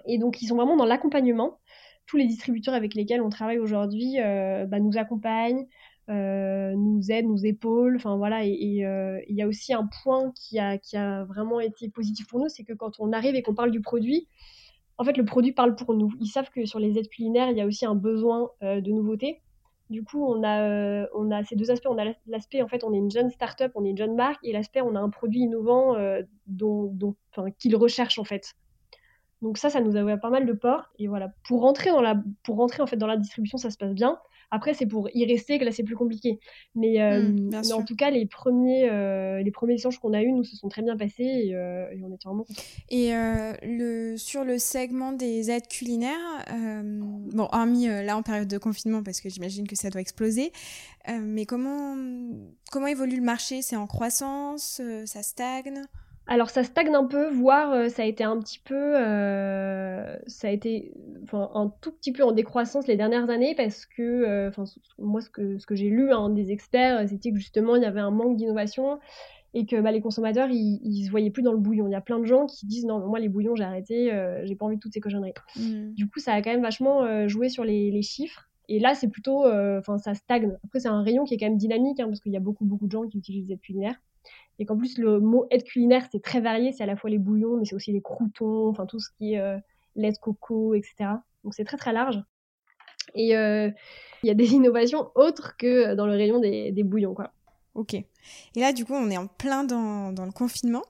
Et 0.06 0.18
donc, 0.18 0.42
ils 0.42 0.46
sont 0.48 0.56
vraiment 0.56 0.76
dans 0.76 0.84
l'accompagnement. 0.84 1.58
Tous 2.06 2.16
les 2.16 2.26
distributeurs 2.26 2.74
avec 2.74 2.94
lesquels 2.94 3.22
on 3.22 3.30
travaille 3.30 3.58
aujourd'hui 3.58 4.16
bah, 4.18 4.80
nous 4.80 4.98
accompagnent, 4.98 5.66
nous 6.08 7.10
aide, 7.10 7.26
nous 7.26 7.46
épaule. 7.46 7.96
Enfin 7.96 8.16
voilà, 8.16 8.44
et 8.44 8.84
euh, 8.84 9.20
il 9.28 9.36
y 9.36 9.42
a 9.42 9.46
aussi 9.46 9.72
un 9.72 9.88
point 10.02 10.32
qui 10.32 10.58
a, 10.58 10.78
qui 10.78 10.96
a 10.96 11.24
vraiment 11.24 11.60
été 11.60 11.88
positif 11.88 12.26
pour 12.26 12.40
nous, 12.40 12.48
c'est 12.48 12.64
que 12.64 12.72
quand 12.72 12.92
on 12.98 13.12
arrive 13.12 13.34
et 13.34 13.42
qu'on 13.42 13.54
parle 13.54 13.70
du 13.70 13.80
produit, 13.80 14.28
en 14.98 15.04
fait 15.04 15.16
le 15.16 15.24
produit 15.24 15.52
parle 15.52 15.76
pour 15.76 15.94
nous. 15.94 16.12
Ils 16.20 16.28
savent 16.28 16.50
que 16.50 16.64
sur 16.66 16.78
les 16.78 16.98
aides 16.98 17.08
culinaires, 17.08 17.50
il 17.50 17.56
y 17.56 17.60
a 17.60 17.66
aussi 17.66 17.86
un 17.86 17.94
besoin 17.94 18.50
euh, 18.62 18.80
de 18.80 18.90
nouveauté. 18.90 19.40
Du 19.90 20.02
coup, 20.02 20.24
on 20.24 20.42
a, 20.42 21.06
on 21.14 21.30
a 21.30 21.44
ces 21.44 21.56
deux 21.56 21.70
aspects. 21.70 21.88
On 21.90 21.98
a 21.98 22.14
l'aspect, 22.26 22.62
en 22.62 22.68
fait, 22.68 22.84
on 22.84 22.94
est 22.94 22.98
une 22.98 23.10
jeune 23.10 23.30
start-up, 23.30 23.72
on 23.74 23.84
est 23.84 23.90
une 23.90 23.98
jeune 23.98 24.14
marque, 24.14 24.40
et 24.42 24.52
l'aspect, 24.52 24.80
on 24.80 24.96
a 24.96 24.98
un 24.98 25.10
produit 25.10 25.40
innovant 25.40 25.94
dont, 26.46 26.86
dont, 26.86 27.14
qu'ils 27.58 27.76
recherchent, 27.76 28.18
en 28.18 28.24
fait. 28.24 28.54
Donc 29.44 29.58
ça, 29.58 29.68
ça 29.68 29.82
nous 29.82 29.94
a 29.94 30.02
ouvert 30.02 30.18
pas 30.18 30.30
mal 30.30 30.46
de 30.46 30.54
portes. 30.54 30.88
Et 30.98 31.06
voilà, 31.06 31.34
pour 31.46 31.60
rentrer 31.60 31.90
dans 31.90 32.00
la, 32.00 32.16
pour 32.44 32.56
rentrer 32.56 32.82
en 32.82 32.86
fait 32.86 32.96
dans 32.96 33.06
la 33.06 33.18
distribution, 33.18 33.58
ça 33.58 33.70
se 33.70 33.76
passe 33.76 33.92
bien. 33.92 34.18
Après, 34.50 34.74
c'est 34.74 34.86
pour 34.86 35.08
y 35.14 35.24
rester 35.24 35.58
que 35.58 35.64
là, 35.64 35.72
c'est 35.72 35.82
plus 35.82 35.96
compliqué. 35.96 36.38
Mais, 36.74 37.00
euh, 37.00 37.30
mmh, 37.30 37.72
en 37.72 37.84
tout 37.84 37.96
cas, 37.96 38.10
les 38.10 38.26
premiers, 38.26 38.88
euh, 38.90 39.42
les 39.42 39.50
premiers 39.50 39.74
échanges 39.74 39.98
qu'on 39.98 40.12
a 40.12 40.22
eus, 40.22 40.32
nous, 40.32 40.44
se 40.44 40.56
sont 40.56 40.68
très 40.68 40.82
bien 40.82 40.96
passés 40.96 41.24
et, 41.24 41.54
euh, 41.54 41.86
on 42.02 42.12
était 42.14 42.28
vraiment 42.28 42.44
contents. 42.44 42.62
Et 42.90 43.12
le, 43.62 44.16
sur 44.16 44.44
le 44.44 44.58
segment 44.58 45.12
des 45.12 45.50
aides 45.50 45.68
culinaires, 45.68 46.44
bon, 46.50 47.48
hormis 47.52 47.86
là 47.86 48.16
en 48.16 48.22
période 48.22 48.48
de 48.48 48.58
confinement, 48.58 49.02
parce 49.02 49.20
que 49.20 49.28
j'imagine 49.28 49.66
que 49.66 49.76
ça 49.76 49.90
doit 49.90 50.00
exploser, 50.00 50.52
mais 51.08 51.46
comment, 51.46 51.96
comment 52.70 52.86
évolue 52.86 53.16
le 53.16 53.22
marché? 53.22 53.62
C'est 53.62 53.76
en 53.76 53.86
croissance 53.86 54.80
Ça 55.06 55.22
stagne? 55.22 55.82
Alors 56.26 56.48
ça 56.48 56.64
stagne 56.64 56.94
un 56.94 57.04
peu, 57.04 57.28
voire 57.30 57.72
euh, 57.72 57.88
ça 57.88 58.02
a 58.02 58.06
été 58.06 58.24
un 58.24 58.38
petit 58.38 58.58
peu, 58.58 58.74
euh, 58.74 60.16
ça 60.26 60.48
a 60.48 60.50
été, 60.50 60.92
enfin 61.22 61.50
un 61.54 61.70
tout 61.82 61.92
petit 61.92 62.12
peu 62.12 62.24
en 62.24 62.32
décroissance 62.32 62.86
les 62.86 62.96
dernières 62.96 63.28
années 63.28 63.54
parce 63.54 63.84
que, 63.84 64.02
euh, 64.02 64.48
enfin 64.48 64.64
moi 64.98 65.20
ce 65.20 65.28
que 65.28 65.58
ce 65.58 65.66
que 65.66 65.74
j'ai 65.74 65.90
lu 65.90 66.12
hein, 66.12 66.30
des 66.30 66.50
experts, 66.50 67.06
c'était 67.08 67.30
que 67.30 67.36
justement 67.36 67.76
il 67.76 67.82
y 67.82 67.86
avait 67.86 68.00
un 68.00 68.10
manque 68.10 68.36
d'innovation 68.36 68.98
et 69.52 69.66
que 69.66 69.78
bah, 69.80 69.92
les 69.92 70.00
consommateurs 70.00 70.48
ils, 70.50 70.80
ils 70.82 71.04
se 71.04 71.10
voyaient 71.10 71.30
plus 71.30 71.42
dans 71.42 71.52
le 71.52 71.58
bouillon. 71.58 71.88
Il 71.88 71.92
y 71.92 71.96
a 71.96 72.00
plein 72.00 72.18
de 72.18 72.24
gens 72.24 72.46
qui 72.46 72.66
disent 72.66 72.86
non, 72.86 73.06
moi 73.06 73.20
les 73.20 73.28
bouillons 73.28 73.54
j'ai 73.54 73.64
arrêté, 73.64 74.10
j'ai 74.44 74.56
pas 74.56 74.64
envie 74.64 74.76
de 74.76 74.80
toutes 74.80 74.94
ces 74.94 75.00
cochonneries. 75.00 75.34
Mmh. 75.56 75.92
Du 75.92 76.08
coup, 76.08 76.20
ça 76.20 76.32
a 76.32 76.40
quand 76.40 76.50
même 76.50 76.62
vachement 76.62 77.28
joué 77.28 77.50
sur 77.50 77.64
les, 77.64 77.90
les 77.90 78.02
chiffres. 78.02 78.48
Et 78.70 78.80
là, 78.80 78.94
c'est 78.94 79.08
plutôt, 79.08 79.44
enfin, 79.44 79.98
ça 79.98 80.14
stagne. 80.14 80.56
Après, 80.64 80.80
c'est 80.80 80.88
un 80.88 81.02
rayon 81.02 81.24
qui 81.24 81.34
est 81.34 81.36
quand 81.36 81.46
même 81.46 81.58
dynamique, 81.58 82.00
hein, 82.00 82.06
parce 82.06 82.20
qu'il 82.20 82.32
y 82.32 82.36
a 82.36 82.40
beaucoup, 82.40 82.64
beaucoup 82.64 82.86
de 82.86 82.92
gens 82.92 83.06
qui 83.06 83.18
utilisent 83.18 83.50
aides 83.50 83.60
culinaires. 83.60 84.00
Et 84.58 84.66
qu'en 84.66 84.76
plus, 84.76 84.98
le 84.98 85.20
mot 85.20 85.46
aide 85.50 85.64
culinaire, 85.64 86.06
c'est 86.12 86.22
très 86.22 86.40
varié. 86.40 86.72
C'est 86.72 86.82
à 86.82 86.86
la 86.86 86.96
fois 86.96 87.10
les 87.10 87.18
bouillons, 87.18 87.56
mais 87.56 87.64
c'est 87.64 87.74
aussi 87.74 87.92
les 87.92 88.02
croutons, 88.02 88.68
enfin, 88.68 88.86
tout 88.86 89.00
ce 89.00 89.10
qui 89.18 89.34
est 89.34 89.62
lait 89.96 90.12
de 90.12 90.18
coco, 90.18 90.74
etc. 90.74 90.94
Donc, 91.42 91.54
c'est 91.54 91.64
très, 91.64 91.76
très 91.76 91.92
large. 91.92 92.22
Et 93.14 93.30
il 93.30 93.74
y 94.26 94.30
a 94.30 94.34
des 94.34 94.52
innovations 94.52 95.10
autres 95.14 95.56
que 95.56 95.94
dans 95.94 96.06
le 96.06 96.12
rayon 96.12 96.38
des, 96.38 96.72
des 96.72 96.82
bouillons, 96.84 97.14
quoi. 97.14 97.32
Ok. 97.74 97.94
Et 97.94 98.06
là, 98.56 98.72
du 98.72 98.84
coup, 98.84 98.94
on 98.94 99.10
est 99.10 99.16
en 99.16 99.26
plein 99.26 99.64
dans, 99.64 100.12
dans 100.12 100.24
le 100.24 100.32
confinement. 100.32 100.82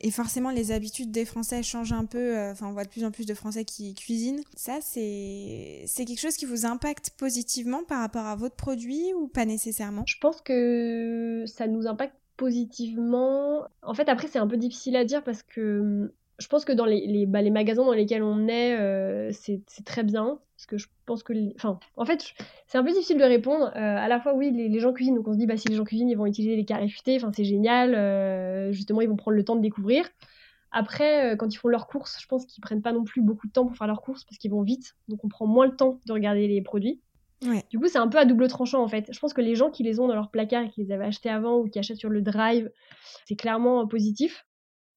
Et 0.00 0.10
forcément, 0.10 0.50
les 0.50 0.72
habitudes 0.72 1.10
des 1.10 1.24
Français 1.24 1.62
changent 1.62 1.92
un 1.92 2.04
peu. 2.04 2.36
Euh, 2.36 2.52
enfin, 2.52 2.66
on 2.66 2.72
voit 2.72 2.84
de 2.84 2.90
plus 2.90 3.04
en 3.04 3.10
plus 3.10 3.26
de 3.26 3.34
Français 3.34 3.64
qui 3.64 3.94
cuisinent. 3.94 4.42
Ça, 4.54 4.78
c'est 4.82 5.84
c'est 5.86 6.04
quelque 6.04 6.20
chose 6.20 6.36
qui 6.36 6.44
vous 6.44 6.66
impacte 6.66 7.10
positivement 7.16 7.82
par 7.84 8.00
rapport 8.00 8.26
à 8.26 8.36
votre 8.36 8.56
produit 8.56 9.14
ou 9.14 9.28
pas 9.28 9.46
nécessairement? 9.46 10.04
Je 10.06 10.18
pense 10.20 10.40
que 10.42 11.44
ça 11.46 11.66
nous 11.66 11.86
impacte 11.86 12.16
positivement. 12.36 13.66
En 13.82 13.94
fait, 13.94 14.08
après, 14.08 14.28
c'est 14.28 14.38
un 14.38 14.46
peu 14.46 14.56
difficile 14.56 14.96
à 14.96 15.04
dire 15.04 15.22
parce 15.22 15.42
que 15.42 16.12
je 16.38 16.48
pense 16.48 16.64
que 16.64 16.72
dans 16.72 16.84
les, 16.84 17.06
les, 17.06 17.26
bah, 17.26 17.42
les, 17.42 17.50
magasins 17.50 17.84
dans 17.84 17.92
lesquels 17.92 18.22
on 18.22 18.48
est, 18.48 18.76
euh, 18.78 19.30
c'est 19.32 19.84
très 19.84 20.02
bien. 20.02 20.38
Parce 20.56 20.66
que 20.66 20.78
je 20.78 20.86
pense 21.06 21.22
que. 21.22 21.32
Enfin, 21.56 21.78
en 21.96 22.04
fait, 22.04 22.34
c'est 22.66 22.78
un 22.78 22.84
peu 22.84 22.92
difficile 22.92 23.18
de 23.18 23.24
répondre. 23.24 23.66
Euh, 23.66 23.78
à 23.78 24.08
la 24.08 24.20
fois, 24.20 24.34
oui, 24.34 24.50
les, 24.50 24.80
gens 24.80 24.92
cuisinent, 24.92 25.16
donc 25.16 25.28
on 25.28 25.32
se 25.32 25.38
dit, 25.38 25.46
bah, 25.46 25.56
si 25.56 25.68
les 25.68 25.76
gens 25.76 25.84
cuisinent, 25.84 26.08
ils 26.08 26.16
vont 26.16 26.26
utiliser 26.26 26.56
les 26.56 26.64
carrés 26.64 26.88
futés, 26.88 27.16
enfin, 27.16 27.32
c'est 27.34 27.44
génial. 27.44 27.94
Euh, 27.94 28.72
justement, 28.72 29.00
ils 29.00 29.08
vont 29.08 29.16
prendre 29.16 29.36
le 29.36 29.44
temps 29.44 29.56
de 29.56 29.60
découvrir. 29.60 30.08
Après, 30.72 31.36
quand 31.38 31.52
ils 31.54 31.56
font 31.56 31.68
leurs 31.68 31.86
courses, 31.86 32.18
je 32.20 32.26
pense 32.26 32.46
qu'ils 32.46 32.60
prennent 32.60 32.82
pas 32.82 32.92
non 32.92 33.04
plus 33.04 33.22
beaucoup 33.22 33.46
de 33.46 33.52
temps 33.52 33.64
pour 33.64 33.76
faire 33.76 33.86
leurs 33.86 34.02
courses 34.02 34.24
parce 34.24 34.38
qu'ils 34.38 34.50
vont 34.50 34.62
vite. 34.62 34.96
Donc, 35.08 35.24
on 35.24 35.28
prend 35.28 35.46
moins 35.46 35.66
le 35.66 35.76
temps 35.76 36.00
de 36.06 36.12
regarder 36.12 36.48
les 36.48 36.62
produits. 36.62 37.00
Du 37.70 37.78
coup, 37.78 37.88
c'est 37.88 37.98
un 37.98 38.08
peu 38.08 38.18
à 38.18 38.24
double 38.24 38.48
tranchant 38.48 38.82
en 38.82 38.88
fait. 38.88 39.08
Je 39.12 39.18
pense 39.18 39.34
que 39.34 39.40
les 39.40 39.54
gens 39.54 39.70
qui 39.70 39.82
les 39.82 40.00
ont 40.00 40.08
dans 40.08 40.14
leur 40.14 40.30
placard 40.30 40.64
et 40.64 40.70
qui 40.70 40.82
les 40.82 40.92
avaient 40.92 41.04
achetés 41.04 41.28
avant 41.28 41.58
ou 41.58 41.68
qui 41.68 41.78
achètent 41.78 41.98
sur 41.98 42.10
le 42.10 42.22
drive, 42.22 42.70
c'est 43.26 43.36
clairement 43.36 43.86
positif. 43.86 44.46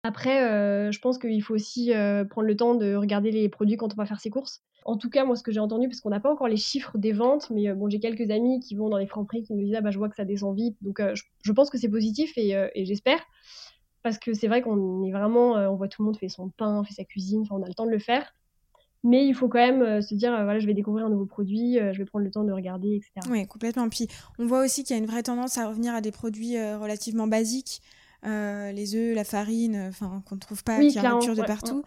Après, 0.04 0.44
euh, 0.44 0.92
je 0.92 1.00
pense 1.00 1.18
qu'il 1.18 1.42
faut 1.44 1.54
aussi 1.54 1.94
euh, 1.94 2.24
prendre 2.24 2.48
le 2.48 2.56
temps 2.56 2.76
de 2.76 2.96
regarder 2.96 3.32
les 3.32 3.50
produits 3.50 3.76
quand 3.76 3.92
on 3.94 3.96
va 3.98 4.06
faire 4.06 4.22
ses 4.22 4.30
courses. 4.30 4.64
En 4.86 4.96
tout 4.96 5.10
cas, 5.10 5.26
moi, 5.26 5.36
ce 5.36 5.44
que 5.44 5.52
j'ai 5.52 5.60
entendu, 5.60 5.90
parce 5.90 6.00
qu'on 6.00 6.10
n'a 6.10 6.22
pas 6.22 6.32
encore 6.32 6.48
les 6.48 6.56
chiffres 6.56 6.98
des 6.98 7.12
ventes, 7.12 7.50
mais 7.50 7.68
euh, 7.68 7.76
bon, 7.76 7.90
j'ai 7.90 8.00
quelques 8.00 8.32
amis 8.32 8.62
qui 8.62 8.76
vont 8.76 8.88
dans 8.88 8.98
les 8.98 9.08
francs 9.08 9.28
prix 9.28 9.44
qui 9.44 9.54
me 9.54 9.62
disent 9.62 9.76
ah, 9.76 9.82
bah, 9.82 9.92
je 9.92 9.98
vois 9.98 10.08
que 10.08 10.16
ça 10.16 10.24
descend 10.24 10.56
vite. 10.56 10.78
Donc, 10.82 11.02
je, 11.44 11.52
pense 11.52 11.70
que 11.70 11.78
c'est 11.78 11.90
positif 11.90 12.32
et, 12.38 12.86
j'espère. 12.86 13.20
Parce 14.02 14.18
que 14.18 14.34
c'est 14.34 14.48
vrai 14.48 14.62
qu'on 14.62 15.04
est 15.04 15.12
vraiment, 15.12 15.56
on 15.56 15.76
voit 15.76 15.90
tout 15.90 16.02
le 16.02 16.06
monde 16.06 16.18
fait 16.18 16.30
son 16.30 16.50
pain, 16.50 16.86
fait 16.86 16.94
sa 16.94 17.04
cuisine, 17.04 17.44
on 17.52 17.62
a 17.62 17.68
le 17.68 17.74
temps 17.74 17.86
de 17.86 17.92
le 17.92 18.00
faire. 18.00 18.34
Mais 19.08 19.26
il 19.26 19.34
faut 19.34 19.48
quand 19.48 19.60
même 19.60 20.02
se 20.02 20.14
dire, 20.16 20.32
voilà, 20.32 20.60
je 20.60 20.68
vais 20.68 20.74
découvrir 20.74 21.06
un 21.06 21.10
nouveau 21.10 21.26
produit, 21.26 21.76
je 21.76 21.98
vais 21.98 22.06
prendre 22.06 22.26
le 22.26 22.32
temps 22.32 22.44
de 22.44 22.52
regarder, 22.52 22.96
etc. 22.96 23.12
Oui, 23.32 23.48
complètement. 23.48 23.88
Puis 23.90 24.08
on 24.38 24.46
voit 24.46 24.64
aussi 24.64 24.84
qu'il 24.84 24.96
y 24.96 25.00
a 25.00 25.02
une 25.02 25.10
vraie 25.10 25.24
tendance 25.24 25.58
à 25.58 25.68
revenir 25.68 25.94
à 25.94 26.02
des 26.02 26.12
produits 26.12 26.58
relativement 26.76 27.28
basiques. 27.28 27.82
Euh, 28.26 28.72
les 28.72 28.96
œufs, 28.96 29.16
la 29.16 29.24
farine, 29.24 29.86
enfin 29.90 30.24
qu'on 30.28 30.36
ne 30.36 30.40
trouve 30.40 30.64
pas, 30.64 30.80
qui 30.80 30.98
est 30.98 31.08
en 31.08 31.20
de 31.20 31.46
partout. 31.46 31.84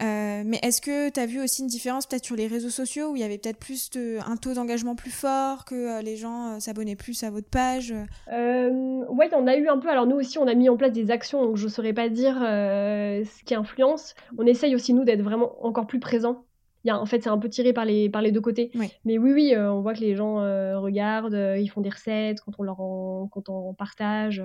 Euh, 0.00 0.42
mais 0.44 0.58
est-ce 0.62 0.80
que 0.80 1.10
tu 1.10 1.18
as 1.18 1.26
vu 1.26 1.42
aussi 1.42 1.62
une 1.62 1.68
différence 1.68 2.06
peut-être 2.06 2.24
sur 2.24 2.36
les 2.36 2.46
réseaux 2.46 2.70
sociaux 2.70 3.10
où 3.10 3.16
il 3.16 3.20
y 3.20 3.24
avait 3.24 3.36
peut-être 3.36 3.58
plus 3.58 3.90
de, 3.90 4.18
un 4.24 4.36
taux 4.36 4.54
d'engagement 4.54 4.94
plus 4.94 5.10
fort, 5.10 5.64
que 5.64 5.74
euh, 5.74 6.02
les 6.02 6.16
gens 6.16 6.60
s'abonnaient 6.60 6.96
plus 6.96 7.24
à 7.24 7.30
votre 7.30 7.48
page 7.48 7.92
Ouais, 8.28 9.28
on 9.34 9.46
a 9.46 9.56
eu 9.56 9.68
un 9.68 9.78
peu. 9.78 9.88
Alors 9.88 10.06
nous 10.06 10.16
aussi, 10.16 10.38
on 10.38 10.46
a 10.46 10.54
mis 10.54 10.68
en 10.68 10.76
place 10.76 10.92
des 10.92 11.10
actions, 11.10 11.44
donc 11.44 11.56
je 11.56 11.64
ne 11.64 11.70
saurais 11.70 11.92
pas 11.92 12.08
dire 12.08 12.36
ce 12.38 13.44
qui 13.44 13.54
influence. 13.54 14.14
On 14.38 14.46
essaye 14.46 14.74
aussi 14.74 14.94
nous 14.94 15.04
d'être 15.04 15.22
vraiment 15.22 15.64
encore 15.64 15.86
plus 15.86 16.00
présents. 16.00 16.44
Y 16.84 16.90
a, 16.90 16.98
en 16.98 17.06
fait, 17.06 17.22
c'est 17.22 17.30
un 17.30 17.38
peu 17.38 17.48
tiré 17.48 17.72
par 17.72 17.84
les, 17.84 18.08
par 18.10 18.22
les 18.22 18.32
deux 18.32 18.40
côtés. 18.40 18.70
Mais 19.04 19.18
oui, 19.18 19.32
oui, 19.32 19.54
on 19.56 19.82
voit 19.82 19.94
que 19.94 20.00
les 20.00 20.16
gens 20.16 20.36
regardent, 20.80 21.56
ils 21.58 21.68
font 21.68 21.80
des 21.80 21.90
recettes 21.90 22.40
quand 22.40 22.52
on 22.58 22.62
leur 22.62 22.76
quand 22.76 23.48
on 23.48 23.74
partage 23.74 24.42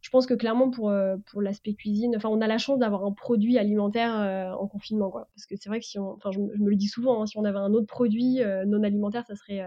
je 0.00 0.10
pense 0.10 0.26
que 0.26 0.34
clairement 0.34 0.70
pour, 0.70 0.90
euh, 0.90 1.16
pour 1.30 1.42
l'aspect 1.42 1.74
cuisine, 1.74 2.14
enfin 2.16 2.28
on 2.28 2.40
a 2.40 2.46
la 2.46 2.58
chance 2.58 2.78
d'avoir 2.78 3.04
un 3.04 3.12
produit 3.12 3.58
alimentaire 3.58 4.14
euh, 4.14 4.52
en 4.52 4.66
confinement 4.66 5.10
quoi. 5.10 5.28
Parce 5.34 5.46
que 5.46 5.56
c'est 5.56 5.68
vrai 5.68 5.80
que 5.80 5.86
si 5.86 5.98
on, 5.98 6.12
enfin 6.12 6.30
je, 6.30 6.38
me 6.40 6.70
le 6.70 6.76
dis 6.76 6.88
souvent, 6.88 7.22
hein, 7.22 7.26
si 7.26 7.36
on 7.36 7.44
avait 7.44 7.58
un 7.58 7.72
autre 7.72 7.86
produit 7.86 8.42
euh, 8.42 8.64
non 8.64 8.82
alimentaire, 8.82 9.24
ça 9.26 9.34
serait, 9.34 9.60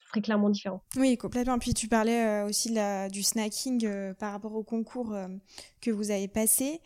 serait 0.00 0.20
clairement 0.20 0.50
différent. 0.50 0.82
Oui, 0.96 1.16
complètement. 1.16 1.58
Puis 1.58 1.74
tu 1.74 1.88
parlais 1.88 2.42
aussi 2.42 2.72
la, 2.72 3.08
du 3.08 3.22
snacking 3.22 4.14
par 4.14 4.32
rapport 4.32 4.54
au 4.54 4.62
concours 4.62 5.16
que 5.80 5.90
vous 5.90 6.10
avez 6.10 6.28
passé. 6.28 6.80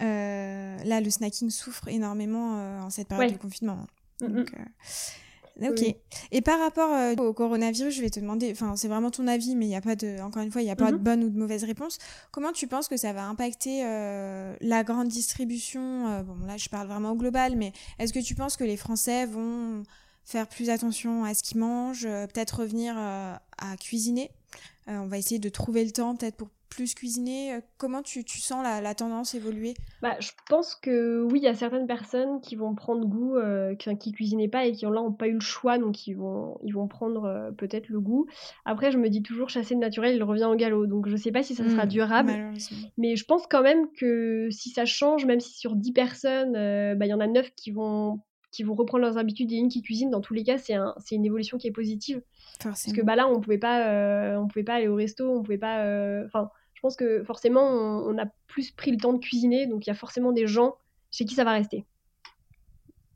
Là, 0.00 1.00
le 1.00 1.10
snacking 1.10 1.50
souffre 1.50 1.88
énormément 1.88 2.82
en 2.82 2.90
cette 2.90 3.08
période 3.08 3.32
de 3.32 3.38
confinement. 3.38 3.86
Hein. 4.22 4.28
Mm, 4.28 4.40
mm. 4.40 4.44
Donc, 5.60 5.72
Ok. 5.72 5.94
Et 6.30 6.40
par 6.40 6.60
rapport 6.60 6.92
euh, 6.92 7.14
au 7.16 7.32
coronavirus, 7.32 7.94
je 7.94 8.00
vais 8.00 8.10
te 8.10 8.20
demander, 8.20 8.50
enfin 8.52 8.76
c'est 8.76 8.86
vraiment 8.86 9.10
ton 9.10 9.26
avis, 9.26 9.56
mais 9.56 9.66
il 9.66 9.68
n'y 9.68 9.76
a 9.76 9.80
pas 9.80 9.96
de, 9.96 10.20
encore 10.20 10.42
une 10.42 10.52
fois, 10.52 10.62
il 10.62 10.66
n'y 10.66 10.70
a 10.70 10.76
pas 10.76 10.92
de 10.92 10.96
mhm. 10.96 11.02
bonne 11.02 11.24
ou 11.24 11.30
de 11.30 11.38
mauvaise 11.38 11.64
réponse. 11.64 11.98
Comment 12.30 12.52
tu 12.52 12.68
penses 12.68 12.86
que 12.86 12.96
ça 12.96 13.12
va 13.12 13.24
impacter 13.24 13.84
euh, 13.84 14.54
la 14.60 14.84
grande 14.84 15.08
distribution 15.08 16.08
euh, 16.08 16.22
Bon 16.22 16.36
là, 16.46 16.56
je 16.56 16.68
parle 16.68 16.86
vraiment 16.86 17.12
au 17.12 17.16
global, 17.16 17.56
mais 17.56 17.72
est-ce 17.98 18.12
que 18.12 18.20
tu 18.20 18.34
penses 18.34 18.56
que 18.56 18.64
les 18.64 18.76
Français 18.76 19.26
vont 19.26 19.82
faire 20.24 20.46
plus 20.46 20.70
attention 20.70 21.24
à 21.24 21.34
ce 21.34 21.42
qu'ils 21.42 21.58
mangent, 21.58 22.04
peut-être 22.04 22.60
revenir 22.60 22.96
à 22.96 23.76
cuisiner? 23.80 24.30
On 24.88 25.06
va 25.06 25.18
essayer 25.18 25.38
de 25.38 25.48
trouver 25.48 25.84
le 25.84 25.90
temps 25.90 26.16
peut-être 26.16 26.36
pour 26.36 26.48
plus 26.68 26.94
cuisiner 26.94 27.54
euh, 27.54 27.60
Comment 27.76 28.02
tu, 28.02 28.24
tu 28.24 28.38
sens 28.38 28.62
la, 28.62 28.80
la, 28.80 28.94
tendance 28.94 29.34
évoluer? 29.34 29.74
Bah, 30.02 30.16
Je 30.20 30.30
pense 30.48 30.74
que 30.74 31.22
oui, 31.22 31.40
il 31.40 31.44
y 31.44 31.48
a 31.48 31.54
certaines 31.54 31.86
personnes 31.86 32.40
qui 32.40 32.56
vont 32.56 32.74
prendre 32.74 33.06
goût, 33.06 33.36
euh, 33.36 33.74
qui, 33.74 33.96
qui 33.98 34.12
cuisinaient 34.12 34.48
pas 34.48 34.66
et 34.66 34.72
qui 34.72 34.84
là 34.84 34.90
n'ont 34.92 35.12
pas 35.12 35.28
eu 35.28 35.34
le 35.34 35.40
choix, 35.40 35.78
donc 35.78 36.06
ils 36.06 36.14
vont, 36.14 36.58
ils 36.62 36.72
vont 36.72 36.88
prendre 36.88 37.24
euh, 37.24 37.50
peut-être 37.50 37.88
le 37.88 38.00
goût. 38.00 38.26
Après, 38.64 38.90
je 38.90 38.98
me 38.98 39.08
dis 39.08 39.22
toujours 39.22 39.48
chasser 39.48 39.74
le 39.74 39.80
naturel, 39.80 40.14
il 40.16 40.22
revient 40.22 40.44
au 40.44 40.56
galop, 40.56 40.86
donc 40.86 41.08
je 41.08 41.16
sais 41.16 41.32
pas 41.32 41.42
si 41.42 41.54
ça 41.54 41.68
sera 41.68 41.84
mmh, 41.84 41.88
durable. 41.88 42.32
Mais 42.96 43.16
je 43.16 43.24
pense 43.24 43.46
quand 43.46 43.62
même 43.62 43.90
que 43.92 44.48
si 44.50 44.70
ça 44.70 44.84
change, 44.84 45.26
même 45.26 45.40
si 45.40 45.56
sur 45.58 45.76
10 45.76 45.92
personnes, 45.92 46.52
bah, 46.52 47.06
il 47.06 47.08
y 47.08 47.14
en 47.14 47.20
a 47.20 47.26
9 47.26 47.50
qui 47.54 47.70
vont 47.70 48.20
qui 48.50 48.62
vont 48.62 48.74
reprendre 48.74 49.02
leurs 49.04 49.18
habitudes 49.18 49.52
et 49.52 49.56
une 49.56 49.68
qui 49.68 49.82
cuisine, 49.82 50.10
dans 50.10 50.20
tous 50.20 50.34
les 50.34 50.42
cas, 50.42 50.58
c'est 50.58 50.74
un, 50.74 50.94
une 51.10 51.24
évolution 51.24 51.58
qui 51.58 51.66
est 51.66 51.72
positive. 51.72 52.22
Parce 52.62 52.92
que 52.92 53.02
bah 53.02 53.14
là, 53.14 53.28
on 53.28 53.40
pouvait 53.40 53.58
pas, 53.58 54.38
on 54.38 54.48
pouvait 54.48 54.64
pas 54.64 54.74
aller 54.74 54.88
au 54.88 54.94
resto, 54.94 55.30
on 55.30 55.42
pouvait 55.42 55.58
pas, 55.58 55.82
enfin, 56.24 56.50
je 56.78 56.80
pense 56.80 56.94
que 56.94 57.24
forcément, 57.24 57.66
on, 58.06 58.16
a 58.18 58.26
plus 58.46 58.70
pris 58.70 58.92
le 58.92 58.98
temps 58.98 59.12
de 59.12 59.18
cuisiner, 59.18 59.66
donc 59.66 59.84
il 59.86 59.90
y 59.90 59.92
a 59.92 59.96
forcément 59.96 60.30
des 60.30 60.46
gens 60.46 60.76
chez 61.10 61.24
qui 61.24 61.34
ça 61.34 61.42
va 61.42 61.52
rester. 61.52 61.84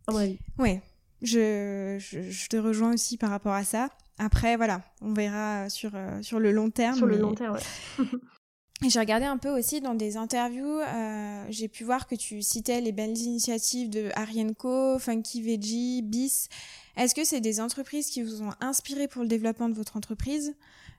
À 0.09 0.13
mon 0.13 0.19
avis. 0.19 0.39
Oui, 0.59 0.81
je, 1.23 1.97
je, 1.99 2.49
te 2.49 2.57
rejoins 2.57 2.93
aussi 2.95 3.17
par 3.17 3.31
rapport 3.31 3.53
à 3.53 3.63
ça. 3.63 3.89
Après, 4.19 4.57
voilà, 4.57 4.83
on 5.01 5.13
verra 5.13 5.71
sur, 5.71 5.93
euh, 5.95 6.21
sur 6.23 6.41
le 6.41 6.51
long 6.51 6.71
terme. 6.71 6.97
Sur 6.97 7.07
le 7.07 7.17
long 7.17 7.35
terme, 7.35 7.57
oui. 7.99 8.05
J'ai 8.89 8.99
regardé 8.99 9.27
un 9.27 9.39
peu 9.39 9.49
aussi 9.49 9.81
dans 9.81 9.95
des 9.95 10.17
interviews, 10.17 10.81
euh, 10.81 11.45
j'ai 11.51 11.69
pu 11.69 11.85
voir 11.85 12.07
que 12.07 12.15
tu 12.15 12.43
citais 12.43 12.81
les 12.81 12.93
belles 12.93 13.17
initiatives 13.17 13.89
de 13.89 14.11
Arienco, 14.15 14.99
Funky 14.99 15.41
Veggie, 15.41 16.03
Bis. 16.03 16.49
Est-ce 16.97 17.15
que 17.15 17.25
c'est 17.25 17.41
des 17.41 17.61
entreprises 17.61 18.11
qui 18.11 18.23
vous 18.23 18.43
ont 18.43 18.51
inspiré 18.61 19.09
pour 19.09 19.23
le 19.23 19.29
développement 19.29 19.69
de 19.69 19.75
votre 19.75 19.97
entreprise? 19.97 20.55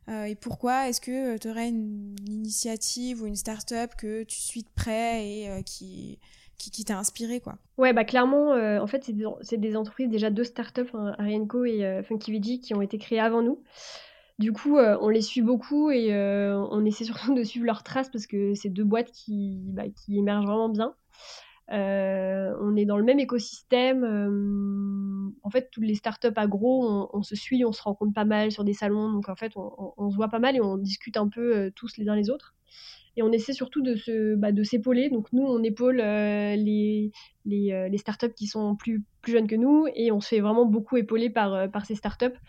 Euh, 0.10 0.26
et 0.26 0.36
pourquoi? 0.36 0.90
Est-ce 0.90 1.02
que 1.02 1.36
euh, 1.36 1.38
tu 1.38 1.50
aurais 1.50 1.70
une, 1.70 2.16
initiative 2.28 3.22
ou 3.22 3.28
une 3.28 3.36
start-up 3.36 3.92
que 3.98 4.24
tu 4.24 4.40
suis 4.40 4.64
de 4.64 4.70
près 4.76 5.26
et 5.26 5.50
euh, 5.50 5.62
qui, 5.62 6.20
qui, 6.58 6.84
t'a 6.84 6.98
inspiré 6.98 7.40
quoi? 7.40 7.58
Ouais, 7.78 7.94
bah 7.94 8.06
clairement, 8.06 8.52
en 8.52 8.88
fait, 8.88 9.04
c'est 9.04 9.14
des, 9.14 9.58
des, 9.58 9.76
entreprises, 9.76 10.10
déjà 10.10 10.30
deux 10.30 10.44
start-up, 10.44 10.90
hein, 10.94 11.16
Arienco 11.20 11.66
et 11.66 12.02
Funky 12.08 12.32
Veggie, 12.32 12.60
qui 12.60 12.74
ont 12.74 12.82
été 12.82 12.98
créées 12.98 13.20
avant 13.20 13.42
nous. 13.42 13.62
Du 14.40 14.52
coup, 14.52 14.78
on 14.78 15.10
les 15.10 15.22
suit 15.22 15.42
beaucoup 15.42 15.92
et 15.92 16.14
on 16.14 16.86
essaie 16.86 17.04
surtout 17.06 17.34
de 17.34 17.44
suivre 17.44 17.66
leurs 17.66 17.84
traces 17.84 18.10
parce 18.10 18.28
que 18.28 18.56
c'est 18.56 18.70
deux 18.70 18.84
boîtes 18.84 19.12
qui, 19.12 19.62
bah, 19.74 19.84
émergent 20.10 20.46
vraiment 20.46 20.70
bien. 20.70 20.96
Euh, 21.72 22.54
on 22.60 22.76
est 22.76 22.86
dans 22.86 22.98
le 22.98 23.04
même 23.04 23.20
écosystème. 23.20 24.04
Euh, 24.04 25.30
en 25.44 25.50
fait, 25.50 25.70
toutes 25.72 25.86
les 25.86 25.96
startups 25.96 26.28
agro, 26.36 27.10
on, 27.14 27.24
se 27.24 27.36
suit, 27.36 27.64
on 27.66 27.72
se 27.72 27.82
rencontre 27.82 28.14
pas 28.14 28.26
mal 28.26 28.52
sur 28.52 28.64
des 28.64 28.74
salons. 28.74 29.12
Donc, 29.12 29.30
en 29.30 29.36
fait, 29.36 29.54
on, 29.56 30.10
se 30.12 30.16
voit 30.16 30.30
pas 30.30 30.40
mal 30.40 30.56
et 30.56 30.62
on 30.62 30.78
discute 30.78 31.18
un 31.18 31.30
peu 31.30 31.56
euh, 31.56 31.72
tous 31.76 31.98
les 31.98 32.10
uns 32.10 32.16
les 32.16 32.30
autres. 32.30 32.56
Et 33.16 33.22
on 33.22 33.32
essaie 33.32 33.54
surtout 33.54 33.82
de 33.82 34.36
bah, 34.36 34.50
s'épauler. 34.64 35.10
Donc, 35.10 35.32
nous, 35.34 35.44
on 35.44 35.62
épaule 35.64 35.98
les, 35.98 37.12
startups 37.98 38.34
qui 38.34 38.48
sont 38.48 38.76
plus, 38.76 39.04
jeunes 39.28 39.48
que 39.48 39.56
nous 39.56 39.86
et 39.96 40.12
on 40.12 40.20
se 40.20 40.30
fait 40.30 40.40
vraiment 40.40 40.66
beaucoup 40.66 40.98
épauler 40.98 41.30
par 41.30 41.86
ces 41.86 41.96
startups. 41.96 42.40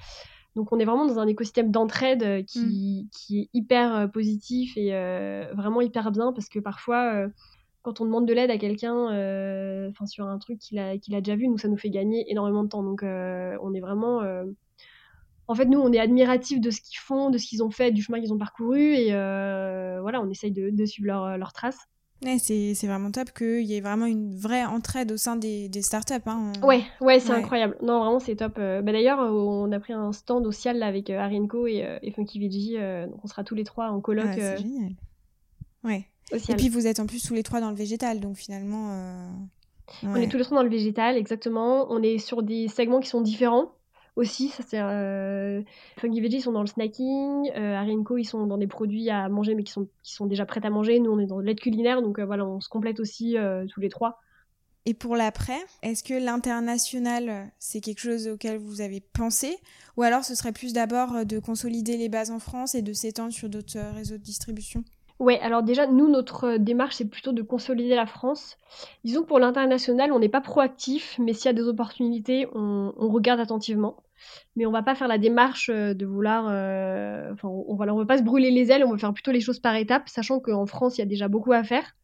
Donc, 0.56 0.72
on 0.72 0.78
est 0.78 0.84
vraiment 0.84 1.06
dans 1.06 1.18
un 1.18 1.26
écosystème 1.26 1.70
d'entraide 1.70 2.44
qui, 2.46 3.04
mm. 3.04 3.08
qui, 3.10 3.40
est 3.40 3.48
hyper 3.54 4.10
positif 4.12 4.76
et 4.76 4.90
vraiment 5.52 5.80
hyper 5.80 6.10
bien 6.12 6.32
parce 6.32 6.48
que 6.48 6.58
parfois 6.58 7.28
quand 7.84 8.00
on 8.00 8.06
demande 8.06 8.26
de 8.26 8.32
l'aide 8.32 8.50
à 8.50 8.56
quelqu'un 8.56 9.12
euh, 9.12 9.90
sur 10.06 10.26
un 10.26 10.38
truc 10.38 10.58
qu'il 10.58 10.78
a, 10.78 10.92
a 10.92 11.20
déjà 11.20 11.36
vu, 11.36 11.48
nous, 11.48 11.58
ça 11.58 11.68
nous 11.68 11.76
fait 11.76 11.90
gagner 11.90 12.24
énormément 12.30 12.64
de 12.64 12.68
temps. 12.68 12.82
Donc, 12.82 13.02
euh, 13.02 13.56
on 13.60 13.74
est 13.74 13.80
vraiment. 13.80 14.22
Euh, 14.22 14.44
en 15.48 15.54
fait, 15.54 15.66
nous, 15.66 15.78
on 15.78 15.92
est 15.92 15.98
admiratifs 15.98 16.62
de 16.62 16.70
ce 16.70 16.80
qu'ils 16.80 16.98
font, 16.98 17.28
de 17.28 17.36
ce 17.36 17.46
qu'ils 17.46 17.62
ont 17.62 17.70
fait, 17.70 17.90
du 17.90 18.02
chemin 18.02 18.20
qu'ils 18.20 18.32
ont 18.32 18.38
parcouru, 18.38 18.94
et 18.94 19.10
voilà, 20.00 20.22
on 20.22 20.30
essaye 20.30 20.50
de, 20.50 20.86
suivre 20.86 21.08
leurs 21.08 21.36
leur 21.36 21.52
traces. 21.52 21.86
Ouais, 22.22 22.38
c'est 22.38 22.86
vraiment 22.86 23.10
top 23.10 23.32
qu'il 23.32 23.62
y 23.62 23.74
ait 23.76 23.80
vraiment 23.80 24.06
une 24.06 24.34
vraie 24.34 24.64
entraide 24.64 25.12
au 25.12 25.16
sein 25.16 25.36
des, 25.36 25.68
des 25.68 25.82
startups. 25.82 26.14
Hein. 26.26 26.52
Ouais, 26.62 26.82
ouais, 27.00 27.20
c'est 27.20 27.32
incroyable. 27.32 27.76
Non, 27.82 28.00
vraiment, 28.00 28.18
c'est 28.18 28.36
top. 28.36 28.54
Bah, 28.56 28.82
D'ailleurs, 28.82 29.18
on 29.18 29.70
a 29.72 29.80
pris 29.80 29.92
un 29.92 30.12
stand 30.12 30.46
au 30.46 30.52
Cial 30.52 30.82
avec 30.82 31.10
euh, 31.10 31.18
Arienco 31.18 31.66
et, 31.66 31.84
et, 32.02 32.10
Funky 32.12 32.40
Veggie. 32.40 32.76
donc, 32.76 33.22
on 33.22 33.26
sera 33.26 33.44
tous 33.44 33.54
les 33.54 33.64
trois 33.64 33.88
en 33.88 34.00
colloque. 34.00 34.26
Ah, 34.28 34.34
c'est 34.34 34.58
génial. 34.58 34.92
Ouais. 35.82 36.06
Et 36.32 36.54
puis, 36.54 36.70
vous 36.70 36.86
êtes 36.86 37.00
en 37.00 37.06
plus 37.06 37.22
tous 37.22 37.34
les 37.34 37.42
trois 37.42 37.60
dans 37.60 37.70
le 37.70 37.76
végétal, 37.76 38.20
donc 38.20 38.36
finalement. 38.36 39.28
On 40.02 40.14
est 40.14 40.28
tous 40.28 40.38
les 40.38 40.44
trois 40.44 40.56
dans 40.56 40.64
le 40.64 40.70
végétal, 40.70 41.16
exactement. 41.16 41.90
On 41.90 42.02
est 42.02 42.18
sur 42.18 42.42
des 42.42 42.68
segments 42.68 43.00
qui 43.00 43.08
sont 43.08 43.20
différents 43.20 43.72
aussi. 44.16 44.48
Ça, 44.48 44.62
c'est, 44.66 44.80
euh... 44.80 45.62
Funky 45.98 46.20
Veggie, 46.20 46.36
ils 46.36 46.42
sont 46.42 46.52
dans 46.52 46.60
le 46.60 46.66
snacking. 46.66 47.50
Euh, 47.56 47.74
Arinco, 47.74 48.16
ils 48.16 48.24
sont 48.24 48.46
dans 48.46 48.58
des 48.58 48.66
produits 48.66 49.10
à 49.10 49.28
manger, 49.28 49.54
mais 49.54 49.64
qui 49.64 49.72
sont, 49.72 49.88
qui 50.02 50.14
sont 50.14 50.26
déjà 50.26 50.46
prêts 50.46 50.64
à 50.64 50.70
manger. 50.70 51.00
Nous, 51.00 51.10
on 51.10 51.18
est 51.18 51.26
dans 51.26 51.40
l'aide 51.40 51.60
culinaire, 51.60 52.02
donc 52.02 52.18
euh, 52.18 52.24
voilà, 52.24 52.46
on 52.46 52.60
se 52.60 52.68
complète 52.68 53.00
aussi 53.00 53.36
euh, 53.36 53.66
tous 53.66 53.80
les 53.80 53.88
trois. 53.88 54.18
Et 54.86 54.92
pour 54.92 55.16
l'après, 55.16 55.58
est-ce 55.82 56.04
que 56.04 56.12
l'international, 56.12 57.50
c'est 57.58 57.80
quelque 57.80 58.00
chose 58.00 58.28
auquel 58.28 58.58
vous 58.58 58.82
avez 58.82 59.00
pensé? 59.00 59.56
Ou 59.96 60.02
alors 60.02 60.24
ce 60.24 60.34
serait 60.34 60.52
plus 60.52 60.74
d'abord 60.74 61.24
de 61.24 61.38
consolider 61.38 61.96
les 61.96 62.10
bases 62.10 62.30
en 62.30 62.38
France 62.38 62.74
et 62.74 62.82
de 62.82 62.92
s'étendre 62.92 63.32
sur 63.32 63.48
d'autres 63.48 63.78
réseaux 63.94 64.18
de 64.18 64.22
distribution? 64.22 64.84
Ouais, 65.20 65.40
alors 65.40 65.62
déjà, 65.62 65.86
nous, 65.86 66.10
notre 66.10 66.58
démarche, 66.58 66.96
c'est 66.96 67.08
plutôt 67.08 67.32
de 67.32 67.40
consolider 67.40 67.94
la 67.94 68.04
France. 68.04 68.58
Disons 69.04 69.22
que 69.22 69.28
pour 69.28 69.38
l'international, 69.38 70.12
on 70.12 70.18
n'est 70.18 70.28
pas 70.28 70.42
proactif, 70.42 71.18
mais 71.18 71.32
s'il 71.32 71.46
y 71.46 71.48
a 71.48 71.54
des 71.54 71.66
opportunités, 71.66 72.46
on, 72.52 72.92
on 72.98 73.08
regarde 73.08 73.40
attentivement 73.40 74.02
mais 74.56 74.66
on 74.66 74.70
va 74.70 74.82
pas 74.82 74.94
faire 74.94 75.08
la 75.08 75.18
démarche 75.18 75.70
euh, 75.70 75.94
de 75.94 76.06
vouloir. 76.06 76.46
Euh, 76.48 77.32
enfin, 77.32 77.48
on, 77.48 77.74
va, 77.74 77.92
on 77.92 77.98
va 77.98 78.06
pas 78.06 78.18
se 78.18 78.22
brûler 78.22 78.50
les 78.50 78.70
ailes, 78.70 78.84
on 78.84 78.90
va 78.90 78.98
faire 78.98 79.12
plutôt 79.12 79.32
les 79.32 79.40
choses 79.40 79.60
par 79.60 79.74
étapes, 79.74 80.08
sachant 80.08 80.40
qu'en 80.40 80.66
France, 80.66 80.96
il 80.96 81.00
y 81.00 81.02
a 81.02 81.06
déjà 81.06 81.28
beaucoup 81.28 81.52
à 81.52 81.64
faire. 81.64 81.96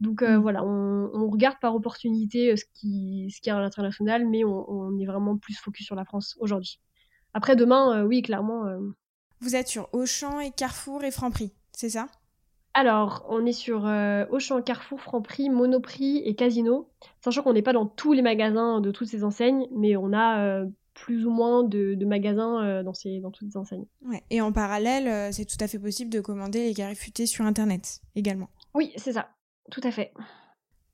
Donc 0.00 0.22
euh, 0.22 0.38
mm. 0.38 0.42
voilà, 0.42 0.64
on, 0.64 1.28
regarde 1.28 1.58
par 1.60 1.74
opportunité 1.74 2.56
ce 2.56 2.64
qui, 2.74 3.32
ce 3.34 3.40
qui 3.40 3.48
est 3.48 3.52
à 3.52 3.60
l'international, 3.60 4.26
mais 4.26 4.44
on, 4.44 4.98
est 4.98 5.06
vraiment 5.06 5.36
plus 5.36 5.58
focus 5.58 5.86
sur 5.86 5.96
la 5.96 6.04
France 6.04 6.36
aujourd'hui. 6.40 6.80
Après, 7.34 7.56
demain, 7.56 8.04
oui, 8.04 8.22
clairement. 8.22 8.64
Vous 9.40 9.54
êtes 9.54 9.68
sur 9.68 9.88
Auchan 9.92 10.40
et 10.40 10.50
Carrefour 10.50 11.04
et 11.04 11.10
Franprix, 11.10 11.52
c'est 11.72 11.90
ça? 11.90 12.06
Alors, 12.74 13.26
on 13.28 13.44
est 13.44 13.52
sur 13.52 13.88
Auchan, 14.30 14.62
Carrefour, 14.62 15.00
Franprix, 15.00 15.50
Monoprix 15.50 16.22
et 16.24 16.34
Casino. 16.34 16.88
Sachant 17.20 17.42
qu'on 17.42 17.52
n'est 17.52 17.62
pas 17.62 17.72
dans 17.72 17.86
tous 17.86 18.12
les 18.12 18.22
magasins 18.22 18.80
de 18.80 18.90
toutes 18.90 19.08
ces 19.08 19.24
enseignes, 19.24 19.66
mais 19.72 19.96
on 19.96 20.12
a 20.12 20.64
plus 21.00 21.26
ou 21.26 21.30
moins 21.30 21.64
de, 21.64 21.96
magasins 22.04 22.64
euh, 22.64 22.82
dans, 22.82 22.94
ces, 22.94 23.20
dans 23.20 23.30
toutes 23.30 23.48
les 23.48 23.56
enseignes. 23.56 23.86
Ouais. 24.04 24.22
Et 24.30 24.40
en 24.40 24.52
parallèle, 24.52 25.08
euh, 25.08 25.32
c'est 25.32 25.44
tout 25.44 25.56
à 25.60 25.68
fait 25.68 25.78
possible 25.78 26.10
de 26.10 26.20
commander 26.20 26.64
les 26.64 26.74
carifutés 26.74 27.26
sur 27.26 27.44
Internet 27.44 28.00
également. 28.14 28.48
Oui, 28.74 28.92
c'est 28.96 29.12
ça, 29.12 29.30
tout 29.70 29.80
à 29.84 29.90
fait. 29.90 30.12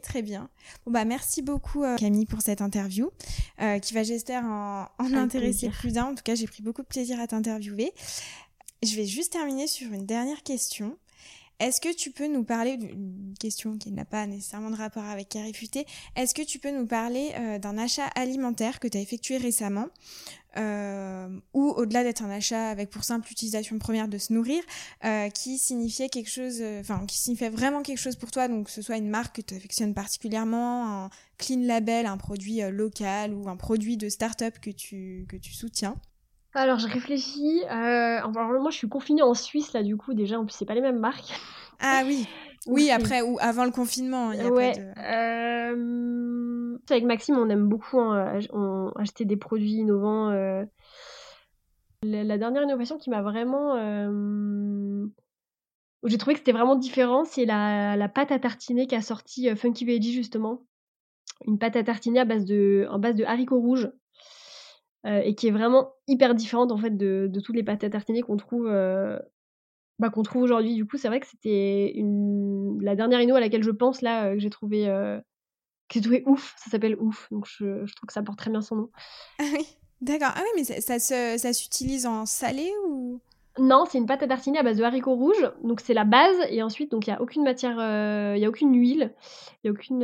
Très 0.02 0.20
bien. 0.20 0.50
Bon 0.84 0.92
bah 0.92 1.06
merci 1.06 1.40
beaucoup 1.40 1.82
euh, 1.82 1.96
Camille 1.96 2.26
pour 2.26 2.42
cette 2.42 2.60
interview 2.60 3.10
qui 3.80 3.94
va 3.94 4.02
j'espère 4.02 4.44
en, 4.44 4.86
en 4.98 5.14
intéresser 5.14 5.70
plus 5.70 5.94
d'un. 5.94 6.04
En 6.04 6.14
tout 6.14 6.22
cas 6.22 6.34
j'ai 6.34 6.46
pris 6.46 6.62
beaucoup 6.62 6.82
de 6.82 6.86
plaisir 6.86 7.18
à 7.18 7.26
t'interviewer. 7.26 7.94
Je 8.82 8.96
vais 8.96 9.06
juste 9.06 9.32
terminer 9.32 9.66
sur 9.66 9.90
une 9.92 10.04
dernière 10.04 10.42
question. 10.42 10.98
Est-ce 11.60 11.80
que 11.80 11.94
tu 11.94 12.10
peux 12.10 12.26
nous 12.26 12.42
parler 12.42 12.76
d'une 12.76 13.34
question 13.38 13.78
qui 13.78 13.92
n'a 13.92 14.04
pas 14.04 14.26
nécessairement 14.26 14.70
de 14.70 14.76
rapport 14.76 15.04
avec 15.04 15.28
Carifuté 15.28 15.86
Est-ce 16.16 16.34
que 16.34 16.42
tu 16.42 16.58
peux 16.58 16.72
nous 16.72 16.86
parler 16.86 17.30
euh, 17.36 17.58
d'un 17.60 17.78
achat 17.78 18.06
alimentaire 18.16 18.80
que 18.80 18.88
tu 18.88 18.98
as 18.98 19.00
effectué 19.00 19.36
récemment 19.36 19.86
euh, 20.56 21.28
ou 21.52 21.70
au-delà 21.70 22.02
d'être 22.02 22.22
un 22.22 22.30
achat 22.30 22.68
avec 22.68 22.90
pour 22.90 23.04
simple 23.04 23.30
utilisation 23.30 23.78
première 23.78 24.06
de 24.08 24.18
se 24.18 24.32
nourrir, 24.32 24.62
euh, 25.04 25.28
qui 25.28 25.58
signifiait 25.58 26.08
quelque 26.08 26.30
chose, 26.30 26.62
enfin 26.80 27.06
qui 27.06 27.18
signifiait 27.18 27.50
vraiment 27.50 27.82
quelque 27.82 27.98
chose 27.98 28.16
pour 28.16 28.30
toi, 28.30 28.46
donc 28.46 28.66
que 28.66 28.72
ce 28.72 28.82
soit 28.82 28.96
une 28.96 29.08
marque 29.08 29.36
que 29.36 29.42
tu 29.42 29.54
affectionnes 29.54 29.94
particulièrement, 29.94 31.04
un 31.04 31.10
clean 31.38 31.62
label, 31.62 32.06
un 32.06 32.16
produit 32.16 32.60
local 32.70 33.32
ou 33.32 33.48
un 33.48 33.56
produit 33.56 33.96
de 33.96 34.08
start-up 34.08 34.58
que 34.60 34.70
tu, 34.70 35.26
que 35.28 35.36
tu 35.36 35.52
soutiens? 35.52 35.96
Alors, 36.54 36.78
je 36.78 36.86
réfléchis. 36.86 37.62
Euh, 37.64 38.18
alors, 38.18 38.32
moi, 38.32 38.70
je 38.70 38.76
suis 38.76 38.88
confinée 38.88 39.22
en 39.22 39.34
Suisse, 39.34 39.72
là, 39.72 39.82
du 39.82 39.96
coup, 39.96 40.14
déjà, 40.14 40.38
en 40.38 40.44
plus, 40.44 40.54
c'est 40.54 40.64
pas 40.64 40.74
les 40.74 40.80
mêmes 40.80 41.00
marques. 41.00 41.32
Ah 41.80 42.02
oui. 42.06 42.26
Oui, 42.66 42.90
après 42.90 43.20
ou 43.20 43.36
avant 43.42 43.66
le 43.66 43.70
confinement. 43.70 44.32
Y 44.32 44.40
a 44.40 44.48
ouais. 44.48 44.72
Euh, 44.96 46.78
avec 46.88 47.04
Maxime, 47.04 47.36
on 47.36 47.50
aime 47.50 47.68
beaucoup 47.68 48.00
hein, 48.00 48.40
acheter 48.96 49.26
des 49.26 49.36
produits 49.36 49.74
innovants. 49.74 50.30
Euh. 50.30 50.64
La, 52.02 52.38
dernière 52.38 52.62
innovation 52.62 52.96
qui 52.96 53.10
m'a 53.10 53.20
vraiment. 53.20 53.76
J'ai 56.04 56.16
trouvé 56.16 56.32
que 56.32 56.38
c'était 56.38 56.52
vraiment 56.52 56.74
différent, 56.74 57.26
c'est 57.26 57.44
la, 57.44 57.96
la, 57.96 58.08
pâte 58.08 58.32
à 58.32 58.38
tartiner 58.38 58.86
qu'a 58.86 59.02
sorti 59.02 59.54
Funky 59.56 59.84
Veggie, 59.84 60.14
justement. 60.14 60.62
Une 61.46 61.58
pâte 61.58 61.76
à 61.76 61.84
tartiner 61.84 62.20
à 62.20 62.24
base 62.24 62.46
de, 62.46 62.86
en 62.90 62.98
base 62.98 63.14
de 63.14 63.24
haricots 63.24 63.60
rouges. 63.60 63.90
Euh, 65.06 65.20
et 65.22 65.34
qui 65.34 65.48
est 65.48 65.50
vraiment 65.50 65.92
hyper 66.08 66.34
différente 66.34 66.72
en 66.72 66.78
fait 66.78 66.96
de, 66.96 67.28
de 67.30 67.40
toutes 67.40 67.56
les 67.56 67.62
pâtes 67.62 67.84
à 67.84 67.90
tartiner 67.90 68.22
qu'on 68.22 68.38
trouve 68.38 68.66
euh, 68.68 69.18
bah, 69.98 70.08
qu'on 70.08 70.22
trouve 70.22 70.42
aujourd'hui. 70.42 70.74
Du 70.74 70.86
coup, 70.86 70.96
c'est 70.96 71.08
vrai 71.08 71.20
que 71.20 71.26
c'était 71.26 71.94
la 72.80 72.96
dernière 72.96 73.20
inno 73.20 73.34
à 73.34 73.40
laquelle 73.40 73.62
je 73.62 73.70
pense 73.70 74.00
là 74.00 74.26
euh, 74.26 74.34
que 74.34 74.40
j'ai 74.40 74.50
trouvé 74.50 74.86
que 74.86 75.94
j'ai 75.94 76.00
trouvé 76.00 76.22
ouf. 76.26 76.54
Ça 76.56 76.70
s'appelle 76.70 76.96
ouf, 76.98 77.28
donc 77.30 77.46
je, 77.46 77.84
je, 77.84 77.94
trouve 77.94 78.06
que 78.06 78.14
ça 78.14 78.22
porte 78.22 78.38
très 78.38 78.50
bien 78.50 78.62
son 78.62 78.76
nom. 78.76 78.90
Ah 79.38 79.44
oui, 79.52 79.66
d'accord. 80.00 80.32
Ah 80.34 80.40
oui, 80.42 80.48
mais 80.56 80.80
ça, 80.80 80.98
ça, 80.98 81.36
ça 81.36 81.52
s'utilise 81.52 82.06
en 82.06 82.24
salé 82.24 82.70
ou? 82.88 83.20
Non, 83.58 83.84
c'est 83.88 83.98
une 83.98 84.06
pâte 84.06 84.22
à 84.22 84.26
tartiner 84.26 84.58
à 84.58 84.62
base 84.64 84.78
de 84.78 84.82
haricots 84.82 85.14
rouges. 85.14 85.52
Donc 85.62 85.80
c'est 85.80 85.94
la 85.94 86.04
base 86.04 86.36
et 86.50 86.62
ensuite 86.62 86.90
donc 86.90 87.06
il 87.06 87.10
y 87.10 87.12
a 87.12 87.22
aucune 87.22 87.44
matière, 87.44 87.76
il 88.36 88.40
y 88.40 88.44
a 88.44 88.48
aucune 88.48 88.74
huile, 88.74 89.14
il 89.62 89.66
y 89.66 89.68
a 89.68 89.72
aucune 89.72 90.02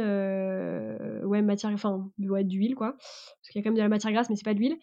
ouais 1.26 1.42
matière, 1.42 1.72
enfin 1.72 2.08
ouais 2.18 2.44
d'huile 2.44 2.76
quoi. 2.76 2.92
Parce 2.92 3.48
qu'il 3.50 3.58
y 3.58 3.58
a 3.58 3.62
quand 3.62 3.70
même 3.70 3.76
de 3.76 3.82
la 3.82 3.88
matière 3.88 4.12
grasse 4.12 4.30
mais 4.30 4.36
c'est 4.36 4.44
pas 4.44 4.54
d'huile. 4.54 4.76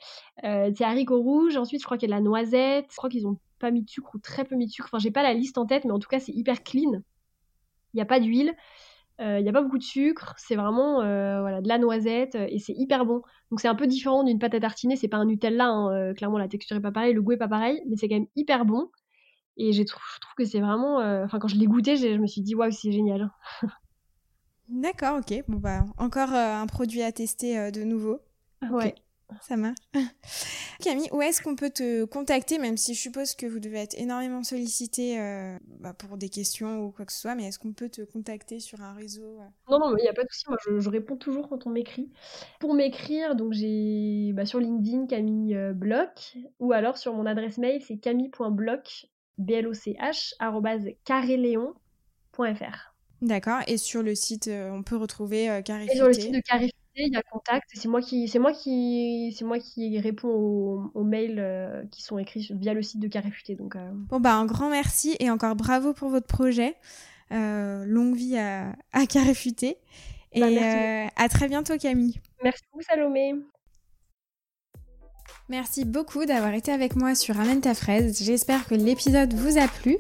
Euh, 0.44 0.70
c'est 0.76 0.84
haricots 0.84 1.22
rouges. 1.22 1.56
Ensuite 1.56 1.80
je 1.82 1.86
crois 1.86 1.98
qu'il 1.98 2.10
y 2.10 2.14
a 2.14 2.16
de 2.16 2.20
la 2.20 2.26
noisette. 2.26 2.88
Je 2.92 2.98
crois 2.98 3.10
qu'ils 3.10 3.26
ont 3.26 3.38
pas 3.60 3.72
mis 3.72 3.84
de 3.84 3.90
sucre 3.90 4.14
ou 4.16 4.20
très 4.20 4.44
peu 4.44 4.56
mis 4.56 4.68
de 4.68 4.72
sucre. 4.72 4.90
Enfin 4.92 5.00
j'ai 5.00 5.12
pas 5.12 5.24
la 5.24 5.34
liste 5.34 5.58
en 5.58 5.66
tête 5.66 5.86
mais 5.86 5.92
en 5.92 6.00
tout 6.00 6.10
cas 6.10 6.20
c'est 6.20 6.34
hyper 6.34 6.64
clean. 6.64 7.02
Il 7.94 7.98
n'y 7.98 8.02
a 8.02 8.06
pas 8.06 8.20
d'huile. 8.20 8.54
Il 9.20 9.26
euh, 9.26 9.42
n'y 9.42 9.50
a 9.50 9.52
pas 9.52 9.64
beaucoup 9.64 9.80
de 9.80 9.84
sucre, 9.84 10.36
c'est 10.38 10.56
vraiment 10.56 11.02
euh, 11.02 11.42
voilà, 11.42 11.62
de 11.62 11.68
la 11.68 11.80
noisette 11.80 12.36
euh, 12.36 12.46
et 12.50 12.60
c'est 12.60 12.74
hyper 12.74 13.04
bon. 13.04 13.24
Donc 13.50 13.60
c'est 13.60 13.68
un 13.68 13.74
peu 13.74 13.88
différent 13.88 14.24
d'une 14.24 14.38
pâte 14.38 14.54
à 14.54 14.60
tartiner, 14.60 14.96
c'est 14.96 15.08
pas 15.08 15.18
un 15.18 15.26
Nutella, 15.26 15.70
hein, 15.70 16.14
clairement 16.14 16.38
la 16.38 16.48
texture 16.48 16.78
est 16.78 16.82
pas 16.82 16.92
pareille, 16.92 17.14
le 17.14 17.22
goût 17.24 17.32
est 17.32 17.38
pas 17.38 17.48
pareil, 17.48 17.82
mais 17.90 17.96
c'est 17.96 18.08
quand 18.08 18.16
même 18.16 18.28
hyper 18.36 18.66
bon. 18.66 18.92
Et 19.58 19.74
je 19.74 19.82
trouve, 19.82 20.04
je 20.14 20.20
trouve 20.20 20.36
que 20.38 20.46
c'est 20.46 20.60
vraiment. 20.60 20.98
Enfin, 21.24 21.40
quand 21.40 21.48
je 21.48 21.56
l'ai 21.56 21.66
goûté, 21.66 21.98
je 21.98 22.18
me 22.18 22.28
suis 22.28 22.42
dit 22.42 22.54
waouh, 22.54 22.70
c'est 22.70 22.92
génial. 22.92 23.32
D'accord, 24.68 25.18
ok. 25.18 25.44
Bon, 25.48 25.58
bah, 25.58 25.84
encore 25.98 26.32
un 26.34 26.68
produit 26.68 27.02
à 27.02 27.12
tester 27.12 27.72
de 27.72 27.84
nouveau. 27.84 28.20
Ouais. 28.70 28.94
Ça 29.42 29.58
marche. 29.58 29.78
Camille, 30.82 31.10
où 31.12 31.22
est-ce 31.22 31.42
qu'on 31.42 31.56
peut 31.56 31.70
te 31.70 32.06
contacter, 32.06 32.60
même 32.60 32.78
si 32.78 32.94
je 32.94 33.02
suppose 33.02 33.36
que 33.36 33.46
vous 33.46 33.60
devez 33.60 33.80
être 33.80 34.00
énormément 34.00 34.44
sollicité 34.44 35.20
euh, 35.20 35.58
bah, 35.80 35.94
pour 35.94 36.18
des 36.18 36.30
questions 36.30 36.80
ou 36.84 36.92
quoi 36.92 37.06
que 37.06 37.12
ce 37.12 37.20
soit, 37.20 37.36
mais 37.36 37.46
est-ce 37.46 37.60
qu'on 37.60 37.74
peut 37.74 37.90
te 37.90 38.02
contacter 38.02 38.60
sur 38.60 38.82
un 38.82 38.94
réseau 38.94 39.40
euh? 39.42 39.46
Non, 39.70 39.80
non, 39.80 39.98
il 39.98 40.02
n'y 40.02 40.08
a 40.08 40.14
pas 40.14 40.24
de 40.24 40.30
souci. 40.32 40.46
Moi, 40.48 40.58
je, 40.66 40.90
réponds 40.90 41.18
toujours 41.18 41.50
quand 41.50 41.68
on 41.68 41.72
m'écrit. 41.72 42.10
Pour 42.60 42.74
m'écrire, 42.74 43.36
donc 43.36 43.54
j'ai 43.54 44.32
bah, 44.34 44.46
sur 44.46 44.60
LinkedIn 44.60 45.08
Camille 45.08 45.56
euh, 45.56 45.74
Bloch, 45.74 46.38
ou 46.60 46.72
alors 46.72 46.98
sur 46.98 47.14
mon 47.14 47.26
adresse 47.26 47.58
mail, 47.58 47.82
c'est 47.82 47.98
camille.bloch, 47.98 49.08
b 49.38 49.52
l 49.52 49.68
o 49.68 49.74
c 49.74 49.98
h 50.00 50.36
D'accord. 53.22 53.60
Et 53.68 53.78
sur 53.78 54.04
le 54.04 54.16
site, 54.16 54.48
on 54.48 54.84
peut 54.84 54.96
retrouver 54.96 55.50
euh, 55.50 55.60
Et 55.60 55.96
sur 55.96 56.08
le 56.08 56.14
site 56.14 56.34
de 56.34 56.40
Carré 56.40 56.72
il 57.06 57.14
y 57.14 57.18
a 57.18 57.22
contact. 57.22 57.70
C'est 57.74 57.88
moi 57.88 58.02
qui, 58.02 58.28
c'est 58.28 58.40
moi 58.40 58.54
qui, 58.54 59.34
c'est 59.38 59.46
moi 59.46 59.60
qui 59.60 60.00
réponds 60.00 60.90
aux, 60.94 61.04
mails 61.04 61.40
euh, 61.40 61.84
qui 61.92 62.02
sont 62.02 62.18
écrits 62.18 62.50
via 62.52 62.74
le 62.74 62.82
site 62.82 63.00
de 63.00 63.08
Carréfuté. 63.08 63.56
Donc, 63.56 63.76
euh. 63.76 63.92
bon 63.94 64.20
bah 64.20 64.34
un 64.34 64.46
grand 64.46 64.70
merci 64.70 65.16
et 65.20 65.30
encore 65.30 65.56
bravo 65.56 65.94
pour 65.94 66.10
votre 66.10 66.28
projet. 66.28 66.76
Euh, 67.32 67.84
longue 67.86 68.16
vie 68.16 68.38
à, 68.38 68.74
à 68.94 69.06
Carréfuté. 69.06 69.78
Et 70.34 70.42
bah, 70.42 71.12
à 71.16 71.30
très 71.30 71.48
bientôt 71.48 71.78
Camille. 71.78 72.20
Merci 72.44 72.64
beaucoup 72.72 72.84
Salomé. 72.84 73.34
Merci 75.50 75.86
beaucoup 75.86 76.26
d'avoir 76.26 76.54
été 76.54 76.74
avec 76.74 76.96
moi 76.98 77.16
sur 77.16 77.40
Amène 77.40 77.62
ta 77.62 77.74
fraise. 77.74 78.22
J'espère 78.22 78.68
que 78.68 78.76
l'épisode 78.76 79.34
vous 79.34 79.58
a 79.58 79.68
plu. 79.68 79.98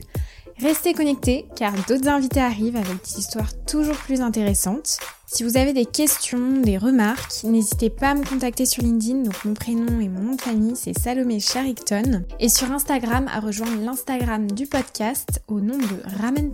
Restez 0.59 0.93
connectés 0.93 1.45
car 1.55 1.71
d'autres 1.87 2.07
invités 2.07 2.39
arrivent 2.39 2.77
avec 2.77 3.03
des 3.03 3.19
histoires 3.19 3.51
toujours 3.65 3.95
plus 3.95 4.21
intéressantes. 4.21 4.99
Si 5.27 5.43
vous 5.43 5.55
avez 5.55 5.71
des 5.71 5.85
questions, 5.85 6.61
des 6.61 6.79
remarques, 6.79 7.43
n'hésitez 7.43 7.91
pas 7.91 8.09
à 8.09 8.15
me 8.15 8.23
contacter 8.23 8.65
sur 8.65 8.81
LinkedIn. 8.81 9.21
Donc 9.23 9.45
mon 9.45 9.53
prénom 9.53 9.99
et 9.99 10.09
mon 10.09 10.21
nom 10.21 10.35
de 10.35 10.41
famille 10.41 10.75
c'est 10.75 10.97
Salomé 10.97 11.39
Charicton. 11.39 12.23
Et 12.39 12.49
sur 12.49 12.71
Instagram 12.71 13.27
à 13.31 13.39
rejoindre 13.39 13.79
l'Instagram 13.83 14.49
du 14.49 14.65
podcast 14.65 15.43
au 15.47 15.59
nom 15.59 15.77
de 15.77 16.17
Ramène 16.21 16.51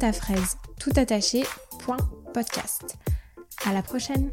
tout 0.80 0.92
attaché. 0.98 1.44
À 3.66 3.74
la 3.74 3.82
prochaine! 3.82 4.32